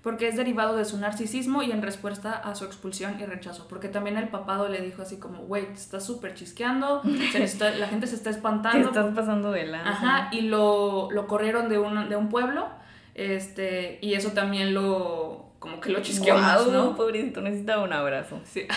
porque 0.05 0.27
es 0.27 0.35
derivado 0.37 0.77
de 0.77 0.85
su 0.85 0.99
narcisismo 0.99 1.63
y 1.63 1.71
en 1.71 1.81
respuesta 1.81 2.31
a 2.33 2.53
su 2.53 2.63
expulsión 2.65 3.19
y 3.19 3.25
rechazo, 3.25 3.67
porque 3.67 3.87
también 3.89 4.17
el 4.17 4.27
papado 4.27 4.69
le 4.69 4.79
dijo 4.79 5.01
así 5.01 5.17
como, 5.17 5.39
güey, 5.39 5.65
te 5.65 5.73
estás 5.73 6.05
súper 6.05 6.35
chisqueando, 6.35 7.01
se 7.31 7.43
está- 7.43 7.71
la 7.71 7.87
gente 7.87 8.05
se 8.05 8.13
está 8.15 8.29
¿Qué 8.29 8.35
espantando. 8.35 8.87
estás 8.89 9.13
pasando 9.15 9.51
de 9.51 9.65
lanza? 9.65 9.89
Ajá, 9.89 10.29
y 10.31 10.41
lo, 10.41 11.09
lo 11.11 11.25
corrieron 11.25 11.69
de 11.69 11.79
un, 11.79 12.07
de 12.07 12.15
un 12.15 12.29
pueblo, 12.29 12.67
este, 13.15 13.97
y 14.01 14.13
eso 14.13 14.31
también 14.33 14.75
lo, 14.75 15.49
como 15.57 15.79
que 15.79 15.89
lo 15.91 16.01
chisqueó 16.01 16.37
más, 16.37 16.65
Guau, 16.67 16.71
¿no? 16.91 16.95
pobrecito, 16.95 17.41
necesitaba 17.41 17.83
un 17.83 17.91
abrazo. 17.93 18.39
Sí, 18.43 18.67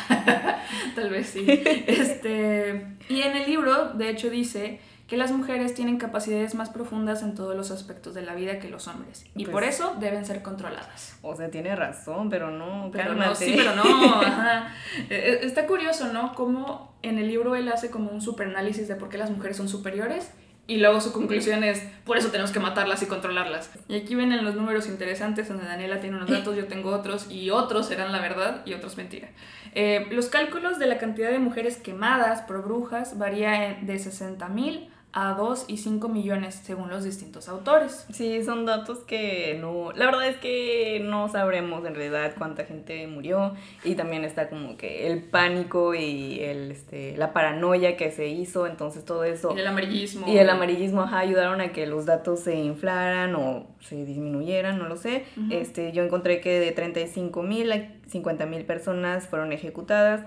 tal 0.94 1.10
vez 1.10 1.26
sí. 1.28 1.44
Este, 1.86 2.86
y 3.10 3.20
en 3.22 3.36
el 3.36 3.46
libro, 3.46 3.90
de 3.94 4.08
hecho, 4.10 4.30
dice 4.30 4.80
que 5.08 5.16
las 5.16 5.32
mujeres 5.32 5.74
tienen 5.74 5.96
capacidades 5.98 6.54
más 6.54 6.68
profundas 6.68 7.22
en 7.22 7.34
todos 7.34 7.56
los 7.56 7.70
aspectos 7.72 8.14
de 8.14 8.22
la 8.22 8.34
vida 8.34 8.60
que 8.60 8.68
los 8.68 8.86
hombres, 8.88 9.24
y 9.34 9.44
Pues- 9.44 9.52
por 9.52 9.64
eso 9.64 9.96
deben 9.98 10.24
ser 10.26 10.42
controladas. 10.42 11.18
O 11.22 11.34
sea, 11.34 11.50
tiene 11.50 11.74
razón, 11.74 12.28
pero 12.30 12.50
no, 12.50 12.90
Pero 12.92 13.14
no, 13.14 13.20
cálmate. 13.20 13.44
sí, 13.46 13.54
pero 13.56 13.74
no. 13.74 13.82
ajá. 14.22 14.72
Eh, 15.08 15.40
Está 15.42 15.66
curioso, 15.66 16.12
¿no? 16.12 16.34
Cómo 16.34 16.94
en 17.02 17.18
el 17.18 17.26
libro 17.28 17.56
él 17.56 17.68
hace 17.70 17.90
como 17.90 18.10
un 18.10 18.20
superanálisis 18.20 18.86
de 18.86 18.94
por 18.96 19.08
qué 19.08 19.18
las 19.18 19.30
mujeres 19.30 19.56
son 19.56 19.68
superiores 19.68 20.30
y 20.66 20.76
luego 20.76 21.00
su 21.00 21.14
conclusión 21.14 21.64
es, 21.64 21.82
por 22.04 22.18
eso 22.18 22.28
tenemos 22.28 22.50
que 22.50 22.60
matarlas 22.60 23.02
y 23.02 23.06
controlarlas. 23.06 23.70
Y 23.88 23.96
aquí 23.96 24.14
vienen 24.14 24.44
los 24.44 24.54
números 24.54 24.86
interesantes 24.88 25.48
donde 25.48 25.64
Daniela 25.64 26.00
tiene 26.00 26.16
unos 26.16 26.28
datos, 26.28 26.54
yo 26.54 26.66
tengo 26.66 26.90
otros 26.90 27.30
y 27.30 27.48
otros 27.48 27.86
serán 27.86 28.12
la 28.12 28.20
verdad 28.20 28.60
y 28.66 28.74
otros 28.74 28.98
mentira. 28.98 29.28
Eh, 29.74 30.06
los 30.10 30.26
cálculos 30.28 30.78
de 30.78 30.86
la 30.86 30.98
cantidad 30.98 31.30
de 31.30 31.38
mujeres 31.38 31.78
quemadas 31.78 32.42
por 32.42 32.62
brujas 32.62 33.16
varía 33.16 33.78
de 33.80 33.94
60.000 33.98 34.90
a 35.20 35.35
2 35.35 35.64
y 35.66 35.78
5 35.78 36.09
millones 36.09 36.61
según 36.62 36.90
los 36.90 37.02
distintos 37.02 37.48
autores. 37.48 38.07
Sí, 38.12 38.44
son 38.44 38.66
datos 38.66 38.98
que 38.98 39.59
no. 39.61 39.90
La 39.96 40.07
verdad 40.07 40.28
es 40.28 40.37
que 40.37 41.00
no 41.02 41.28
sabremos 41.28 41.85
en 41.85 41.96
realidad 41.96 42.35
cuánta 42.38 42.64
gente 42.64 43.04
murió. 43.09 43.54
Y 43.83 43.96
también 43.96 44.24
está 44.24 44.48
como 44.48 44.76
que 44.76 45.09
el 45.09 45.24
pánico 45.24 45.96
y 45.96 46.38
el, 46.40 46.70
este, 46.70 47.16
la 47.16 47.33
paranoia 47.33 47.96
que 47.96 48.12
se 48.12 48.28
hizo. 48.28 48.68
Entonces 48.68 49.04
todo 49.04 49.24
eso. 49.24 49.57
Y 49.57 49.59
el 49.59 49.66
amarillismo. 49.66 50.28
Y 50.28 50.38
el 50.38 50.48
amarillismo 50.48 51.02
ajá, 51.02 51.18
ayudaron 51.18 51.61
a 51.61 51.72
que 51.72 51.87
los 51.88 52.07
datos 52.07 52.38
se 52.38 52.54
inflaran 52.54 53.35
o 53.35 53.66
se 53.81 54.04
disminuyeran, 54.04 54.78
no 54.78 54.88
lo 54.88 54.96
sé. 54.96 55.24
Este, 55.50 55.90
yo 55.90 56.04
encontré 56.04 56.40
que 56.40 56.61
de 56.61 56.70
35 56.70 57.42
mil 57.42 57.72
a 57.72 57.88
50 58.09 58.46
mil 58.46 58.64
personas 58.64 59.26
fueron 59.28 59.52
ejecutadas, 59.52 60.24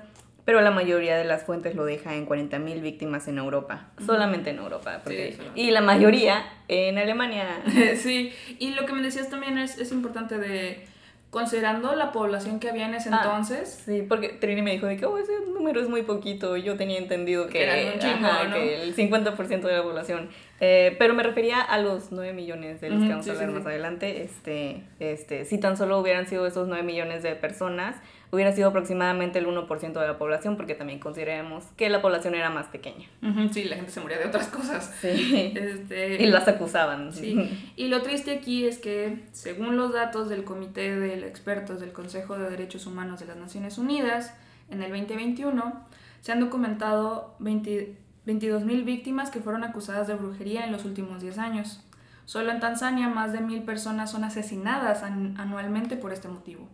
pero 0.51 0.59
la 0.59 0.71
mayoría 0.71 1.15
de 1.15 1.23
las 1.23 1.43
fuentes 1.45 1.75
lo 1.75 1.85
deja 1.85 2.13
en 2.13 2.25
40 2.25 2.59
mil 2.59 2.81
víctimas 2.81 3.29
en 3.29 3.37
Europa, 3.37 3.87
solamente 4.05 4.49
en 4.49 4.57
Europa. 4.57 4.99
porque- 5.01 5.31
solamente. 5.31 5.61
y 5.61 5.71
la 5.71 5.79
mayoría 5.79 6.43
en 6.67 6.97
Alemania. 6.97 7.61
sí, 7.95 8.33
y 8.59 8.71
lo 8.71 8.85
que 8.85 8.91
me 8.91 9.01
decías 9.01 9.29
también 9.29 9.57
es, 9.57 9.77
es 9.77 9.93
importante 9.93 10.37
de, 10.37 10.85
considerando 11.29 11.95
la 11.95 12.11
población 12.11 12.59
que 12.59 12.69
había 12.69 12.85
en 12.85 12.95
ese 12.95 13.07
Ah, 13.13 13.21
entonces, 13.23 13.81
Sí, 13.85 14.03
porque 14.09 14.27
Trini 14.27 14.61
me 14.61 14.71
dijo 14.73 14.87
de 14.87 14.97
que 14.97 15.05
oh, 15.05 15.17
ese 15.17 15.31
número 15.53 15.79
es 15.79 15.87
muy 15.87 16.01
poquito. 16.01 16.57
Yo 16.57 16.75
tenía 16.75 16.97
entendido 16.97 17.47
que, 17.47 17.91
un 17.93 17.99
chingo, 17.99 18.27
ajá, 18.27 18.43
¿no? 18.49 18.55
que 18.55 18.83
el 18.83 18.93
50% 18.93 19.61
de 19.61 19.71
la 19.77 19.83
población. 19.83 20.27
Eh, 20.59 20.97
pero 20.99 21.13
me 21.13 21.23
refería 21.23 21.61
a 21.61 21.77
los 21.77 22.11
9 22.11 22.33
millones 22.33 22.81
de 22.81 22.89
los 22.89 22.97
Ujú, 22.97 23.05
que 23.05 23.09
vamos 23.11 23.25
sí, 23.25 23.31
a 23.31 23.33
hablar 23.35 23.47
sí, 23.49 23.53
más 23.55 23.63
sí. 23.63 23.69
adelante. 23.69 24.21
Este, 24.23 24.83
este, 24.99 25.45
si 25.45 25.57
tan 25.59 25.77
solo 25.77 25.97
hubieran 25.97 26.27
sido 26.27 26.45
esos 26.45 26.67
9 26.67 26.83
millones 26.83 27.23
de 27.23 27.35
personas, 27.35 27.95
hubiera 28.31 28.51
sido 28.53 28.69
aproximadamente 28.69 29.39
el 29.39 29.45
1% 29.47 29.93
de 29.99 30.07
la 30.07 30.17
población, 30.17 30.55
porque 30.55 30.73
también 30.73 30.99
consideremos 30.99 31.65
que 31.75 31.89
la 31.89 32.01
población 32.01 32.33
era 32.35 32.49
más 32.49 32.67
pequeña. 32.67 33.07
sí, 33.51 33.65
la 33.65 33.75
gente 33.75 33.91
se 33.91 33.99
moría 33.99 34.17
de 34.19 34.25
otras 34.27 34.47
cosas. 34.47 34.95
Sí. 35.01 35.53
Este, 35.55 36.23
Y 36.23 36.27
las 36.27 36.47
acusaban. 36.47 37.11
Sí, 37.13 37.35
y 37.75 37.87
lo 37.87 38.01
triste 38.01 38.31
aquí 38.31 38.65
es 38.65 38.77
que, 38.79 39.25
según 39.33 39.75
los 39.77 39.91
datos 39.93 40.29
del 40.29 40.43
Comité 40.43 40.97
de 40.97 41.27
Expertos 41.27 41.79
del 41.81 41.91
Consejo 41.91 42.37
de 42.37 42.49
Derechos 42.49 42.85
Humanos 42.87 43.19
de 43.19 43.25
las 43.25 43.37
Naciones 43.37 43.77
Unidas, 43.77 44.33
en 44.69 44.81
el 44.81 44.89
2021 44.91 45.73
se 46.21 46.31
han 46.31 46.39
documentado 46.39 47.35
20 47.39 47.97
22.000 48.25 48.83
víctimas 48.85 49.31
que 49.31 49.39
fueron 49.39 49.63
acusadas 49.63 50.07
de 50.07 50.13
brujería 50.13 50.63
en 50.63 50.71
los 50.71 50.85
últimos 50.85 51.21
10 51.21 51.39
años. 51.39 51.83
Solo 52.25 52.51
en 52.51 52.59
Tanzania 52.59 53.07
más 53.09 53.33
de 53.33 53.39
1.000 53.39 53.65
personas 53.65 54.11
son 54.11 54.23
asesinadas 54.23 55.01
an- 55.01 55.33
anualmente 55.39 55.97
por 55.97 56.13
este 56.13 56.27
motivo. 56.27 56.69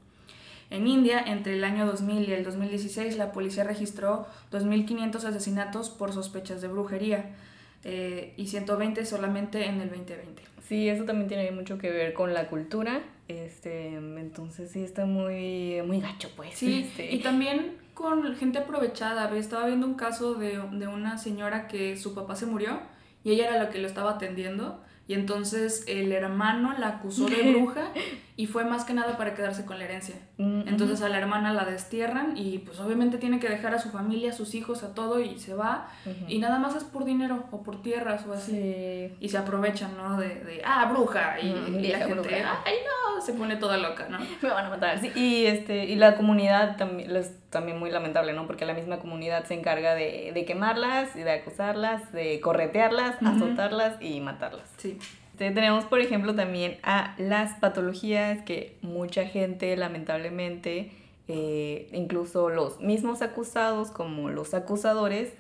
En 0.70 0.86
India, 0.88 1.24
entre 1.26 1.54
el 1.54 1.64
año 1.64 1.86
2000 1.86 2.28
y 2.28 2.34
el 2.34 2.44
2016, 2.44 3.18
la 3.18 3.32
policía 3.32 3.64
registró 3.64 4.28
2.500 4.52 5.24
asesinatos 5.24 5.90
por 5.90 6.12
sospechas 6.12 6.62
de 6.62 6.68
brujería 6.68 7.36
eh, 7.84 8.34
y 8.36 8.48
120 8.48 9.06
solamente 9.06 9.66
en 9.66 9.80
el 9.80 9.90
2020. 9.90 10.44
Sí, 10.68 10.90
eso 10.90 11.06
también 11.06 11.30
tiene 11.30 11.52
mucho 11.52 11.78
que 11.78 11.90
ver 11.90 12.14
con 12.14 12.34
la 12.34 12.50
cultura. 12.50 13.02
Este, 13.30 13.96
entonces 13.96 14.72
sí 14.72 14.84
está 14.84 15.06
muy, 15.06 15.82
muy 15.86 16.02
gacho, 16.02 16.30
pues. 16.36 16.56
Sí, 16.56 16.86
este. 16.88 17.14
y 17.14 17.20
también 17.20 17.78
con 17.94 18.36
gente 18.36 18.60
aprovechada. 18.60 19.28
Ve, 19.28 19.40
Estaba 19.40 19.68
viendo 19.68 19.88
un 19.88 19.96
caso 19.96 20.34
de, 20.34 20.60
de 20.74 20.88
una 20.88 21.18
señora 21.18 21.68
que 21.70 21.96
su 21.96 22.14
papá 22.14 22.36
se 22.36 22.46
murió 22.46 22.82
y 23.24 23.32
ella 23.32 23.48
era 23.48 23.64
la 23.64 23.70
que 23.70 23.80
lo 23.80 23.88
estaba 23.88 24.12
atendiendo. 24.12 24.84
Y 25.08 25.14
entonces 25.14 25.86
el 25.88 26.12
hermano 26.12 26.76
la 26.78 26.90
acusó 26.90 27.28
de 27.28 27.42
bruja 27.54 27.94
y 28.38 28.46
fue 28.46 28.64
más 28.64 28.86
que 28.86 28.94
nada 28.94 29.18
para 29.18 29.34
quedarse 29.34 29.66
con 29.66 29.80
la 29.80 29.86
herencia. 29.86 30.16
Mm, 30.38 30.68
Entonces 30.68 31.02
a 31.02 31.10
la 31.10 31.18
hermana 31.18 31.52
la 31.54 31.66
destierran 31.66 32.38
y 32.38 32.60
pues 32.60 32.80
obviamente 32.80 33.18
tiene 33.18 33.40
que 33.40 33.50
dejar 33.50 33.74
a 33.74 33.80
su 33.80 33.90
familia, 33.90 34.30
a 34.30 34.34
sus 34.34 34.54
hijos, 34.56 34.84
a 34.84 34.94
todo 34.94 35.20
y 35.20 35.40
se 35.40 35.56
va. 35.56 35.90
Y 36.28 36.38
nada 36.38 36.60
más 36.60 36.76
es 36.76 36.84
por 36.84 37.04
dinero 37.04 37.46
o 37.52 37.64
por 37.64 37.82
tierras 37.82 38.26
o 38.28 38.34
así. 38.34 38.52
Sí. 38.52 39.16
Y 39.20 39.30
se 39.30 39.38
aprovechan, 39.40 39.98
¿no? 39.98 40.18
De, 40.20 40.30
de 40.30 40.62
ah, 40.64 40.86
bruja. 40.86 41.40
Y, 41.42 41.48
Mm, 41.58 41.80
y 41.84 41.88
la 41.88 41.98
gente, 41.98 42.14
bruja. 42.14 42.62
ay, 42.66 42.76
no, 42.86 43.20
se 43.22 43.34
pone 43.34 43.56
toda 43.56 43.78
loca, 43.78 44.08
¿no? 44.08 44.20
Me 44.42 44.50
van 44.50 44.66
a 44.68 44.70
matar. 44.70 45.00
Sí, 45.00 45.12
y, 45.16 45.46
este, 45.48 45.86
y 45.86 45.96
la 45.96 46.16
comunidad 46.16 46.78
también 46.78 47.16
es 47.16 47.34
también 47.50 47.80
muy 47.80 47.90
lamentable, 47.90 48.34
¿no? 48.34 48.46
Porque 48.46 48.66
la 48.66 48.74
misma 48.76 49.00
comunidad 49.00 49.46
se 49.46 49.56
encarga 49.56 49.96
de, 49.96 50.32
de 50.34 50.46
quemarlas, 50.46 51.16
y 51.16 51.22
de 51.24 51.32
acusarlas, 51.32 52.12
de 52.12 52.40
corretearlas, 52.40 53.16
azotarlas 53.26 54.00
y 54.02 54.20
matarlas. 54.20 54.70
Sí. 54.78 55.00
Este, 55.38 55.52
tenemos, 55.52 55.86
por 55.86 56.00
ejemplo, 56.00 56.34
también 56.34 56.78
a 56.82 57.14
las 57.20 57.54
patologías 57.60 58.42
que 58.42 58.76
mucha 58.82 59.28
gente, 59.28 59.78
lamentablemente, 59.78 60.92
eh, 61.28 61.88
incluso 61.94 62.50
los 62.50 62.82
mismos 62.82 63.22
acusados 63.22 63.92
como 63.92 64.32
los 64.32 64.56
acusadores, 64.56 65.32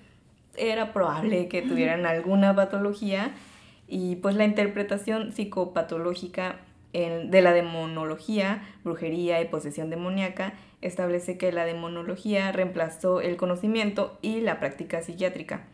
era 0.55 0.93
probable 0.93 1.47
que 1.47 1.63
tuvieran 1.63 2.05
alguna 2.05 2.55
patología 2.55 3.31
y 3.87 4.17
pues 4.17 4.35
la 4.35 4.45
interpretación 4.45 5.31
psicopatológica 5.31 6.59
de 6.93 7.41
la 7.41 7.53
demonología, 7.53 8.67
brujería 8.83 9.41
y 9.41 9.45
posesión 9.45 9.89
demoníaca 9.89 10.53
establece 10.81 11.39
que 11.39 11.51
la 11.51 11.65
demonología 11.65 12.51
reemplazó 12.51 13.19
el 13.19 13.35
conocimiento 13.35 14.19
y 14.21 14.41
la 14.41 14.59
práctica 14.59 15.01
psiquiátrica. 15.01 15.65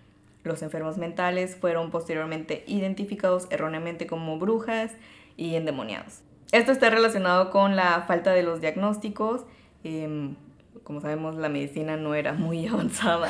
Los 0.44 0.62
enfermos 0.62 0.98
mentales 0.98 1.56
fueron 1.56 1.92
posteriormente 1.92 2.64
identificados 2.68 3.48
erróneamente 3.50 4.08
como 4.08 4.38
brujas 4.40 4.92
y 5.38 5.56
endemoniados. 5.56 6.22
Esto 6.52 6.72
está 6.72 6.90
relacionado 6.90 7.50
con 7.50 7.76
la 7.76 8.04
falta 8.08 8.32
de 8.32 8.44
los 8.44 8.62
diagnósticos. 8.62 9.46
Em, 9.84 10.36
como 10.84 11.02
sabemos, 11.02 11.36
la 11.36 11.50
medicina 11.50 11.98
no 11.98 12.14
era 12.14 12.34
muy 12.34 12.68
avanzada. 12.68 13.30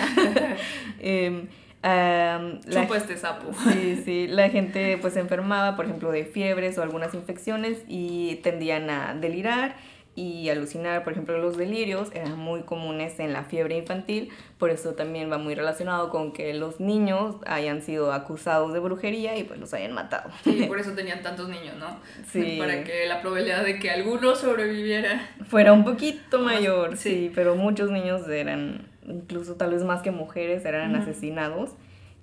eh, 0.99 1.47
la, 1.83 2.87
este 2.95 3.17
sapo. 3.17 3.51
Sí, 3.71 4.01
sí, 4.03 4.27
la 4.27 4.49
gente 4.49 4.97
pues 4.99 5.13
se 5.13 5.19
enfermaba, 5.19 5.75
por 5.75 5.85
ejemplo, 5.85 6.11
de 6.11 6.25
fiebres 6.25 6.77
o 6.77 6.81
algunas 6.81 7.13
infecciones 7.13 7.83
y 7.87 8.39
tendían 8.43 8.89
a 8.89 9.13
delirar 9.13 9.75
y 10.15 10.49
alucinar, 10.49 11.03
por 11.03 11.13
ejemplo, 11.13 11.39
los 11.39 11.57
delirios 11.57 12.09
eran 12.13 12.37
muy 12.37 12.61
comunes 12.61 13.19
en 13.19 13.33
la 13.33 13.45
fiebre 13.45 13.77
infantil, 13.77 14.29
por 14.59 14.69
eso 14.69 14.93
también 14.93 15.31
va 15.31 15.39
muy 15.39 15.55
relacionado 15.55 16.09
con 16.09 16.33
que 16.33 16.53
los 16.53 16.79
niños 16.79 17.37
hayan 17.47 17.81
sido 17.81 18.13
acusados 18.13 18.73
de 18.73 18.79
brujería 18.79 19.35
y 19.37 19.43
pues 19.43 19.59
los 19.59 19.73
hayan 19.73 19.93
matado. 19.93 20.29
Sí, 20.43 20.65
por 20.67 20.79
eso 20.79 20.91
tenían 20.91 21.23
tantos 21.23 21.49
niños, 21.49 21.75
¿no? 21.77 21.97
Sí. 22.31 22.57
Para 22.59 22.83
que 22.83 23.07
la 23.07 23.21
probabilidad 23.21 23.63
de 23.63 23.79
que 23.79 23.89
alguno 23.89 24.35
sobreviviera 24.35 25.29
fuera 25.47 25.73
un 25.73 25.83
poquito 25.83 26.39
mayor, 26.39 26.95
sí, 26.95 27.31
pero 27.33 27.55
muchos 27.55 27.89
niños 27.89 28.27
eran, 28.27 28.87
incluso 29.07 29.55
tal 29.55 29.71
vez 29.71 29.83
más 29.83 30.03
que 30.03 30.11
mujeres, 30.11 30.63
eran 30.63 30.95
asesinados. 30.95 31.71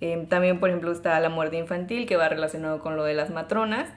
Em, 0.01 0.27
también, 0.27 0.61
por 0.61 0.69
ejemplo, 0.71 0.93
está 0.93 1.19
la 1.19 1.29
muerte 1.29 1.59
infantil, 1.59 2.07
que 2.07 2.17
va 2.17 2.29
relacionado 2.29 2.79
con 2.79 2.97
lo 2.97 3.05
de 3.05 3.15
las 3.15 3.31
matronas 3.31 3.89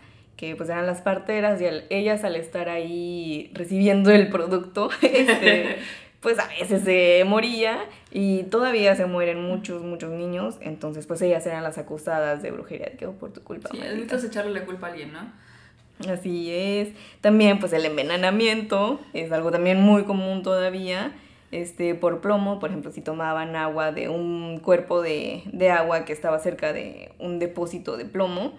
que 0.43 0.57
pues 0.57 0.67
eran 0.69 0.85
las 0.85 0.99
parteras 0.99 1.61
y 1.61 1.65
ellas 1.89 2.25
al 2.25 2.35
estar 2.35 2.67
ahí 2.67 3.49
recibiendo 3.53 4.11
el 4.11 4.27
producto, 4.27 4.89
este, 5.01 5.77
pues 6.19 6.37
a 6.37 6.47
veces 6.47 6.83
se 6.83 7.23
moría 7.25 7.85
y 8.11 8.43
todavía 8.43 8.93
se 8.97 9.05
mueren 9.05 9.41
muchos, 9.41 9.83
muchos 9.83 10.11
niños, 10.11 10.57
entonces 10.59 11.07
pues 11.07 11.21
ellas 11.21 11.45
eran 11.45 11.63
las 11.63 11.77
acusadas 11.77 12.41
de 12.41 12.51
brujería, 12.51 12.91
quedó 12.97 13.13
por 13.13 13.31
tu 13.31 13.41
culpa. 13.41 13.69
Sí, 13.71 13.77
necesitas 13.77 14.21
echarle 14.25 14.51
la 14.51 14.65
culpa 14.65 14.87
a 14.87 14.89
alguien, 14.89 15.13
¿no? 15.13 15.31
Así 16.11 16.51
es. 16.51 16.89
También 17.21 17.59
pues 17.59 17.71
el 17.71 17.85
envenenamiento 17.85 18.99
es 19.13 19.31
algo 19.31 19.49
también 19.49 19.79
muy 19.79 20.03
común 20.03 20.43
todavía. 20.43 21.13
Este, 21.51 21.95
por 21.95 22.19
plomo, 22.19 22.59
por 22.59 22.71
ejemplo, 22.71 22.91
si 22.91 22.99
tomaban 22.99 23.55
agua 23.55 23.93
de 23.93 24.09
un 24.09 24.59
cuerpo 24.59 25.01
de, 25.01 25.43
de 25.53 25.69
agua 25.69 26.03
que 26.03 26.11
estaba 26.11 26.39
cerca 26.39 26.73
de 26.73 27.13
un 27.19 27.39
depósito 27.39 27.95
de 27.95 28.05
plomo, 28.05 28.53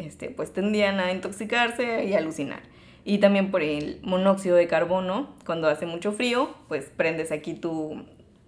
este, 0.00 0.30
pues 0.30 0.52
tendían 0.52 1.00
a 1.00 1.12
intoxicarse 1.12 2.04
y 2.04 2.14
alucinar. 2.14 2.62
Y 3.04 3.18
también 3.18 3.50
por 3.50 3.62
el 3.62 4.00
monóxido 4.02 4.56
de 4.56 4.66
carbono, 4.66 5.34
cuando 5.46 5.68
hace 5.68 5.86
mucho 5.86 6.12
frío, 6.12 6.54
pues 6.68 6.90
prendes 6.94 7.32
aquí 7.32 7.54
tu, 7.54 8.04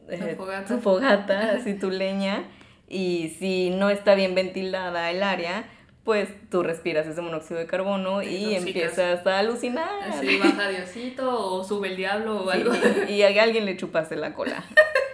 eh, 0.09 0.35
fogata, 0.37 0.75
tu 0.75 0.81
fogata 0.81 1.53
así 1.53 1.75
tu 1.75 1.91
leña, 1.91 2.45
y 2.89 3.35
si 3.39 3.71
no 3.71 3.89
está 3.89 4.15
bien 4.15 4.35
ventilada 4.35 5.11
el 5.11 5.23
área, 5.23 5.65
pues 6.05 6.29
tú 6.51 6.63
respiras 6.63 7.07
ese 7.07 7.23
monóxido 7.23 7.61
de 7.61 7.67
carbono 7.67 8.23
y 8.23 8.55
empiezas 8.55 9.27
a 9.27 9.39
alucinar. 9.39 9.89
Así 10.11 10.39
baja 10.39 10.69
Diosito 10.69 11.55
o 11.55 11.65
sube 11.65 11.89
el 11.89 11.97
diablo 11.97 12.43
o 12.43 12.51
algo. 12.51 12.73
Y 13.09 13.23
a 13.23 13.43
alguien 13.43 13.65
le 13.65 13.77
chupaste 13.77 14.17
la 14.17 14.35
cola. 14.35 14.65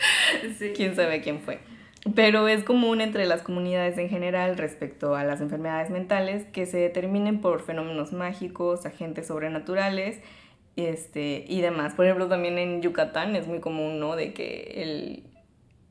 sí. 0.58 0.72
Quién 0.74 0.96
sabe 0.96 1.20
quién 1.20 1.40
fue. 1.40 1.60
Pero 2.14 2.48
es 2.48 2.64
común 2.64 3.00
entre 3.00 3.26
las 3.26 3.42
comunidades 3.42 3.98
en 3.98 4.08
general 4.08 4.56
respecto 4.56 5.14
a 5.14 5.24
las 5.24 5.40
enfermedades 5.40 5.90
mentales 5.90 6.44
que 6.46 6.66
se 6.66 6.78
determinen 6.78 7.40
por 7.40 7.62
fenómenos 7.62 8.12
mágicos, 8.12 8.86
agentes 8.86 9.26
sobrenaturales 9.26 10.20
este, 10.76 11.44
y 11.48 11.60
demás. 11.60 11.94
Por 11.94 12.04
ejemplo, 12.04 12.28
también 12.28 12.56
en 12.58 12.82
Yucatán 12.82 13.34
es 13.34 13.46
muy 13.46 13.60
común, 13.60 13.98
¿no? 13.98 14.16
De 14.16 14.32
que 14.32 14.74
el... 14.76 15.24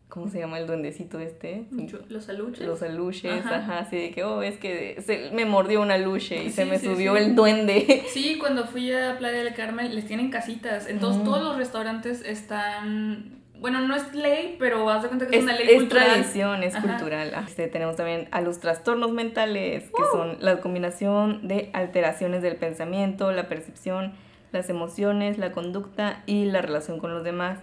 ¿Cómo 0.07 0.29
se 0.29 0.39
llama 0.39 0.57
el 0.57 0.65
duendecito 0.65 1.19
este? 1.19 1.65
Los 2.07 2.29
aluches. 2.29 2.65
Los 2.65 2.81
aluches, 2.81 3.45
ajá, 3.45 3.79
así 3.79 3.97
de 3.97 4.11
que, 4.11 4.23
oh, 4.23 4.41
es 4.41 4.57
que 4.57 5.01
se, 5.05 5.31
me 5.31 5.45
mordió 5.45 5.81
una 5.81 5.95
aluche 5.95 6.45
y 6.45 6.49
se 6.49 6.63
me 6.63 6.79
subió 6.79 7.17
el 7.17 7.35
duende. 7.35 8.03
Sí, 8.13 8.37
cuando 8.39 8.65
fui 8.65 8.91
a 8.93 9.17
Playa 9.17 9.43
del 9.43 9.53
Carmen 9.53 9.93
les 9.93 10.07
tienen 10.07 10.31
casitas. 10.31 10.87
Entonces 10.87 11.23
todos 11.25 11.43
los 11.43 11.57
restaurantes 11.57 12.21
están 12.21 13.36
bueno, 13.59 13.81
no 13.81 13.95
es 13.95 14.13
ley, 14.13 14.55
pero 14.59 14.89
haz 14.89 15.03
de 15.03 15.07
cuenta 15.07 15.27
que 15.27 15.37
es, 15.37 15.43
una 15.43 15.55
ley 15.55 15.67
es 15.69 15.89
tradición, 15.89 16.63
es 16.63 16.75
cultural. 16.75 17.33
Este, 17.47 17.67
tenemos 17.67 17.95
también 17.95 18.27
a 18.31 18.41
los 18.41 18.59
trastornos 18.59 19.11
mentales, 19.11 19.85
que 19.85 20.03
son 20.11 20.37
la 20.39 20.59
combinación 20.59 21.47
de 21.47 21.69
alteraciones 21.73 22.41
del 22.41 22.55
pensamiento, 22.55 23.31
la 23.31 23.47
percepción, 23.47 24.13
las 24.51 24.69
emociones, 24.69 25.37
la 25.37 25.51
conducta 25.51 26.23
y 26.25 26.45
la 26.45 26.61
relación 26.61 26.99
con 26.99 27.13
los 27.13 27.23
demás. 27.23 27.59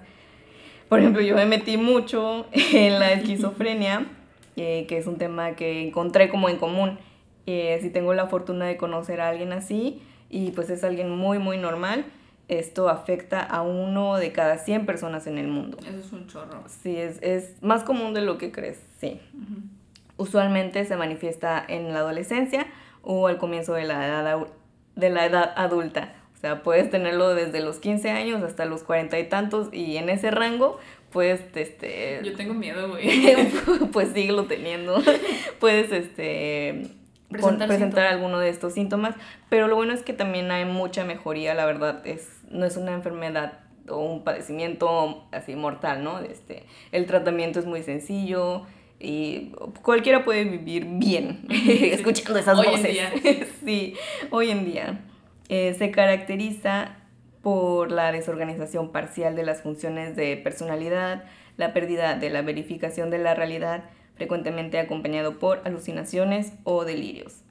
Por 0.89 1.01
ejemplo, 1.01 1.23
yo 1.23 1.35
me 1.35 1.47
metí 1.47 1.77
mucho 1.77 2.47
en 2.53 2.99
la 2.99 3.13
esquizofrenia, 3.13 4.07
eh, 4.57 4.87
que 4.89 4.99
es 4.99 5.07
un 5.07 5.19
tema 5.19 5.53
que 5.53 5.87
encontré 5.87 6.29
como 6.29 6.49
en 6.49 6.57
común. 6.57 6.99
Eh, 7.47 7.79
si 7.83 7.91
tengo 7.91 8.15
la 8.15 8.27
fortuna 8.27 8.67
de 8.67 8.77
conocer 8.77 9.21
a 9.21 9.29
alguien 9.29 9.53
así, 9.53 10.03
y 10.31 10.51
pues 10.51 10.71
es 10.71 10.83
alguien 10.83 11.11
muy, 11.11 11.39
muy 11.39 11.59
normal 11.59 12.07
esto 12.49 12.89
afecta 12.89 13.41
a 13.41 13.63
uno 13.63 14.17
de 14.17 14.33
cada 14.33 14.59
100 14.59 14.87
personas 14.87 15.27
en 15.27 15.39
el 15.39 15.49
mundo. 15.49 15.79
Eso 15.81 15.99
es 15.99 16.13
un 16.13 16.27
chorro. 16.27 16.63
Sí, 16.83 16.97
es, 16.97 17.19
es 17.23 17.63
más 17.63 17.85
común 17.85 18.15
de 18.15 18.21
lo 18.21 18.39
que 18.39 18.53
crees, 18.53 18.81
sí. 18.99 19.21
Usualmente 20.17 20.85
se 20.85 20.97
manifiesta 20.97 21.65
en 21.67 21.93
la 21.93 22.01
adolescencia 22.01 22.67
o 23.03 23.27
al 23.27 23.39
comienzo 23.39 23.75
de 23.75 23.85
la 23.85 24.07
edad, 24.07 24.47
de 24.95 25.11
la 25.11 25.27
edad 25.27 25.53
adulta. 25.57 26.15
O 26.35 26.37
sea, 26.37 26.63
puedes 26.63 26.91
tenerlo 26.91 27.35
desde 27.35 27.61
los 27.61 27.79
15 27.79 28.11
años 28.11 28.43
hasta 28.43 28.67
los 28.67 28.83
40 28.83 29.19
y 29.19 29.29
tantos 29.29 29.69
y 29.73 29.97
en 29.97 30.11
ese 30.11 30.31
rango 30.31 30.79
puedes, 31.11 31.41
este... 31.55 32.21
Yo 32.23 32.35
tengo 32.35 32.53
miedo, 32.53 32.91
güey. 32.91 33.49
pues 33.93 34.11
síguelo 34.13 34.45
teniendo. 34.45 35.03
puedes, 35.61 35.91
este 35.91 36.91
presentar, 37.29 38.07
alguno 38.07 38.39
de 38.39 38.49
estos 38.49 38.75
síntomas, 38.75 39.15
pero 39.49 39.69
lo 39.69 39.77
bueno 39.77 39.93
es 39.93 40.03
que 40.03 40.13
también 40.13 40.51
hay 40.51 40.65
mucha 40.65 41.05
mejoría, 41.05 41.55
la 41.55 41.67
verdad, 41.67 42.07
es, 42.07 42.29
no 42.51 42.65
es 42.65 42.77
una 42.77 42.93
enfermedad 42.93 43.61
o 43.89 43.99
un 43.99 44.25
padecimiento 44.25 45.25
así 45.33 45.57
mortal, 45.57 46.05
¿no? 46.05 46.21
Este, 46.21 46.65
el 46.93 47.07
tratamiento 47.07 47.59
es 47.61 47.67
muy 47.67 47.83
sencillo 47.83 48.63
y 48.99 49.53
cualquiera 49.83 50.25
puede 50.25 50.45
vivir 50.45 50.87
bien 50.87 51.47
escuchando 51.51 52.39
esas 52.39 52.59
hoy 52.59 52.67
voces. 52.67 52.87
En 52.87 52.93
día. 52.93 53.47
sí, 53.65 53.95
hoy 54.31 54.51
en 54.51 54.65
día. 54.65 55.01
Eh, 55.49 55.75
se 55.75 55.91
caracteriza 55.91 56.97
por 57.43 57.93
la 57.93 58.11
desorganización 58.11 58.91
parcial 58.91 59.37
de 59.37 59.43
las 59.43 59.61
funciones 59.61 60.17
de 60.17 60.39
personalidad, 60.39 61.25
la 61.59 61.75
pérdida 61.75 62.15
de 62.15 62.31
la 62.31 62.41
verificación 62.41 63.11
de 63.11 63.19
la 63.19 63.35
realidad, 63.35 63.85
frecuentemente 64.15 64.79
acompañado 64.79 65.39
por 65.39 65.61
alucinaciones 65.65 66.53
o 66.65 66.85
delirios. 66.85 67.43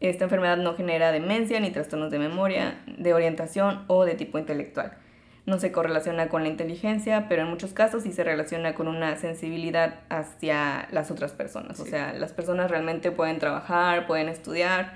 Esta 0.00 0.24
enfermedad 0.24 0.56
no 0.56 0.74
genera 0.74 1.12
demencia 1.12 1.60
ni 1.60 1.70
trastornos 1.70 2.10
de 2.10 2.18
memoria, 2.18 2.82
de 2.86 3.12
orientación 3.12 3.84
o 3.86 4.04
de 4.04 4.14
tipo 4.14 4.38
intelectual. 4.38 4.96
No 5.44 5.58
se 5.58 5.72
correlaciona 5.72 6.28
con 6.28 6.42
la 6.42 6.48
inteligencia, 6.48 7.26
pero 7.28 7.42
en 7.42 7.48
muchos 7.48 7.72
casos 7.72 8.02
sí 8.04 8.12
se 8.12 8.24
relaciona 8.24 8.74
con 8.74 8.88
una 8.88 9.16
sensibilidad 9.16 10.00
hacia 10.08 10.88
las 10.90 11.10
otras 11.10 11.32
personas. 11.32 11.80
O 11.80 11.84
sea, 11.84 12.12
las 12.14 12.32
personas 12.32 12.70
realmente 12.70 13.10
pueden 13.10 13.38
trabajar, 13.38 14.06
pueden 14.06 14.28
estudiar, 14.28 14.94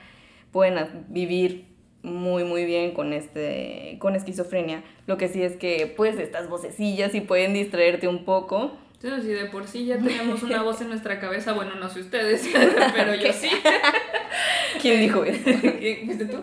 pueden 0.52 1.04
vivir 1.08 1.74
muy 2.02 2.44
muy 2.44 2.66
bien 2.66 2.92
con 2.92 3.12
este 3.12 3.96
con 3.98 4.14
esquizofrenia. 4.14 4.84
Lo 5.06 5.16
que 5.16 5.28
sí 5.28 5.42
es 5.42 5.56
que 5.56 5.92
pues 5.96 6.18
estas 6.18 6.48
vocecillas 6.48 7.12
sí 7.12 7.20
pueden 7.20 7.54
distraerte 7.54 8.08
un 8.08 8.24
poco 8.24 8.76
si 9.20 9.28
de 9.28 9.46
por 9.46 9.66
sí 9.66 9.86
ya 9.86 9.98
tenemos 9.98 10.42
una 10.42 10.62
voz 10.62 10.80
en 10.80 10.88
nuestra 10.88 11.20
cabeza, 11.20 11.52
bueno, 11.52 11.74
no 11.76 11.88
sé 11.88 12.00
ustedes, 12.00 12.48
pero 12.94 13.14
yo 13.14 13.32
sí. 13.32 13.50
¿Quién 14.80 15.00
dijo 15.00 15.24
eso? 15.24 15.42
¿Viste 15.80 16.26
tú? 16.26 16.42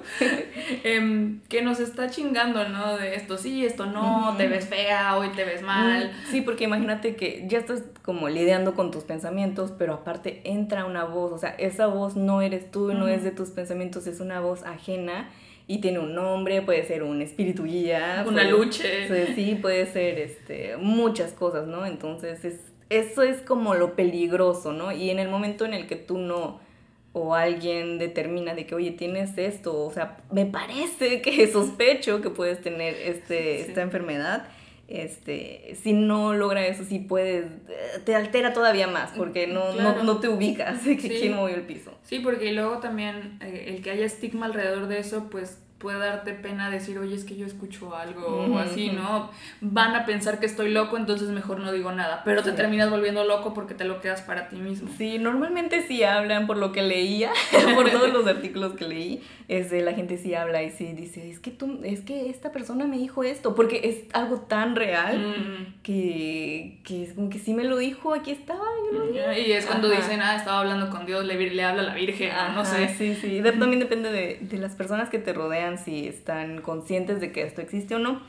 Em, 0.84 1.42
que 1.50 1.62
nos 1.62 1.80
está 1.80 2.10
chingando, 2.10 2.68
¿no? 2.70 2.98
De 2.98 3.16
esto 3.16 3.38
sí, 3.38 3.66
esto 3.66 3.86
no, 3.86 4.36
te 4.38 4.48
ves 4.48 4.68
fea, 4.68 5.18
hoy 5.18 5.30
te 5.30 5.44
ves 5.44 5.62
mal. 5.62 6.12
Sí, 6.30 6.42
porque 6.42 6.64
imagínate 6.64 7.16
que 7.16 7.46
ya 7.48 7.60
estás 7.60 7.84
como 8.02 8.30
lidiando 8.30 8.74
con 8.74 8.92
tus 8.92 9.04
pensamientos, 9.04 9.74
pero 9.78 9.94
aparte 9.94 10.42
entra 10.44 10.86
una 10.86 11.04
voz, 11.04 11.32
o 11.34 11.38
sea, 11.38 11.50
esa 11.52 11.88
voz 11.88 12.16
no 12.16 12.42
eres 12.42 12.72
tú, 12.72 12.94
no 12.94 13.08
es 13.08 13.24
de 13.24 13.32
tus 13.32 13.50
pensamientos, 13.50 14.08
es 14.08 14.20
una 14.20 14.40
voz 14.40 14.64
ajena 14.64 15.30
y 15.72 15.78
tiene 15.78 16.00
un 16.00 16.14
nombre, 16.14 16.62
puede 16.62 16.84
ser 16.84 17.02
un 17.02 17.22
espíritu 17.22 17.64
guía. 17.64 18.26
Una 18.28 18.44
luche. 18.44 19.34
sí, 19.36 19.58
puede 19.62 19.86
ser 19.86 20.20
este, 20.20 20.76
muchas 20.76 21.32
cosas, 21.32 21.66
¿no? 21.66 21.86
Entonces, 21.86 22.44
es, 22.44 22.60
eso 22.90 23.24
es 23.24 23.38
como 23.38 23.74
lo 23.74 23.96
peligroso, 23.96 24.74
¿no? 24.74 24.92
Y 24.92 25.12
en 25.12 25.20
el 25.20 25.30
momento 25.30 25.64
en 25.64 25.74
el 25.74 25.88
que 25.88 25.96
tú 25.96 26.18
no, 26.18 26.60
o 27.14 27.36
alguien 27.36 28.00
determina 28.00 28.54
de 28.54 28.66
que, 28.66 28.76
oye, 28.76 28.92
tienes 28.92 29.38
esto, 29.38 29.86
o 29.86 29.92
sea, 29.94 30.18
me 30.30 30.46
parece 30.46 31.22
que 31.22 31.48
sospecho 31.50 32.20
que 32.20 32.30
puedes 32.30 32.62
tener 32.62 32.94
este, 32.94 33.62
esta 33.62 33.82
enfermedad, 33.82 34.50
este, 34.92 35.76
si 35.82 35.94
no 35.94 36.34
logra 36.34 36.66
eso, 36.66 36.84
sí 36.84 37.00
puedes, 37.00 37.46
eh, 37.70 38.00
te 38.06 38.16
altera 38.16 38.54
todavía 38.54 38.88
más, 38.88 39.12
porque 39.12 39.48
no, 39.48 39.74
no, 39.74 40.04
no, 40.04 40.20
te 40.20 40.28
ubicas 40.28 40.84
de 40.86 40.98
que 40.98 41.08
quién 41.10 41.36
movió 41.36 41.56
el 41.56 41.64
piso. 41.64 41.98
Sí, 42.04 42.20
porque 42.20 42.52
luego 42.52 42.80
también 42.80 43.40
eh, 43.42 43.66
el 43.68 43.82
que 43.82 43.92
haya 43.92 44.06
estigma 44.06 44.46
alrededor 44.46 44.88
de 44.88 45.00
eso, 45.00 45.30
pues 45.30 45.60
puede 45.82 45.98
darte 45.98 46.34
pena 46.34 46.70
decir, 46.70 46.98
oye, 47.00 47.16
es 47.16 47.26
que 47.26 47.36
yo 47.36 47.46
escucho 47.46 47.96
algo 47.96 48.46
o 48.46 48.60
así, 48.60 48.92
¿no? 48.92 49.32
Van 49.62 49.96
a 49.96 50.06
pensar 50.06 50.40
que 50.40 50.46
estoy 50.46 50.72
loco, 50.72 50.96
entonces 50.96 51.30
mejor 51.30 51.60
no 51.60 51.72
digo 51.72 51.92
nada, 51.92 52.22
pero 52.24 52.44
te 52.44 52.52
terminas 52.52 52.90
volviendo 52.90 53.26
loco 53.26 53.54
porque 53.54 53.74
te 53.74 53.84
lo 53.84 54.00
quedas 54.00 54.22
para 54.22 54.48
ti 54.48 54.58
mismo. 54.58 54.90
Sí, 54.98 55.18
normalmente 55.18 55.86
sí 55.88 56.04
hablan 56.04 56.46
por 56.46 56.58
lo 56.58 56.72
que 56.72 56.84
leía, 56.84 57.32
por 57.76 57.90
todos 57.92 58.14
los 58.14 58.28
artículos 58.28 58.74
que 58.74 58.88
leí, 58.88 59.24
de 59.52 59.82
la 59.82 59.92
gente 59.92 60.18
sí 60.18 60.34
habla 60.34 60.64
y 60.64 60.70
sí 60.70 60.94
dice, 60.94 61.30
es 61.30 61.40
que 61.40 61.52
tú, 61.52 61.82
es 61.84 62.00
que 62.00 62.30
esta 62.30 62.54
persona 62.54 62.88
me 62.88 62.98
dijo 62.98 63.26
esto, 63.26 63.54
porque 63.54 63.82
es 63.84 64.14
algo 64.14 64.40
tan 64.40 64.78
real 64.78 65.76
que, 65.84 66.80
que 66.86 67.04
es 67.04 67.14
como 67.14 67.30
que 67.30 67.38
sí 67.38 67.54
me 67.54 67.66
lo 67.66 67.78
dijo, 67.78 68.14
aquí 68.14 68.32
estaba, 68.32 68.64
yo 68.90 69.00
lo 69.00 69.38
Y 69.38 69.52
es 69.52 69.66
cuando 69.66 69.90
dicen, 69.90 70.22
ah, 70.22 70.38
estaba 70.38 70.60
hablando 70.62 70.90
con 70.90 71.06
Dios, 71.06 71.26
le, 71.26 71.36
le 71.36 71.64
habla 71.64 71.82
a 71.82 71.86
la 71.86 71.94
Virgen, 71.96 72.32
no 72.56 72.64
sé. 72.64 72.88
Sí, 72.98 73.14
sí, 73.14 73.42
también 73.44 73.80
depende 73.80 74.10
de, 74.10 74.40
de 74.40 74.58
las 74.58 74.76
personas 74.76 75.10
que 75.10 75.20
te 75.20 75.34
rodean 75.34 75.78
si 75.78 76.08
están 76.08 76.62
conscientes 76.62 77.20
de 77.20 77.34
que 77.34 77.42
esto 77.42 77.60
existe 77.60 77.96
o 77.96 78.00
no, 78.00 78.22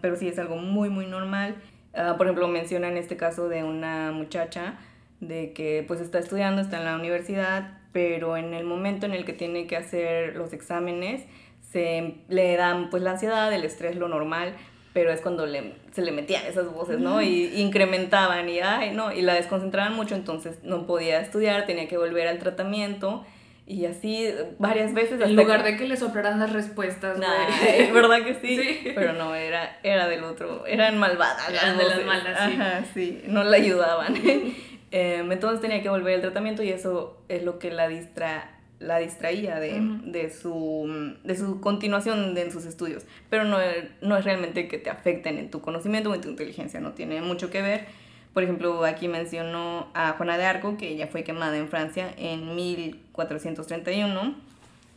pero 0.00 0.14
sí 0.14 0.28
es 0.28 0.38
algo 0.38 0.54
muy, 0.54 0.88
muy 0.88 1.06
normal. 1.06 1.56
Ah, 1.94 2.14
por 2.16 2.26
ejemplo, 2.26 2.46
menciona 2.46 2.88
en 2.88 2.96
este 2.96 3.16
caso 3.16 3.48
de 3.48 3.64
una 3.64 4.12
muchacha 4.12 4.74
de 5.20 5.52
que 5.52 5.84
pues 5.86 6.00
está 6.00 6.20
estudiando, 6.20 6.62
está 6.62 6.78
en 6.78 6.84
la 6.84 6.94
universidad, 6.94 7.81
pero 7.92 8.36
en 8.36 8.54
el 8.54 8.64
momento 8.64 9.06
en 9.06 9.12
el 9.12 9.24
que 9.24 9.32
tiene 9.32 9.66
que 9.66 9.76
hacer 9.76 10.36
los 10.36 10.52
exámenes, 10.52 11.22
se 11.70 12.16
le 12.28 12.56
dan 12.56 12.90
pues 12.90 13.02
la 13.02 13.12
ansiedad, 13.12 13.52
el 13.52 13.64
estrés, 13.64 13.96
lo 13.96 14.08
normal, 14.08 14.54
pero 14.92 15.10
es 15.10 15.20
cuando 15.20 15.46
le, 15.46 15.74
se 15.92 16.02
le 16.02 16.12
metían 16.12 16.44
esas 16.44 16.72
voces, 16.72 16.98
¿no? 16.98 17.22
Y 17.22 17.60
incrementaban 17.60 18.48
y, 18.48 18.60
ay, 18.60 18.90
no, 18.94 19.12
y 19.12 19.22
la 19.22 19.34
desconcentraban 19.34 19.94
mucho, 19.94 20.14
entonces 20.14 20.58
no 20.64 20.86
podía 20.86 21.20
estudiar, 21.20 21.64
tenía 21.64 21.88
que 21.88 21.96
volver 21.96 22.28
al 22.28 22.38
tratamiento 22.38 23.24
y 23.66 23.86
así 23.86 24.28
varias 24.58 24.92
veces. 24.92 25.20
En 25.20 25.36
lugar 25.36 25.62
de 25.62 25.76
que 25.76 25.86
le 25.86 25.96
soplaran 25.96 26.38
las 26.40 26.52
respuestas, 26.52 27.18
es 27.66 27.92
verdad 27.94 28.22
que 28.24 28.34
sí, 28.34 28.92
Pero 28.94 29.14
no, 29.14 29.34
era, 29.34 29.78
era 29.82 30.08
del 30.08 30.24
otro. 30.24 30.66
Eran 30.66 30.98
malvadas 30.98 31.50
las 31.52 31.78
de 31.78 31.84
las 31.84 32.04
malas, 32.04 32.50
sí. 32.50 32.56
Ajá, 32.60 32.84
sí. 32.92 33.22
No 33.26 33.44
la 33.44 33.56
ayudaban. 33.56 34.14
Em, 34.92 35.32
entonces 35.32 35.60
tenía 35.60 35.82
que 35.82 35.88
volver 35.88 36.14
al 36.14 36.20
tratamiento 36.20 36.62
y 36.62 36.68
eso 36.68 37.20
es 37.28 37.42
lo 37.42 37.58
que 37.58 37.70
la 37.70 37.88
distra 37.88 38.58
la 38.78 38.98
distraía 38.98 39.60
de, 39.60 39.80
de, 40.06 40.28
su, 40.30 41.14
de 41.22 41.36
su 41.36 41.60
continuación 41.60 42.36
en 42.36 42.50
sus 42.50 42.66
estudios. 42.66 43.06
Pero 43.30 43.44
no, 43.44 43.58
no 44.00 44.16
es 44.16 44.24
realmente 44.24 44.66
que 44.66 44.76
te 44.78 44.90
afecten 44.90 45.38
en 45.38 45.52
tu 45.52 45.60
conocimiento 45.60 46.10
o 46.10 46.14
en 46.16 46.20
tu 46.20 46.28
inteligencia, 46.28 46.80
no 46.80 46.90
tiene 46.90 47.22
mucho 47.22 47.48
que 47.48 47.62
ver 47.62 47.86
por 48.32 48.42
ejemplo, 48.42 48.84
aquí 48.84 49.08
mencionó 49.08 49.88
a 49.94 50.12
Juana 50.12 50.38
de 50.38 50.44
Arco, 50.44 50.76
que 50.78 50.88
ella 50.88 51.06
fue 51.06 51.22
quemada 51.22 51.56
en 51.58 51.68
Francia 51.68 52.14
en 52.16 52.54
1431. 52.54 54.34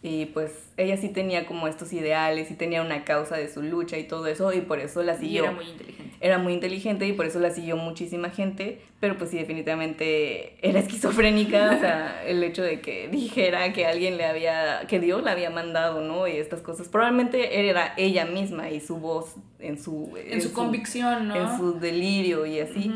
Y 0.05 0.27
pues 0.27 0.51
ella 0.77 0.97
sí 0.97 1.09
tenía 1.09 1.47
como 1.47 1.67
estos 1.67 1.91
ideales 1.91 2.51
y 2.51 2.53
tenía 2.53 2.83
una 2.83 3.03
causa 3.05 3.37
de 3.37 3.51
su 3.51 3.63
lucha 3.63 3.97
y 3.97 4.03
todo 4.03 4.27
eso 4.27 4.53
y 4.53 4.61
por 4.61 4.79
eso 4.79 5.01
la 5.01 5.17
siguió. 5.17 5.45
Y 5.45 5.47
era 5.47 5.55
muy 5.55 5.65
inteligente. 5.65 6.17
Era 6.21 6.37
muy 6.37 6.53
inteligente 6.53 7.07
y 7.07 7.13
por 7.13 7.25
eso 7.25 7.39
la 7.39 7.49
siguió 7.49 7.75
muchísima 7.75 8.29
gente, 8.29 8.81
pero 8.99 9.17
pues 9.17 9.31
sí, 9.31 9.37
definitivamente 9.39 10.57
era 10.61 10.79
esquizofrénica, 10.85 11.71
o 11.75 11.79
sea, 11.79 12.23
el 12.23 12.43
hecho 12.43 12.61
de 12.61 12.81
que 12.81 13.07
dijera 13.07 13.73
que 13.73 13.87
alguien 13.87 14.17
le 14.17 14.25
había, 14.25 14.85
que 14.87 14.99
Dios 14.99 15.23
la 15.23 15.31
había 15.31 15.49
mandado, 15.49 16.01
¿no? 16.01 16.27
Y 16.27 16.33
estas 16.33 16.61
cosas. 16.61 16.87
Probablemente 16.87 17.67
era 17.67 17.95
ella 17.97 18.25
misma 18.25 18.69
y 18.69 18.81
su 18.81 18.97
voz 18.97 19.37
en 19.57 19.81
su... 19.81 20.15
En, 20.23 20.39
su, 20.39 20.53
convicción, 20.53 21.29
¿no? 21.29 21.35
En 21.35 21.57
su 21.57 21.79
delirio 21.79 22.45
y 22.45 22.59
así 22.59 22.91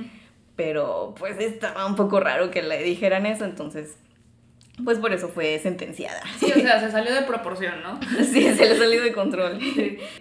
pero 0.55 1.15
pues 1.17 1.39
estaba 1.39 1.85
un 1.85 1.95
poco 1.95 2.19
raro 2.19 2.51
que 2.51 2.61
le 2.61 2.83
dijeran 2.83 3.25
eso, 3.25 3.45
entonces 3.45 3.95
pues 4.83 4.97
por 4.99 5.13
eso 5.13 5.29
fue 5.29 5.59
sentenciada. 5.59 6.21
Sí, 6.39 6.51
o 6.55 6.59
sea, 6.61 6.79
se 6.79 6.91
salió 6.91 7.13
de 7.13 7.21
proporción, 7.23 7.81
¿no? 7.81 7.99
sí, 8.23 8.53
se 8.53 8.69
le 8.69 8.77
salió 8.77 9.01
de 9.01 9.11
control. 9.11 9.59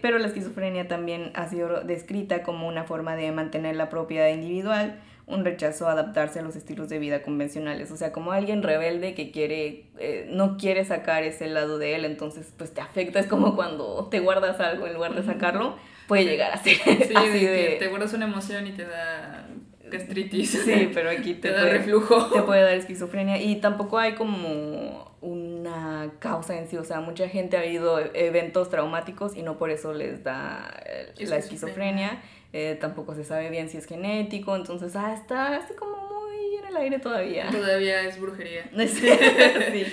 Pero 0.01 0.19
la 0.19 0.27
esquizofrenia 0.27 0.89
también 0.89 1.31
ha 1.35 1.49
sido 1.49 1.83
descrita 1.83 2.43
como 2.43 2.69
una 2.69 2.85
forma 2.85 3.17
de 3.17 3.31
mantener 3.33 3.77
la 3.77 3.89
propiedad 3.89 4.29
individual, 4.29 5.01
un 5.27 5.45
rechazo 5.45 5.89
a 5.89 5.93
adaptarse 5.93 6.39
a 6.39 6.43
los 6.43 6.57
estilos 6.57 6.89
de 6.89 6.99
vida 6.99 7.23
convencionales. 7.23 7.91
O 7.91 7.97
sea, 7.97 8.13
como 8.13 8.33
alguien 8.33 8.63
rebelde 8.63 9.15
que 9.15 9.31
quiere, 9.31 9.85
eh, 9.99 10.27
no 10.31 10.57
quiere 10.57 10.85
sacar 10.85 11.23
ese 11.23 11.49
lado 11.49 11.79
de 11.79 11.95
él, 11.95 12.05
entonces 12.05 12.53
pues 12.57 12.73
te 12.73 12.81
afecta. 12.81 13.21
Es 13.21 13.27
como 13.27 13.55
cuando 13.55 14.09
te 14.11 14.21
guardas 14.21 14.59
algo 14.61 14.87
en 14.87 14.95
lugar 14.95 15.15
de 15.15 15.23
sacarlo, 15.23 15.77
puede 16.07 16.25
llegar 16.25 16.53
a 16.53 16.57
ser. 16.57 16.77
Sí, 16.77 17.13
así 17.15 17.45
de... 17.45 17.77
te 17.79 17.89
guardas 17.89 18.15
una 18.15 18.25
emoción 18.25 18.67
y 18.67 18.73
te 18.73 18.87
da 18.87 19.47
gastritis. 19.91 20.51
Sí, 20.51 20.91
pero 20.95 21.11
aquí 21.11 21.35
te, 21.35 21.51
da 21.51 21.65
reflujo. 21.65 22.27
Te 22.27 22.43
puede 22.43 22.63
dar 22.63 22.75
esquizofrenia 22.75 23.41
y 23.41 23.57
tampoco 23.57 23.99
hay 23.99 24.15
como 24.15 25.09
una 25.21 26.13
causa 26.21 26.59
en 26.59 26.69
sí, 26.69 26.77
o 26.77 26.85
sea, 26.85 27.01
mucha 27.01 27.29
gente 27.29 27.57
ha 27.57 27.61
habido 27.61 27.99
eventos 28.15 28.71
traumáticos 28.71 29.37
y 29.37 29.43
no 29.43 29.59
por 29.59 29.71
eso 29.71 29.93
les 29.93 30.23
da 30.23 30.73
eh, 30.87 31.13
la 31.27 31.37
esquizofrenia, 31.37 32.23
eh, 32.53 32.79
tampoco 32.81 33.15
se 33.15 33.25
sabe 33.25 33.51
bien 33.51 33.69
si 33.69 33.77
es 33.79 33.87
genético, 33.87 34.55
entonces 34.55 34.95
ah, 34.97 35.13
está 35.13 35.57
así 35.57 35.75
como 35.75 35.97
muy 35.97 36.57
en 36.57 36.67
el 36.69 36.77
aire 36.77 36.99
todavía. 36.99 37.51
Todavía 37.51 38.03
es 38.03 38.21
brujería. 38.21 38.71
sí. 38.89 39.87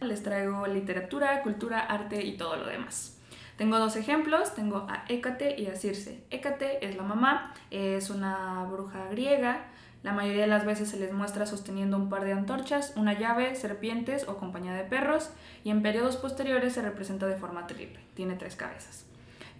Les 0.00 0.22
traigo 0.22 0.66
literatura, 0.66 1.40
cultura, 1.42 1.80
arte 1.80 2.22
y 2.22 2.36
todo 2.36 2.56
lo 2.56 2.66
demás. 2.66 3.13
Tengo 3.56 3.78
dos 3.78 3.94
ejemplos, 3.94 4.54
tengo 4.54 4.86
a 4.88 5.04
Hécate 5.08 5.60
y 5.60 5.66
a 5.66 5.76
Circe. 5.76 6.24
Hécate 6.30 6.84
es 6.84 6.96
la 6.96 7.04
mamá, 7.04 7.54
es 7.70 8.10
una 8.10 8.64
bruja 8.64 9.06
griega. 9.10 9.66
La 10.02 10.12
mayoría 10.12 10.42
de 10.42 10.48
las 10.48 10.66
veces 10.66 10.90
se 10.90 10.98
les 10.98 11.12
muestra 11.12 11.46
sosteniendo 11.46 11.96
un 11.96 12.10
par 12.10 12.24
de 12.24 12.32
antorchas, 12.32 12.92
una 12.96 13.18
llave, 13.18 13.54
serpientes 13.54 14.28
o 14.28 14.36
compañía 14.36 14.74
de 14.74 14.84
perros, 14.84 15.30
y 15.62 15.70
en 15.70 15.82
periodos 15.82 16.16
posteriores 16.16 16.74
se 16.74 16.82
representa 16.82 17.26
de 17.26 17.36
forma 17.36 17.66
triple, 17.66 18.00
tiene 18.14 18.34
tres 18.34 18.56
cabezas. 18.56 19.06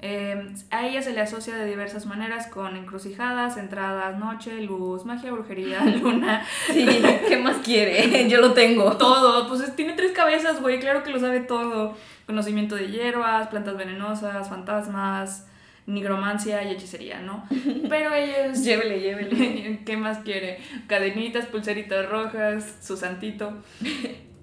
Eh, 0.07 0.53
a 0.71 0.87
ella 0.87 1.01
se 1.01 1.15
le 1.15 1.23
asocia 1.23 1.57
de 1.57 1.65
diversas 1.65 2.05
maneras 2.05 2.49
con 2.49 2.77
encrucijadas, 2.77 3.57
entradas, 3.57 4.19
noche, 4.19 4.61
luz, 4.61 5.07
magia, 5.07 5.33
brujería, 5.33 5.83
luna. 6.03 6.45
Sí, 6.67 6.87
¿qué 7.27 7.39
más 7.39 7.57
quiere? 7.65 8.29
Yo 8.29 8.43
lo 8.43 8.53
tengo. 8.53 8.99
Todo, 8.99 9.49
pues 9.49 9.75
tiene 9.75 9.95
tres 9.95 10.13
cabezas, 10.13 10.61
güey, 10.61 10.79
claro 10.79 11.03
que 11.03 11.11
lo 11.11 11.19
sabe 11.19 11.41
todo 11.41 11.97
conocimiento 12.27 12.75
de 12.75 12.91
hierbas, 12.91 13.49
plantas 13.49 13.79
venenosas, 13.79 14.47
fantasmas, 14.47 15.47
nigromancia 15.87 16.63
y 16.65 16.73
hechicería, 16.73 17.21
¿no? 17.21 17.47
Pero 17.89 18.13
ella 18.13 18.47
es... 18.49 18.63
llévele, 18.63 19.01
llévele. 19.01 19.81
¿Qué 19.87 19.97
más 19.97 20.19
quiere? 20.19 20.59
Cadenitas, 20.87 21.47
pulseritas 21.47 22.11
rojas, 22.11 22.77
su 22.83 22.99
santito. 22.99 23.55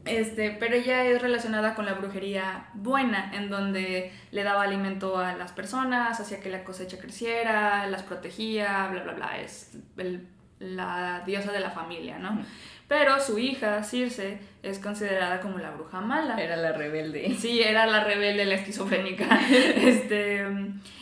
Este, 0.06 0.52
pero 0.52 0.76
ella 0.76 1.06
es 1.06 1.22
relacionada 1.22 1.76
con 1.76 1.86
la 1.86 1.94
brujería 1.94 2.70
buena, 2.74 3.32
en 3.36 3.50
donde 3.50 4.12
le 4.32 4.44
daba 4.44 4.64
alimento 4.64 5.18
a 5.18 5.36
las 5.36 5.52
personas, 5.52 6.20
hacía 6.20 6.40
que 6.40 6.50
la 6.50 6.64
cosecha 6.64 6.98
creciera, 6.98 7.86
las 7.88 8.04
protegía, 8.04 8.88
bla, 8.92 9.04
bla, 9.04 9.14
bla. 9.14 9.40
Es 9.40 9.78
la 10.60 11.24
diosa 11.26 11.52
de 11.52 11.60
la 11.60 11.72
familia, 11.72 12.18
¿no? 12.18 12.44
Pero 12.88 13.22
su 13.22 13.40
hija, 13.40 13.84
Circe, 13.84 14.40
es 14.64 14.80
considerada 14.80 15.40
como 15.40 15.60
la 15.60 15.72
bruja 15.72 16.02
mala. 16.02 16.36
Era 16.36 16.58
la 16.58 16.74
rebelde. 16.74 17.38
Sí, 17.40 17.62
era 17.62 17.86
la 17.86 18.04
rebelde, 18.04 18.44
la 18.44 18.56
esquizofrénica. 18.56 19.40
este, 19.50 20.42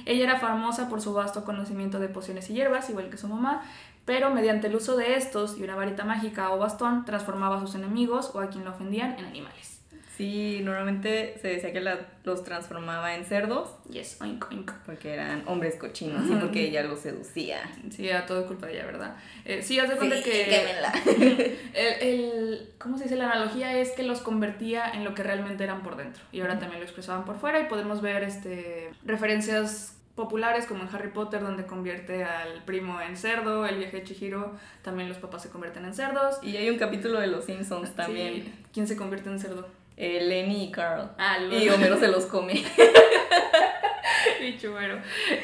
ella 0.05 0.23
era 0.23 0.39
famosa 0.39 0.87
por 0.87 1.01
su 1.01 1.13
vasto 1.13 1.43
conocimiento 1.45 1.99
de 1.99 2.07
pociones 2.09 2.47
y 2.51 2.53
hierbas, 2.53 2.91
igual 2.91 3.09
que 3.09 3.17
su 3.17 3.27
mamá, 3.27 3.63
pero 4.09 4.31
mediante 4.31 4.65
el 4.65 4.75
uso 4.75 4.97
de 4.97 5.17
estos 5.17 5.59
y 5.59 5.61
una 5.61 5.75
varita 5.75 6.03
mágica 6.03 6.49
o 6.49 6.57
bastón, 6.57 7.05
transformaba 7.05 7.57
a 7.57 7.59
sus 7.59 7.75
enemigos 7.75 8.31
o 8.33 8.39
a 8.39 8.49
quien 8.49 8.65
lo 8.65 8.71
ofendían 8.71 9.19
en 9.19 9.25
animales. 9.25 9.81
Sí, 10.17 10.61
normalmente 10.63 11.37
se 11.39 11.49
decía 11.49 11.71
que 11.71 11.79
la, 11.79 11.99
los 12.23 12.43
transformaba 12.43 13.13
en 13.13 13.23
cerdos. 13.23 13.69
Yes, 13.87 14.19
oink, 14.19 14.47
oink. 14.49 14.71
Porque 14.87 15.13
eran 15.13 15.43
hombres 15.45 15.75
cochinos 15.75 16.27
y 16.27 16.33
porque 16.37 16.69
ella 16.69 16.81
los 16.81 17.01
seducía. 17.01 17.59
Sí, 17.91 18.09
era 18.09 18.25
todo 18.25 18.47
culpa 18.47 18.65
de 18.65 18.77
ella, 18.77 18.87
¿verdad? 18.87 19.15
Eh, 19.45 19.61
sí, 19.61 19.77
haz 19.77 19.89
de 19.89 19.97
cuenta 19.97 20.15
que. 20.23 20.55
el, 21.75 22.01
el, 22.01 22.69
¿Cómo 22.79 22.97
se 22.97 23.03
dice? 23.03 23.15
La 23.15 23.31
analogía 23.31 23.77
es 23.77 23.91
que 23.91 24.01
los 24.01 24.21
convertía 24.21 24.89
en 24.89 25.03
lo 25.03 25.13
que 25.13 25.21
realmente 25.21 25.63
eran 25.63 25.83
por 25.83 25.97
dentro. 25.97 26.23
Y 26.31 26.41
ahora 26.41 26.57
también 26.57 26.79
lo 26.79 26.85
expresaban 26.85 27.25
por 27.25 27.37
fuera. 27.37 27.59
Y 27.59 27.65
podemos 27.65 28.01
ver 28.01 28.23
este, 28.23 28.89
referencias 29.05 29.98
populares 30.19 30.65
como 30.65 30.83
en 30.83 30.89
Harry 30.93 31.11
Potter 31.11 31.41
donde 31.41 31.65
convierte 31.65 32.25
al 32.25 32.61
primo 32.65 32.99
en 32.99 33.15
cerdo, 33.15 33.65
el 33.65 33.77
viaje 33.77 34.01
de 34.01 34.03
Chihiro 34.03 34.51
también 34.81 35.07
los 35.07 35.17
papás 35.17 35.43
se 35.43 35.49
convierten 35.49 35.85
en 35.85 35.93
cerdos. 35.93 36.39
Y 36.43 36.57
hay 36.57 36.69
un 36.69 36.77
capítulo 36.77 37.21
de 37.21 37.27
Los 37.27 37.45
Simpsons 37.45 37.95
también. 37.95 38.53
¿Quién 38.73 38.85
se 38.85 38.97
convierte 38.97 39.29
en 39.29 39.39
cerdo? 39.39 39.65
Eh, 39.95 40.19
Lenny 40.21 40.65
y 40.65 40.71
Carl. 40.71 41.11
Ah, 41.17 41.37
y 41.39 41.69
Homero 41.69 41.97
se 41.97 42.09
los 42.09 42.25
come. 42.25 42.53
y. 44.41 44.57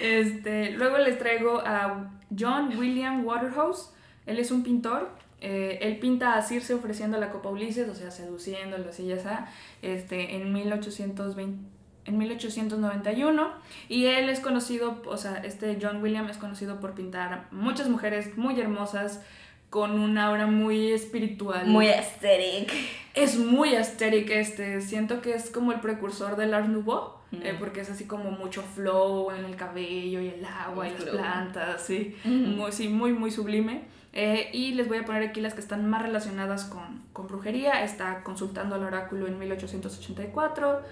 Este, 0.02 0.72
luego 0.72 0.98
les 0.98 1.18
traigo 1.20 1.62
a 1.66 2.12
John 2.38 2.78
William 2.78 3.26
Waterhouse. 3.26 3.94
Él 4.26 4.40
es 4.40 4.52
un 4.52 4.62
pintor. 4.62 5.10
Eh, 5.40 5.80
él 5.84 6.00
pinta 6.00 6.36
a 6.36 6.42
Circe 6.42 6.74
ofreciendo 6.74 7.18
la 7.18 7.30
copa 7.30 7.48
Ulises, 7.50 7.88
o 7.88 7.96
sea, 7.96 8.12
seduciéndolo, 8.12 8.90
así 8.90 9.06
ya 9.06 9.16
está, 9.16 9.48
este, 9.82 10.36
en 10.36 10.52
1820 10.52 11.75
en 12.06 12.18
1891 12.18 13.50
y 13.90 14.06
él 14.06 14.30
es 14.30 14.40
conocido, 14.40 15.02
o 15.06 15.18
sea, 15.18 15.38
este 15.38 15.78
John 15.82 16.02
William 16.02 16.30
es 16.30 16.38
conocido 16.38 16.80
por 16.80 16.94
pintar 16.94 17.48
muchas 17.52 17.90
mujeres 17.90 18.38
muy 18.38 18.60
hermosas 18.60 19.22
con 19.70 20.00
una 20.00 20.28
aura 20.28 20.48
muy 20.48 20.92
espiritual. 20.94 21.68
Muy 21.68 21.88
aesthetic. 21.88 22.72
Es 23.14 23.38
muy 23.38 23.76
aesthetic 23.76 24.30
este, 24.30 24.80
siento 24.82 25.22
que 25.22 25.34
es 25.34 25.50
como 25.50 25.72
el 25.72 25.82
precursor 25.82 26.38
del 26.38 26.54
Art 26.54 26.68
Nouveau, 26.68 27.16
eh, 27.32 27.56
porque 27.60 27.82
es 27.82 27.90
así 27.90 28.06
como 28.06 28.32
mucho 28.32 28.62
flow 28.62 29.32
en 29.32 29.44
el 29.44 29.56
cabello 29.58 30.22
y 30.22 30.30
el 30.30 30.46
agua 30.46 30.88
y 30.88 30.92
las 30.92 31.04
plantas, 31.04 31.82
sí, 31.82 32.16
muy, 32.24 32.72
sí, 32.72 32.88
muy, 32.88 33.12
muy 33.12 33.32
sublime. 33.32 33.84
Eh, 34.14 34.50
y 34.54 34.76
les 34.76 34.88
voy 34.88 35.00
a 35.00 35.04
poner 35.04 35.24
aquí 35.24 35.42
las 35.42 35.54
que 35.54 35.60
están 35.60 35.90
más 35.90 36.02
relacionadas 36.02 36.64
con, 36.64 37.04
con 37.12 37.28
brujería. 37.28 37.84
Está 37.84 38.24
consultando 38.24 38.76
al 38.76 38.84
oráculo 38.84 39.28
en 39.28 39.38
1884, 39.38 40.84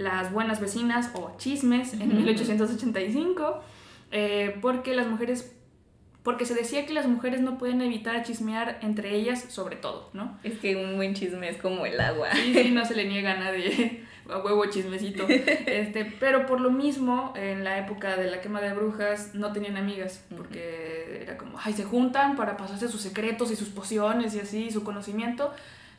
Las 0.00 0.32
buenas 0.32 0.60
vecinas 0.60 1.10
o 1.14 1.36
chismes 1.36 1.94
en 1.94 2.16
1885, 2.16 3.62
eh, 4.12 4.56
porque 4.60 4.94
las 4.94 5.06
mujeres 5.06 5.56
porque 6.22 6.44
se 6.44 6.54
decía 6.54 6.84
que 6.84 6.92
las 6.92 7.06
mujeres 7.06 7.40
no 7.40 7.56
pueden 7.56 7.80
evitar 7.80 8.22
chismear 8.22 8.78
entre 8.82 9.14
ellas 9.14 9.46
sobre 9.48 9.76
todo, 9.76 10.10
¿no? 10.12 10.38
Es 10.42 10.58
que 10.58 10.76
un 10.76 10.96
buen 10.96 11.14
chisme 11.14 11.48
es 11.48 11.56
como 11.56 11.86
el 11.86 11.98
agua. 11.98 12.28
Sí, 12.34 12.52
sí, 12.54 12.70
no 12.72 12.84
se 12.84 12.94
le 12.94 13.06
niega 13.06 13.32
a 13.32 13.36
nadie 13.36 14.04
a 14.32 14.38
huevo 14.38 14.64
chismecito. 14.66 15.26
Este, 15.66 16.04
pero 16.04 16.46
por 16.46 16.60
lo 16.60 16.70
mismo, 16.70 17.32
en 17.36 17.64
la 17.64 17.78
época 17.78 18.16
de 18.16 18.30
la 18.30 18.40
quema 18.40 18.60
de 18.60 18.72
brujas, 18.72 19.34
no 19.34 19.52
tenían 19.52 19.76
amigas, 19.76 20.24
porque 20.36 21.20
era 21.22 21.36
como, 21.36 21.58
ay, 21.62 21.72
se 21.72 21.84
juntan 21.84 22.36
para 22.36 22.56
pasarse 22.56 22.88
sus 22.88 23.00
secretos 23.00 23.50
y 23.50 23.56
sus 23.56 23.68
pociones 23.68 24.34
y 24.34 24.40
así, 24.40 24.70
su 24.70 24.82
conocimiento, 24.82 25.52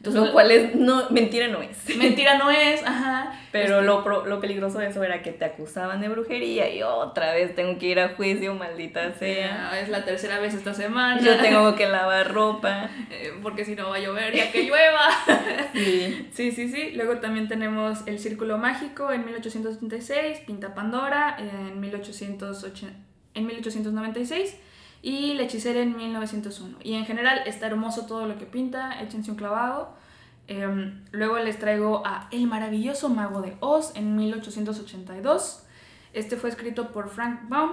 lo 0.03 0.31
cual 0.31 0.51
es, 0.51 0.75
no, 0.75 1.09
mentira 1.09 1.47
no 1.47 1.61
es. 1.61 1.77
Mentira 1.97 2.37
no 2.37 2.49
es, 2.49 2.81
ajá. 2.83 3.37
Pero 3.51 3.81
este 3.81 3.85
lo, 3.85 4.25
lo 4.25 4.39
peligroso 4.39 4.79
de 4.79 4.87
eso 4.87 5.03
era 5.03 5.21
que 5.21 5.31
te 5.31 5.45
acusaban 5.45 5.99
de 6.01 6.07
brujería 6.07 6.73
y 6.73 6.81
otra 6.83 7.33
vez 7.33 7.53
tengo 7.53 7.77
que 7.77 7.87
ir 7.87 7.99
a 7.99 8.09
juicio, 8.15 8.53
maldita 8.55 9.13
sea. 9.13 9.79
es 9.79 9.89
la 9.89 10.05
tercera 10.05 10.39
vez 10.39 10.53
esta 10.53 10.73
semana. 10.73 11.21
Yo 11.21 11.37
tengo 11.37 11.75
que 11.75 11.87
lavar 11.87 12.33
ropa. 12.33 12.89
Eh, 13.09 13.33
porque 13.43 13.65
si 13.65 13.75
no 13.75 13.89
va 13.89 13.97
a 13.97 13.99
llover, 13.99 14.33
ya 14.33 14.51
que 14.51 14.63
llueva. 14.63 15.07
Sí. 15.73 16.27
sí, 16.33 16.51
sí, 16.51 16.69
sí. 16.69 16.91
Luego 16.91 17.17
también 17.17 17.47
tenemos 17.47 17.99
El 18.05 18.19
Círculo 18.19 18.57
Mágico 18.57 19.11
en 19.11 19.25
1886, 19.25 20.39
Pinta 20.45 20.73
Pandora 20.73 21.37
en, 21.39 21.79
1880, 21.79 22.97
en 23.33 23.45
1896 23.45 24.55
y 25.01 25.33
La 25.33 25.43
hechicera 25.43 25.79
en 25.79 25.95
1901. 25.95 26.77
Y 26.83 26.93
en 26.93 27.05
general 27.05 27.41
está 27.45 27.67
hermoso 27.67 28.05
todo 28.05 28.27
lo 28.27 28.37
que 28.37 28.45
pinta, 28.45 29.01
échense 29.01 29.31
un 29.31 29.37
clavado. 29.37 29.95
Em, 30.47 31.03
luego 31.11 31.37
les 31.39 31.57
traigo 31.57 32.05
a 32.05 32.27
El 32.31 32.47
maravilloso 32.47 33.09
mago 33.09 33.41
de 33.41 33.57
Oz 33.61 33.93
en 33.95 34.15
1882. 34.15 35.63
Este 36.13 36.35
fue 36.35 36.49
escrito 36.49 36.91
por 36.91 37.09
Frank 37.09 37.47
Baum, 37.47 37.71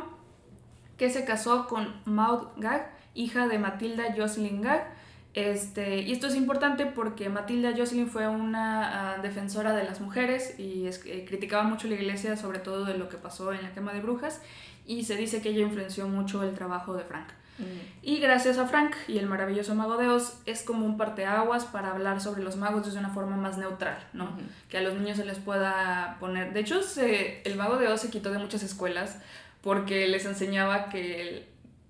que 0.97 1.11
se 1.11 1.25
casó 1.25 1.67
con 1.67 2.01
Maud 2.05 2.49
Gag, 2.57 2.93
hija 3.15 3.47
de 3.47 3.59
Matilda 3.59 4.15
Jocelyn 4.17 4.63
Gag. 4.63 4.97
Este, 5.35 6.01
y 6.01 6.13
esto 6.13 6.27
es 6.27 6.35
importante 6.35 6.87
porque 6.87 7.29
Matilda 7.29 7.73
Jocelyn 7.77 8.09
fue 8.09 8.27
una 8.27 9.17
ah, 9.17 9.19
defensora 9.19 9.75
de 9.75 9.85
las 9.85 10.01
mujeres 10.01 10.59
y 10.59 10.87
eh, 10.87 11.25
criticaba 11.29 11.65
mucho 11.65 11.87
la 11.87 11.95
iglesia, 11.95 12.37
sobre 12.37 12.59
todo 12.59 12.85
de 12.85 12.97
lo 12.97 13.09
que 13.09 13.19
pasó 13.19 13.53
en 13.53 13.63
la 13.63 13.73
quema 13.73 13.93
de 13.93 14.01
brujas 14.01 14.41
y 14.89 15.05
se 15.05 15.15
dice 15.15 15.41
que 15.41 15.51
ella 15.51 15.61
influenció 15.61 16.09
mucho 16.09 16.43
el 16.43 16.55
trabajo 16.55 16.95
de 16.95 17.05
Frank. 17.05 17.29
Mm. 17.59 17.63
Y 18.03 18.19
gracias 18.19 18.57
a 18.57 18.67
Frank 18.67 18.95
y 19.07 19.19
el 19.19 19.27
maravilloso 19.27 19.75
mago 19.75 19.99
de 19.99 20.09
Oz 20.09 20.41
es 20.47 20.63
como 20.63 20.87
un 20.87 20.97
parteaguas 20.97 21.67
para 21.67 21.91
hablar 21.91 22.21
sobre 22.21 22.43
los 22.43 22.57
magos 22.57 22.87
desde 22.87 22.99
una 22.99 23.11
forma 23.11 23.37
más 23.37 23.59
neutral, 23.59 23.99
¿no? 24.15 24.31
Que 24.71 24.79
a 24.79 24.81
los 24.81 24.95
niños 24.95 25.19
se 25.19 25.27
les 25.27 25.39
pueda 25.39 26.17
poner... 26.19 26.55
De 26.55 26.61
hecho, 26.61 26.81
el 26.99 27.57
mago 27.57 27.77
de 27.77 27.89
Oz 27.89 28.01
se 28.01 28.11
quitó 28.11 28.33
de 28.33 28.39
muchas 28.39 28.63
escuelas 28.63 29.19
porque 29.61 30.09
les 30.09 30.25
enseñaba 30.25 30.89
que, 30.89 31.47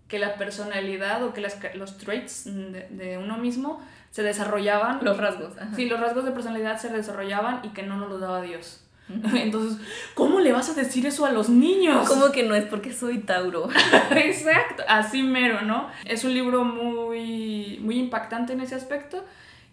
que 0.09 0.19
la 0.19 0.35
personalidad 0.35 1.23
o 1.23 1.33
que 1.33 1.41
los 1.75 1.99
traits 1.99 2.47
de, 2.47 2.89
de, 2.91 3.19
uno 3.19 3.39
mismo 3.39 3.81
se 4.11 4.25
desarrollaban. 4.25 5.05
Los 5.05 5.19
rasgos. 5.19 5.53
Sí, 5.77 5.87
los 5.87 6.01
rasgos 6.01 6.25
de 6.25 6.33
personalidad 6.33 6.79
se 6.79 6.89
desarrollaban 6.89 7.61
y 7.63 7.69
que 7.69 7.85
no 7.85 7.97
nos 7.97 8.09
lo 8.09 8.19
daba 8.19 8.43
Dios. 8.43 8.83
Entonces, 9.35 9.79
¿cómo 10.15 10.41
le 10.41 10.53
vas 10.53 10.69
a 10.69 10.75
decir 10.75 11.07
eso 11.07 11.25
a 11.25 11.33
los 11.33 11.49
niños? 11.49 12.07
¿Cómo 12.09 12.31
que 12.31 12.43
no 12.43 12.55
es 12.55 12.65
porque 12.65 12.93
soy 12.93 13.19
Tauro? 13.19 13.69
Exacto, 14.11 14.83
así 14.89 15.23
mero, 15.23 15.63
¿no? 15.63 15.89
Es 16.05 16.25
un 16.25 16.35
libro 16.35 16.65
muy, 16.65 17.79
muy 17.83 17.99
impactante 17.99 18.53
en 18.53 18.61
ese 18.61 18.75
aspecto 18.75 19.25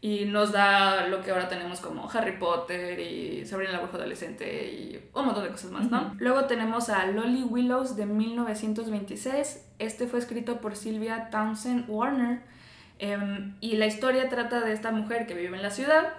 y 0.02 0.26
nos 0.26 0.52
da 0.52 1.08
lo 1.08 1.24
que 1.24 1.32
ahora 1.32 1.50
tenemos 1.50 1.80
como 1.80 2.10
Harry 2.12 2.38
Potter 2.38 3.00
y 3.00 3.46
Sabrina 3.46 3.72
la 3.72 3.80
bruja 3.80 3.98
adolescente 3.98 4.72
y 4.72 5.04
un 5.14 5.26
montón 5.26 5.44
de 5.44 5.50
cosas 5.50 5.72
más, 5.72 5.90
¿no? 5.90 6.14
Luego 6.20 6.46
tenemos 6.46 6.90
a 6.90 7.06
Lolly 7.08 7.44
Willows 7.44 7.96
de 7.96 8.06
1926. 8.06 9.66
Este 9.80 10.08
fue 10.08 10.20
escrito 10.20 10.62
por 10.62 10.76
Sylvia 10.76 11.30
Townsend 11.32 11.86
Warner 11.88 12.42
em, 13.00 13.56
y 13.62 13.78
la 13.78 13.88
historia 13.88 14.30
trata 14.30 14.62
de 14.62 14.74
esta 14.74 14.92
mujer 14.92 15.26
que 15.26 15.34
vive 15.34 15.56
en 15.56 15.64
la 15.64 15.72
ciudad 15.72 16.14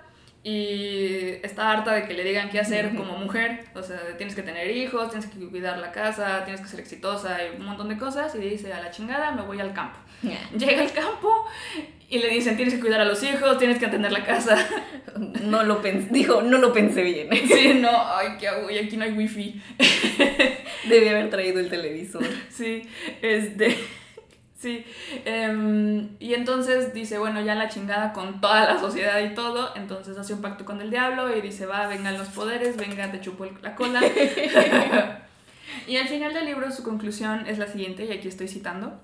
y 0.49 1.41
está 1.43 1.73
harta 1.73 1.93
de 1.93 2.07
que 2.07 2.15
le 2.15 2.23
digan 2.23 2.49
qué 2.51 2.61
hacer 2.61 2.95
como 2.95 3.19
mujer, 3.19 3.65
o 3.75 3.83
sea, 3.83 4.01
tienes 4.17 4.37
que 4.37 4.43
tener 4.43 4.71
hijos, 4.71 5.11
tienes 5.11 5.29
que 5.29 5.45
cuidar 5.49 5.77
la 5.79 5.91
casa, 5.91 6.45
tienes 6.45 6.61
que 6.61 6.69
ser 6.69 6.79
exitosa 6.79 7.39
y 7.43 7.57
un 7.59 7.67
montón 7.67 7.89
de 7.89 7.99
cosas, 7.99 8.33
y 8.37 8.39
dice, 8.39 8.73
a 8.73 8.81
la 8.81 8.93
chingada, 8.93 9.33
me 9.33 9.43
voy 9.43 9.59
al 9.59 9.73
campo. 9.73 9.99
Llega 10.57 10.83
al 10.83 10.93
campo 10.93 11.47
y 12.09 12.21
le 12.21 12.29
dicen, 12.29 12.55
tienes 12.55 12.75
que 12.75 12.81
cuidar 12.81 13.01
a 13.01 13.05
los 13.05 13.21
hijos, 13.25 13.59
tienes 13.59 13.81
que 13.81 13.87
atender 13.87 14.13
la 14.13 14.25
casa. 14.25 14.57
No 15.43 15.63
lo 15.63 15.81
pensé, 15.81 16.09
dijo, 16.13 16.43
no 16.43 16.59
lo 16.59 16.73
pensé 16.73 17.03
bien. 17.03 17.29
Sí, 17.49 17.75
no, 17.81 17.91
ay, 17.91 18.37
qué 18.39 18.47
hago, 18.47 18.71
y 18.71 18.79
aquí 18.79 18.97
no 18.97 19.05
hay 19.05 19.13
wifi. 19.13 19.61
Debí 20.89 21.09
haber 21.09 21.29
traído 21.29 21.59
el 21.59 21.69
televisor. 21.69 22.25
Sí, 22.51 22.83
este... 23.21 23.77
Sí, 24.57 24.87
em, 25.27 26.17
y 26.19 26.33
entonces 26.33 26.95
dice, 26.95 27.19
bueno, 27.19 27.43
ya 27.43 27.55
la 27.55 27.69
chingada 27.69 28.15
con 28.15 28.41
toda 28.41 28.65
la 28.65 28.81
sociedad 28.81 29.21
y 29.21 29.35
todo, 29.35 29.77
entonces 29.77 30.17
hace 30.17 30.33
un 30.33 30.41
pacto 30.41 30.65
con 30.65 30.81
el 30.81 30.91
diablo 30.91 31.37
y 31.37 31.43
dice, 31.43 31.67
va, 31.67 31.87
vengan 31.87 32.17
los 32.17 32.29
poderes, 32.29 32.79
venga, 32.79 33.11
te 33.13 33.21
chupo 33.21 33.45
la 33.63 33.75
cola. 33.75 34.01
y 35.87 35.97
al 35.99 36.09
final 36.09 36.33
del 36.33 36.47
libro 36.47 36.71
su 36.73 36.83
conclusión 36.83 37.47
es 37.47 37.59
la 37.59 37.67
siguiente, 37.67 38.07
y 38.07 38.13
aquí 38.13 38.29
estoy 38.29 38.49
citando. 38.49 38.99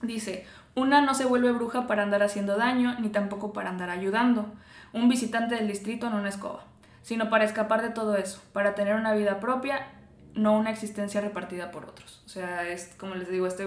Dice, 0.00 0.46
una 0.74 1.02
no 1.02 1.12
se 1.12 1.26
vuelve 1.26 1.52
bruja 1.52 1.86
para 1.86 2.02
andar 2.02 2.22
haciendo 2.22 2.56
daño, 2.56 2.98
ni 2.98 3.10
tampoco 3.10 3.52
para 3.52 3.68
andar 3.68 3.90
ayudando. 3.90 4.54
Un 4.94 5.10
visitante 5.10 5.56
del 5.56 5.68
distrito 5.68 6.08
no 6.08 6.16
una 6.16 6.30
escoba, 6.30 6.64
sino 7.02 7.28
para 7.28 7.44
escapar 7.44 7.82
de 7.82 7.90
todo 7.90 8.16
eso, 8.16 8.40
para 8.54 8.74
tener 8.74 8.94
una 8.94 9.12
vida 9.12 9.38
propia, 9.38 9.86
no 10.32 10.58
una 10.58 10.70
existencia 10.70 11.20
repartida 11.20 11.72
por 11.72 11.84
otros. 11.84 12.22
O 12.24 12.28
sea, 12.30 12.66
es 12.66 12.94
como 12.96 13.16
les 13.16 13.28
digo, 13.28 13.46
este 13.46 13.66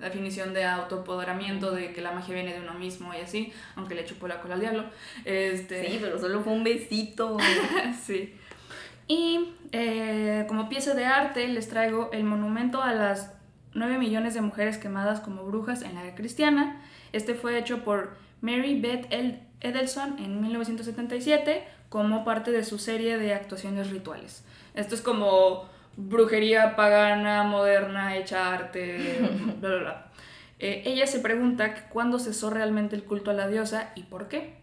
definición 0.00 0.52
de 0.52 0.64
autopoderamiento, 0.64 1.70
de 1.72 1.92
que 1.92 2.00
la 2.00 2.12
magia 2.12 2.34
viene 2.34 2.52
de 2.52 2.60
uno 2.60 2.74
mismo 2.74 3.14
y 3.14 3.18
así, 3.18 3.52
aunque 3.76 3.94
le 3.94 4.04
chupó 4.04 4.28
la 4.28 4.40
cola 4.40 4.54
al 4.54 4.60
diablo. 4.60 4.84
Este... 5.24 5.86
Sí, 5.86 5.98
pero 6.00 6.18
solo 6.18 6.42
fue 6.42 6.52
un 6.52 6.64
besito. 6.64 7.36
sí. 8.04 8.34
Y 9.08 9.54
eh, 9.72 10.44
como 10.48 10.68
pieza 10.68 10.94
de 10.94 11.04
arte 11.04 11.46
les 11.48 11.68
traigo 11.68 12.10
el 12.12 12.24
monumento 12.24 12.82
a 12.82 12.92
las 12.92 13.32
9 13.74 13.98
millones 13.98 14.34
de 14.34 14.40
mujeres 14.40 14.78
quemadas 14.78 15.20
como 15.20 15.44
brujas 15.44 15.82
en 15.82 15.94
la 15.94 16.04
era 16.04 16.14
cristiana. 16.14 16.82
Este 17.12 17.34
fue 17.34 17.58
hecho 17.58 17.84
por 17.84 18.16
Mary 18.40 18.80
Beth 18.80 19.06
Edelson 19.60 20.18
en 20.18 20.40
1977 20.40 21.64
como 21.88 22.24
parte 22.24 22.50
de 22.50 22.64
su 22.64 22.78
serie 22.78 23.16
de 23.16 23.32
actuaciones 23.32 23.90
rituales. 23.90 24.44
Esto 24.74 24.94
es 24.94 25.00
como 25.00 25.68
brujería 25.96 26.76
pagana, 26.76 27.42
moderna, 27.44 28.16
hecha 28.16 28.52
arte, 28.52 29.18
bla, 29.60 29.68
bla, 29.68 29.78
bla. 29.78 30.06
Eh, 30.58 30.82
ella 30.86 31.06
se 31.06 31.20
pregunta 31.20 31.88
cuándo 31.88 32.18
cesó 32.18 32.50
realmente 32.50 32.96
el 32.96 33.04
culto 33.04 33.30
a 33.30 33.34
la 33.34 33.48
diosa 33.48 33.92
y 33.94 34.04
por 34.04 34.28
qué. 34.28 34.54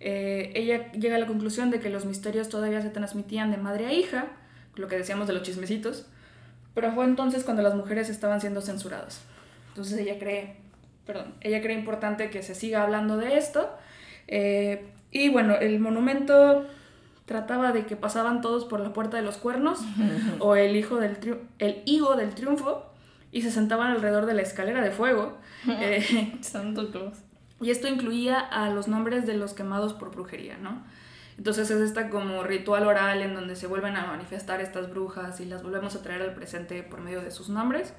Eh, 0.00 0.52
ella 0.54 0.92
llega 0.92 1.16
a 1.16 1.18
la 1.18 1.26
conclusión 1.26 1.70
de 1.70 1.80
que 1.80 1.90
los 1.90 2.04
misterios 2.04 2.48
todavía 2.48 2.82
se 2.82 2.90
transmitían 2.90 3.50
de 3.50 3.56
madre 3.56 3.86
a 3.86 3.92
hija, 3.92 4.26
lo 4.74 4.88
que 4.88 4.96
decíamos 4.96 5.26
de 5.26 5.34
los 5.34 5.42
chismecitos, 5.42 6.06
pero 6.74 6.92
fue 6.92 7.04
entonces 7.04 7.44
cuando 7.44 7.62
las 7.62 7.74
mujeres 7.74 8.08
estaban 8.08 8.40
siendo 8.40 8.60
censuradas. 8.60 9.22
Entonces 9.68 9.98
ella 9.98 10.18
cree, 10.18 10.56
perdón, 11.06 11.34
ella 11.40 11.62
cree 11.62 11.76
importante 11.78 12.30
que 12.30 12.42
se 12.42 12.54
siga 12.54 12.82
hablando 12.82 13.16
de 13.16 13.36
esto. 13.36 13.70
Eh, 14.26 14.86
y 15.10 15.28
bueno, 15.28 15.56
el 15.56 15.78
monumento 15.78 16.66
trataba 17.26 17.72
de 17.72 17.86
que 17.86 17.96
pasaban 17.96 18.40
todos 18.40 18.64
por 18.64 18.80
la 18.80 18.92
puerta 18.92 19.16
de 19.16 19.22
los 19.22 19.36
cuernos 19.36 19.80
o 20.40 20.56
el, 20.56 20.76
hijo 20.76 20.96
del 20.96 21.18
el 21.58 21.82
higo 21.86 22.16
del 22.16 22.34
triunfo 22.34 22.84
y 23.32 23.42
se 23.42 23.50
sentaban 23.50 23.90
alrededor 23.92 24.26
de 24.26 24.34
la 24.34 24.42
escalera 24.42 24.82
de 24.82 24.90
fuego. 24.90 25.38
eh, 25.66 26.38
Santo 26.40 26.90
Claus. 26.90 27.18
Y 27.60 27.70
esto 27.70 27.88
incluía 27.88 28.38
a 28.38 28.70
los 28.70 28.88
nombres 28.88 29.26
de 29.26 29.34
los 29.34 29.54
quemados 29.54 29.94
por 29.94 30.10
brujería, 30.10 30.58
¿no? 30.58 30.84
Entonces 31.38 31.70
es 31.70 31.80
esta 31.80 32.10
como 32.10 32.42
ritual 32.44 32.86
oral 32.86 33.22
en 33.22 33.34
donde 33.34 33.56
se 33.56 33.66
vuelven 33.66 33.96
a 33.96 34.06
manifestar 34.06 34.60
estas 34.60 34.90
brujas 34.90 35.40
y 35.40 35.46
las 35.46 35.62
volvemos 35.62 35.96
a 35.96 36.02
traer 36.02 36.22
al 36.22 36.34
presente 36.34 36.82
por 36.82 37.00
medio 37.00 37.22
de 37.22 37.30
sus 37.30 37.48
nombres. 37.48 37.92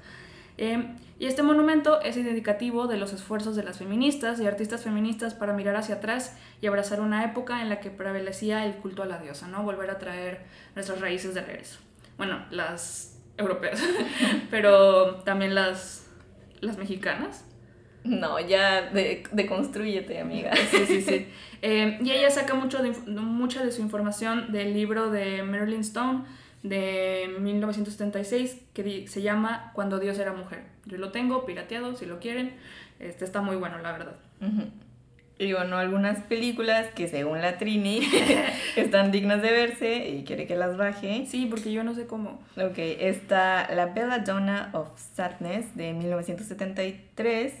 Eh, 0.58 0.96
y 1.18 1.26
este 1.26 1.42
monumento 1.42 2.00
es 2.02 2.16
indicativo 2.16 2.86
de 2.86 2.98
los 2.98 3.12
esfuerzos 3.14 3.56
de 3.56 3.62
las 3.62 3.78
feministas 3.78 4.38
y 4.38 4.46
artistas 4.46 4.84
feministas 4.84 5.32
para 5.32 5.54
mirar 5.54 5.76
hacia 5.76 5.96
atrás 5.96 6.36
y 6.60 6.66
abrazar 6.66 7.00
una 7.00 7.24
época 7.24 7.62
en 7.62 7.70
la 7.70 7.80
que 7.80 7.90
prevalecía 7.90 8.66
el 8.66 8.74
culto 8.74 9.02
a 9.02 9.06
la 9.06 9.18
diosa, 9.18 9.48
¿no? 9.48 9.62
Volver 9.62 9.90
a 9.90 9.98
traer 9.98 10.42
nuestras 10.74 11.00
raíces 11.00 11.34
de 11.34 11.40
regreso. 11.40 11.78
Bueno, 12.18 12.44
las 12.50 13.18
europeas, 13.38 13.82
pero 14.50 15.16
también 15.22 15.54
las, 15.54 16.06
las 16.60 16.76
mexicanas. 16.76 17.44
No, 18.04 18.38
ya 18.38 18.82
de, 18.82 19.24
deconstruyete, 19.32 20.20
amiga. 20.20 20.52
Sí, 20.70 20.86
sí, 20.86 21.00
sí. 21.00 21.28
Eh, 21.62 21.98
y 22.02 22.10
ella 22.10 22.30
saca 22.30 22.54
mucho 22.54 22.82
de, 22.82 22.90
mucha 22.90 23.64
de 23.64 23.72
su 23.72 23.80
información 23.80 24.52
del 24.52 24.74
libro 24.74 25.10
de 25.10 25.42
Marilyn 25.42 25.80
Stone 25.80 26.24
de 26.62 27.34
1976 27.40 28.60
que 28.72 29.06
se 29.08 29.22
llama 29.22 29.70
Cuando 29.74 29.98
Dios 29.98 30.18
era 30.18 30.32
mujer. 30.32 30.64
Yo 30.84 30.98
lo 30.98 31.10
tengo 31.10 31.44
pirateado, 31.46 31.96
si 31.96 32.06
lo 32.06 32.18
quieren. 32.18 32.54
Este 32.98 33.24
está 33.24 33.42
muy 33.42 33.56
bueno, 33.56 33.78
la 33.78 33.92
verdad. 33.92 34.16
Y 35.38 35.52
bueno, 35.52 35.76
algunas 35.76 36.22
películas 36.22 36.86
que 36.94 37.08
según 37.08 37.42
la 37.42 37.58
Trini 37.58 38.00
están 38.76 39.12
dignas 39.12 39.42
de 39.42 39.50
verse 39.52 40.08
y 40.08 40.24
quiere 40.24 40.46
que 40.46 40.56
las 40.56 40.78
baje. 40.78 41.26
Sí, 41.26 41.46
porque 41.50 41.72
yo 41.72 41.84
no 41.84 41.94
sé 41.94 42.06
cómo. 42.06 42.40
Ok, 42.56 42.78
está 42.78 43.68
La 43.74 43.86
Belladonna 43.86 44.70
of 44.72 44.88
Sadness 45.14 45.76
de 45.76 45.92
1973, 45.92 47.52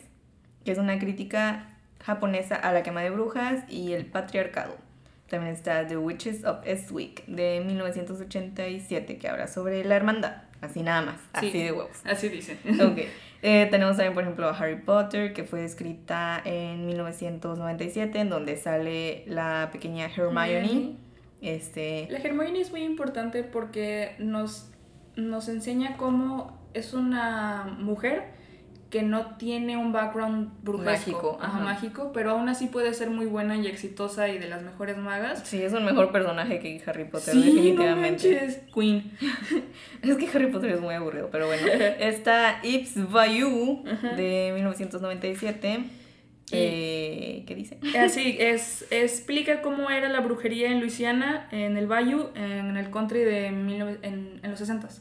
que 0.64 0.72
es 0.72 0.78
una 0.78 0.98
crítica 0.98 1.68
japonesa 2.02 2.54
a 2.54 2.72
la 2.72 2.82
quema 2.82 3.02
de 3.02 3.10
brujas 3.10 3.70
y 3.70 3.92
el 3.92 4.06
patriarcado. 4.06 4.85
También 5.28 5.54
está 5.54 5.86
The 5.86 5.96
Witches 5.96 6.44
of 6.44 6.64
Eastwick 6.64 7.26
de 7.26 7.62
1987, 7.66 9.18
que 9.18 9.28
habla 9.28 9.48
sobre 9.48 9.84
la 9.84 9.96
hermandad. 9.96 10.42
Así 10.60 10.82
nada 10.82 11.02
más, 11.02 11.20
así 11.32 11.50
de 11.50 11.72
huevos. 11.72 11.98
Así 12.04 12.28
dice. 12.28 12.58
Ok. 12.80 13.00
Eh, 13.42 13.68
tenemos 13.70 13.96
también, 13.96 14.14
por 14.14 14.24
ejemplo, 14.24 14.48
Harry 14.48 14.80
Potter, 14.80 15.32
que 15.32 15.44
fue 15.44 15.64
escrita 15.64 16.40
en 16.44 16.84
1997, 16.86 18.18
en 18.18 18.30
donde 18.30 18.56
sale 18.56 19.22
la 19.26 19.68
pequeña 19.70 20.06
Hermione. 20.06 20.96
Este... 21.42 22.08
La 22.10 22.18
Hermione 22.18 22.60
es 22.60 22.72
muy 22.72 22.82
importante 22.82 23.44
porque 23.44 24.16
nos, 24.18 24.72
nos 25.14 25.48
enseña 25.48 25.96
cómo 25.96 26.58
es 26.74 26.92
una 26.92 27.76
mujer 27.78 28.24
que 28.90 29.02
no 29.02 29.36
tiene 29.36 29.76
un 29.76 29.92
background 29.92 30.50
brujesco, 30.62 31.38
mágico, 31.40 31.60
mágico, 31.64 32.12
pero 32.12 32.30
aún 32.32 32.48
así 32.48 32.68
puede 32.68 32.94
ser 32.94 33.10
muy 33.10 33.26
buena 33.26 33.56
y 33.56 33.66
exitosa 33.66 34.28
y 34.28 34.38
de 34.38 34.48
las 34.48 34.62
mejores 34.62 34.96
magas. 34.96 35.42
Sí, 35.44 35.60
es 35.60 35.72
un 35.72 35.84
mejor 35.84 36.12
personaje 36.12 36.60
que 36.60 36.80
Harry 36.86 37.04
Potter, 37.04 37.34
definitivamente. 37.34 38.44
es 38.44 38.58
Queen. 38.72 39.10
es 40.02 40.16
que 40.16 40.28
Harry 40.32 40.46
Potter 40.52 40.70
es 40.70 40.80
muy 40.80 40.94
aburrido, 40.94 41.30
pero 41.32 41.46
bueno. 41.46 41.66
Está 41.98 42.60
Ips 42.62 43.10
Bayou 43.10 43.82
de 44.16 44.52
1997. 44.54 45.84
Eh, 46.52 47.42
¿Qué 47.44 47.54
dice? 47.56 47.78
Así, 47.98 48.36
es, 48.38 48.86
explica 48.90 49.62
cómo 49.62 49.90
era 49.90 50.08
la 50.08 50.20
brujería 50.20 50.70
en 50.70 50.78
Luisiana, 50.78 51.48
en 51.50 51.76
el 51.76 51.88
Bayou, 51.88 52.28
en 52.36 52.76
el 52.76 52.90
country 52.90 53.24
de 53.24 53.46
en, 53.46 54.40
en 54.42 54.50
los 54.50 54.60
60s 54.60 55.00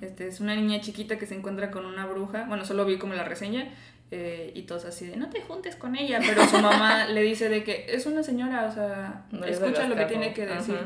este, 0.00 0.28
es 0.28 0.40
una 0.40 0.54
niña 0.54 0.80
chiquita 0.80 1.18
que 1.18 1.26
se 1.26 1.34
encuentra 1.34 1.70
con 1.70 1.86
una 1.86 2.06
bruja. 2.06 2.44
Bueno, 2.48 2.64
solo 2.64 2.84
vi 2.84 2.98
como 2.98 3.14
la 3.14 3.24
reseña. 3.24 3.68
Eh, 4.14 4.52
y 4.54 4.64
todos 4.64 4.84
así 4.84 5.06
de 5.06 5.16
no 5.16 5.30
te 5.30 5.40
juntes 5.40 5.74
con 5.74 5.96
ella, 5.96 6.20
pero 6.20 6.46
su 6.46 6.58
mamá 6.60 7.06
le 7.06 7.22
dice 7.22 7.48
de 7.48 7.64
que 7.64 7.86
es 7.88 8.04
una 8.04 8.22
señora, 8.22 8.66
o 8.66 8.70
sea, 8.70 9.24
escucha 9.46 9.88
lo 9.88 9.96
que 9.96 10.04
tiene 10.04 10.34
que 10.34 10.44
decir. 10.44 10.76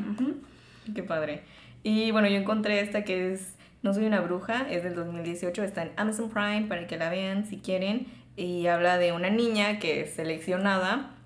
Qué 0.95 1.03
padre. 1.03 1.41
Y 1.83 2.11
bueno, 2.11 2.29
yo 2.29 2.37
encontré 2.37 2.79
esta 2.79 3.03
que 3.03 3.33
es 3.33 3.55
No 3.81 3.93
soy 3.93 4.05
una 4.05 4.21
bruja, 4.21 4.65
es 4.69 4.83
del 4.83 4.95
2018, 4.95 5.61
está 5.63 5.83
en 5.83 5.91
Amazon 5.97 6.29
Prime 6.29 6.67
para 6.69 6.87
que 6.87 6.95
la 6.95 7.09
vean 7.09 7.45
si 7.45 7.57
quieren. 7.57 8.07
Y 8.37 8.67
habla 8.67 8.97
de 8.97 9.11
una 9.11 9.29
niña 9.29 9.79
que 9.79 10.01
es 10.01 10.13
seleccionada 10.13 11.16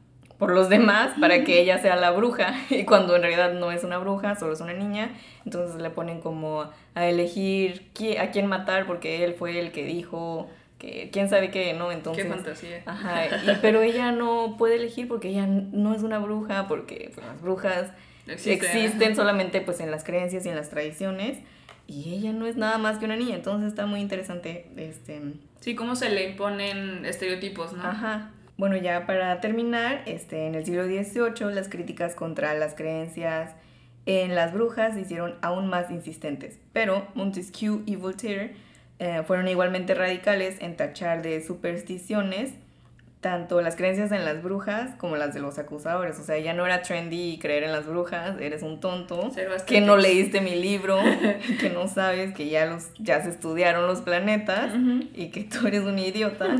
por 0.42 0.56
los 0.56 0.70
demás 0.70 1.12
para 1.20 1.44
que 1.44 1.62
ella 1.62 1.78
sea 1.78 1.96
la 1.98 2.10
bruja 2.10 2.56
y 2.72 2.84
cuando 2.84 3.16
en 3.16 3.22
realidad 3.22 3.54
no 3.54 3.72
es 3.72 3.84
una 3.84 4.00
bruja, 4.00 4.34
solo 4.34 4.54
es 4.54 4.60
una 4.60 4.74
niña, 4.74 5.12
entonces 5.46 5.80
le 5.80 5.92
ponen 5.92 6.20
como 6.20 6.68
a 6.96 7.06
elegir 7.06 7.92
a 8.20 8.32
quién 8.32 8.48
matar 8.48 8.88
porque 8.88 9.24
él 9.24 9.36
fue 9.36 9.60
el 9.60 9.72
que 9.72 9.86
dijo 9.86 10.50
que 10.80 11.12
quién 11.14 11.30
sabe 11.30 11.52
qué, 11.52 11.76
¿no? 11.76 11.92
Entonces... 11.92 12.24
Qué 12.24 12.30
fantasía. 12.32 12.82
Ajá, 12.88 13.26
pero 13.62 13.84
ella 13.84 14.12
no 14.12 14.56
puede 14.58 14.78
elegir 14.78 15.08
porque 15.08 15.30
ella 15.30 15.46
no 15.46 15.94
es 15.94 16.02
una 16.02 16.18
bruja, 16.18 16.68
porque 16.68 17.12
pues, 17.14 17.24
las 17.24 17.40
brujas 17.40 17.92
existen 18.26 19.16
solamente 19.22 19.62
pues 19.62 19.80
en 19.80 19.92
las 19.92 20.04
creencias 20.04 20.44
y 20.48 20.50
en 20.50 20.56
las 20.56 20.72
tradiciones 20.72 21.38
y 21.86 22.16
ella 22.16 22.34
no 22.34 22.48
es 22.48 22.56
nada 22.56 22.80
más 22.80 22.98
que 22.98 23.06
una 23.06 23.16
niña, 23.16 23.36
entonces 23.36 23.68
está 23.68 23.86
muy 23.86 24.00
interesante 24.00 24.72
este... 24.76 25.22
Sí, 25.60 25.76
cómo 25.76 25.96
se 25.96 26.10
le 26.10 26.32
imponen 26.32 27.06
estereotipos, 27.06 27.74
¿no? 27.74 27.84
Ajá. 27.84 28.32
Bueno, 28.58 28.78
ya 28.78 29.06
para 29.06 29.40
terminar, 29.42 30.04
este, 30.06 30.46
en 30.46 30.56
el 30.56 30.66
siglo 30.66 30.86
XVIII 30.86 31.54
las 31.54 31.70
críticas 31.70 32.16
contra 32.16 32.54
las 32.54 32.76
creencias 32.76 33.56
en 34.06 34.34
las 34.36 34.54
brujas 34.54 34.96
se 34.96 35.02
hicieron 35.02 35.36
aún 35.42 35.68
más 35.68 35.92
insistentes, 35.92 36.60
pero 36.74 37.08
Montesquieu 37.14 37.84
y 37.86 37.96
Voltaire 37.96 38.56
eh, 39.00 39.22
fueron 39.26 39.48
igualmente 39.48 39.94
radicales 39.94 40.58
en 40.60 40.76
tachar 40.76 41.22
de 41.22 41.42
supersticiones 41.42 42.54
tanto 43.22 43.62
las 43.62 43.76
creencias 43.76 44.12
en 44.12 44.26
las 44.26 44.42
brujas 44.42 44.96
como 44.98 45.16
las 45.16 45.34
de 45.36 45.40
los 45.40 45.60
acusadores. 45.60 46.20
O 46.20 46.24
sea, 46.24 46.40
ya 46.40 46.54
no 46.54 46.66
era 46.66 46.82
trendy 46.82 47.38
creer 47.40 47.64
en 47.64 47.72
las 47.72 47.86
brujas, 47.86 48.36
eres 48.42 48.64
un 48.64 48.80
tonto, 48.80 49.32
que 49.68 49.80
no 49.80 49.96
leíste 49.96 50.42
mi 50.42 50.56
libro, 50.56 50.98
que 51.60 51.70
no 51.70 51.88
sabes 51.88 52.34
que 52.34 52.50
ya, 52.50 52.66
los, 52.66 52.92
ya 52.98 53.22
se 53.22 53.30
estudiaron 53.30 53.86
los 53.86 54.02
planetas 54.02 54.74
y 55.14 55.30
que 55.30 55.44
tú 55.44 55.68
eres 55.68 55.84
un 55.84 56.00
idiota. 56.00 56.58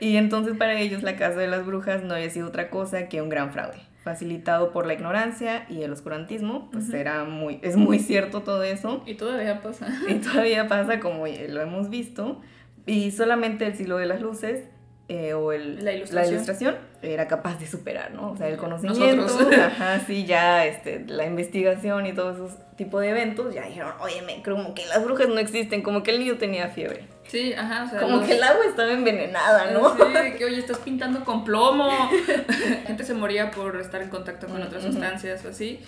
y 0.00 0.16
entonces 0.16 0.56
para 0.56 0.78
ellos 0.78 1.02
la 1.02 1.16
casa 1.16 1.40
de 1.40 1.48
las 1.48 1.64
brujas 1.64 2.04
no 2.04 2.14
había 2.14 2.28
sido 2.28 2.48
otra 2.48 2.68
cosa 2.68 3.08
que 3.08 3.22
un 3.22 3.30
gran 3.30 3.50
fraude 3.50 3.78
facilitado 4.04 4.72
por 4.72 4.86
la 4.86 4.94
ignorancia 4.94 5.66
y 5.68 5.82
el 5.82 5.92
oscurantismo, 5.92 6.70
pues 6.70 6.90
era 6.92 7.24
muy, 7.24 7.58
es 7.62 7.76
muy 7.76 7.98
cierto 7.98 8.42
todo 8.42 8.62
eso. 8.62 9.02
Y 9.04 9.14
todavía 9.14 9.60
pasa. 9.60 9.88
Y 10.08 10.14
todavía 10.14 10.68
pasa 10.68 11.00
como 11.00 11.26
lo 11.26 11.60
hemos 11.60 11.90
visto. 11.90 12.40
Y 12.86 13.10
solamente 13.10 13.66
el 13.66 13.76
siglo 13.76 13.98
de 13.98 14.06
las 14.06 14.22
luces 14.22 14.64
eh, 15.12 15.34
o 15.34 15.50
el, 15.50 15.84
la 15.84 15.92
ilustración. 15.92 16.76
era 17.02 17.26
capaz 17.26 17.58
de 17.58 17.66
superar, 17.66 18.12
¿no? 18.12 18.30
O 18.30 18.36
sea, 18.36 18.46
el 18.46 18.56
conocimiento, 18.56 19.26
ajá, 19.60 19.98
sí, 20.06 20.24
ya 20.24 20.64
este, 20.66 21.04
la 21.04 21.26
investigación 21.26 22.06
y 22.06 22.12
todos 22.12 22.36
esos 22.36 22.52
tipos 22.76 23.00
de 23.00 23.08
eventos, 23.08 23.52
ya 23.52 23.66
dijeron, 23.66 23.92
oye, 23.98 24.22
me, 24.22 24.40
como 24.40 24.72
que 24.72 24.86
las 24.86 25.04
brujas 25.04 25.26
no 25.26 25.40
existen, 25.40 25.82
como 25.82 26.04
que 26.04 26.12
el 26.12 26.20
niño 26.20 26.38
tenía 26.38 26.68
fiebre. 26.68 27.08
Sí, 27.26 27.52
ajá, 27.54 27.86
o 27.86 27.90
sea, 27.90 28.00
Como 28.00 28.24
que 28.24 28.36
el 28.36 28.42
agua 28.44 28.64
estaba 28.64 28.92
envenenada, 28.92 29.72
¿no? 29.72 29.96
Sí, 29.96 30.32
que 30.38 30.44
oye, 30.44 30.58
estás 30.58 30.78
pintando 30.78 31.24
con 31.24 31.42
plomo. 31.42 31.88
La 32.70 32.86
gente 32.86 33.02
se 33.02 33.14
moría 33.14 33.50
por 33.50 33.80
estar 33.80 34.02
en 34.02 34.10
contacto 34.10 34.46
con 34.46 34.62
otras 34.62 34.84
sustancias 34.84 35.44
o 35.44 35.48
así 35.48 35.80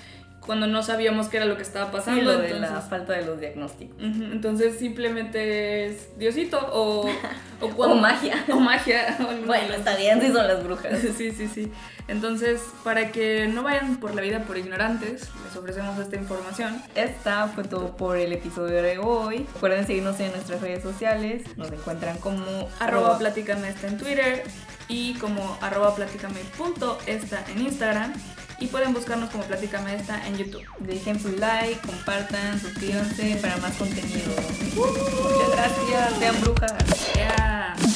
cuando 0.44 0.66
no 0.66 0.82
sabíamos 0.82 1.28
qué 1.28 1.36
era 1.38 1.46
lo 1.46 1.56
que 1.56 1.62
estaba 1.62 1.90
pasando. 1.90 2.22
lo 2.22 2.38
de 2.38 2.58
la 2.58 2.80
falta 2.80 3.12
de 3.12 3.24
los 3.24 3.38
diagnósticos. 3.38 3.96
entonces 4.00 4.78
simplemente 4.78 5.86
es 5.86 6.18
Diosito 6.18 6.58
o, 6.72 7.08
o, 7.60 7.94
magia. 7.94 8.44
O 8.50 8.58
magia. 8.58 9.16
bueno, 9.46 9.74
está 9.74 9.96
bien 9.96 10.20
si 10.20 10.32
son 10.32 10.46
las 10.48 10.62
brujas. 10.64 10.98
sí, 11.16 11.30
sí, 11.30 11.48
sí. 11.48 11.70
Entonces, 12.08 12.60
para 12.82 13.12
que 13.12 13.46
no 13.46 13.62
vayan 13.62 14.00
por 14.00 14.14
la 14.14 14.22
vida 14.22 14.40
por 14.40 14.58
ignorantes, 14.58 15.30
les 15.44 15.56
ofrecemos 15.56 15.98
esta 15.98 16.16
información. 16.16 16.82
Esta 16.96 17.46
fue 17.48 17.62
todo 17.62 17.96
por 17.96 18.16
el 18.16 18.32
episodio 18.32 18.82
de 18.82 18.98
hoy. 18.98 19.46
Recuerden 19.54 19.86
seguirnos 19.86 20.18
en 20.18 20.32
nuestras 20.32 20.60
redes 20.60 20.82
sociales. 20.82 21.44
Nos 21.56 21.70
encuentran 21.70 22.18
como 22.18 22.68
arroba 22.80 23.18
platicame 23.18 23.72
en 23.84 23.96
Twitter 23.96 24.42
y 24.88 25.14
como 25.14 25.56
arroba 25.60 25.94
platicame 25.94 26.40
en 27.48 27.60
Instagram 27.60 28.12
y 28.62 28.68
pueden 28.68 28.94
buscarnos 28.94 29.28
como 29.30 29.42
Platícame 29.44 29.96
esta 29.96 30.24
en 30.26 30.36
YouTube. 30.36 30.62
Dejen 30.78 31.20
su 31.20 31.36
like, 31.36 31.80
compartan, 31.84 32.60
suscríbanse 32.60 33.36
para 33.42 33.56
más 33.56 33.74
contenido. 33.74 34.32
Muchas 34.76 35.50
gracias, 35.50 36.18
sean 36.20 36.40
brujas. 36.40 37.14
Yeah. 37.14 37.91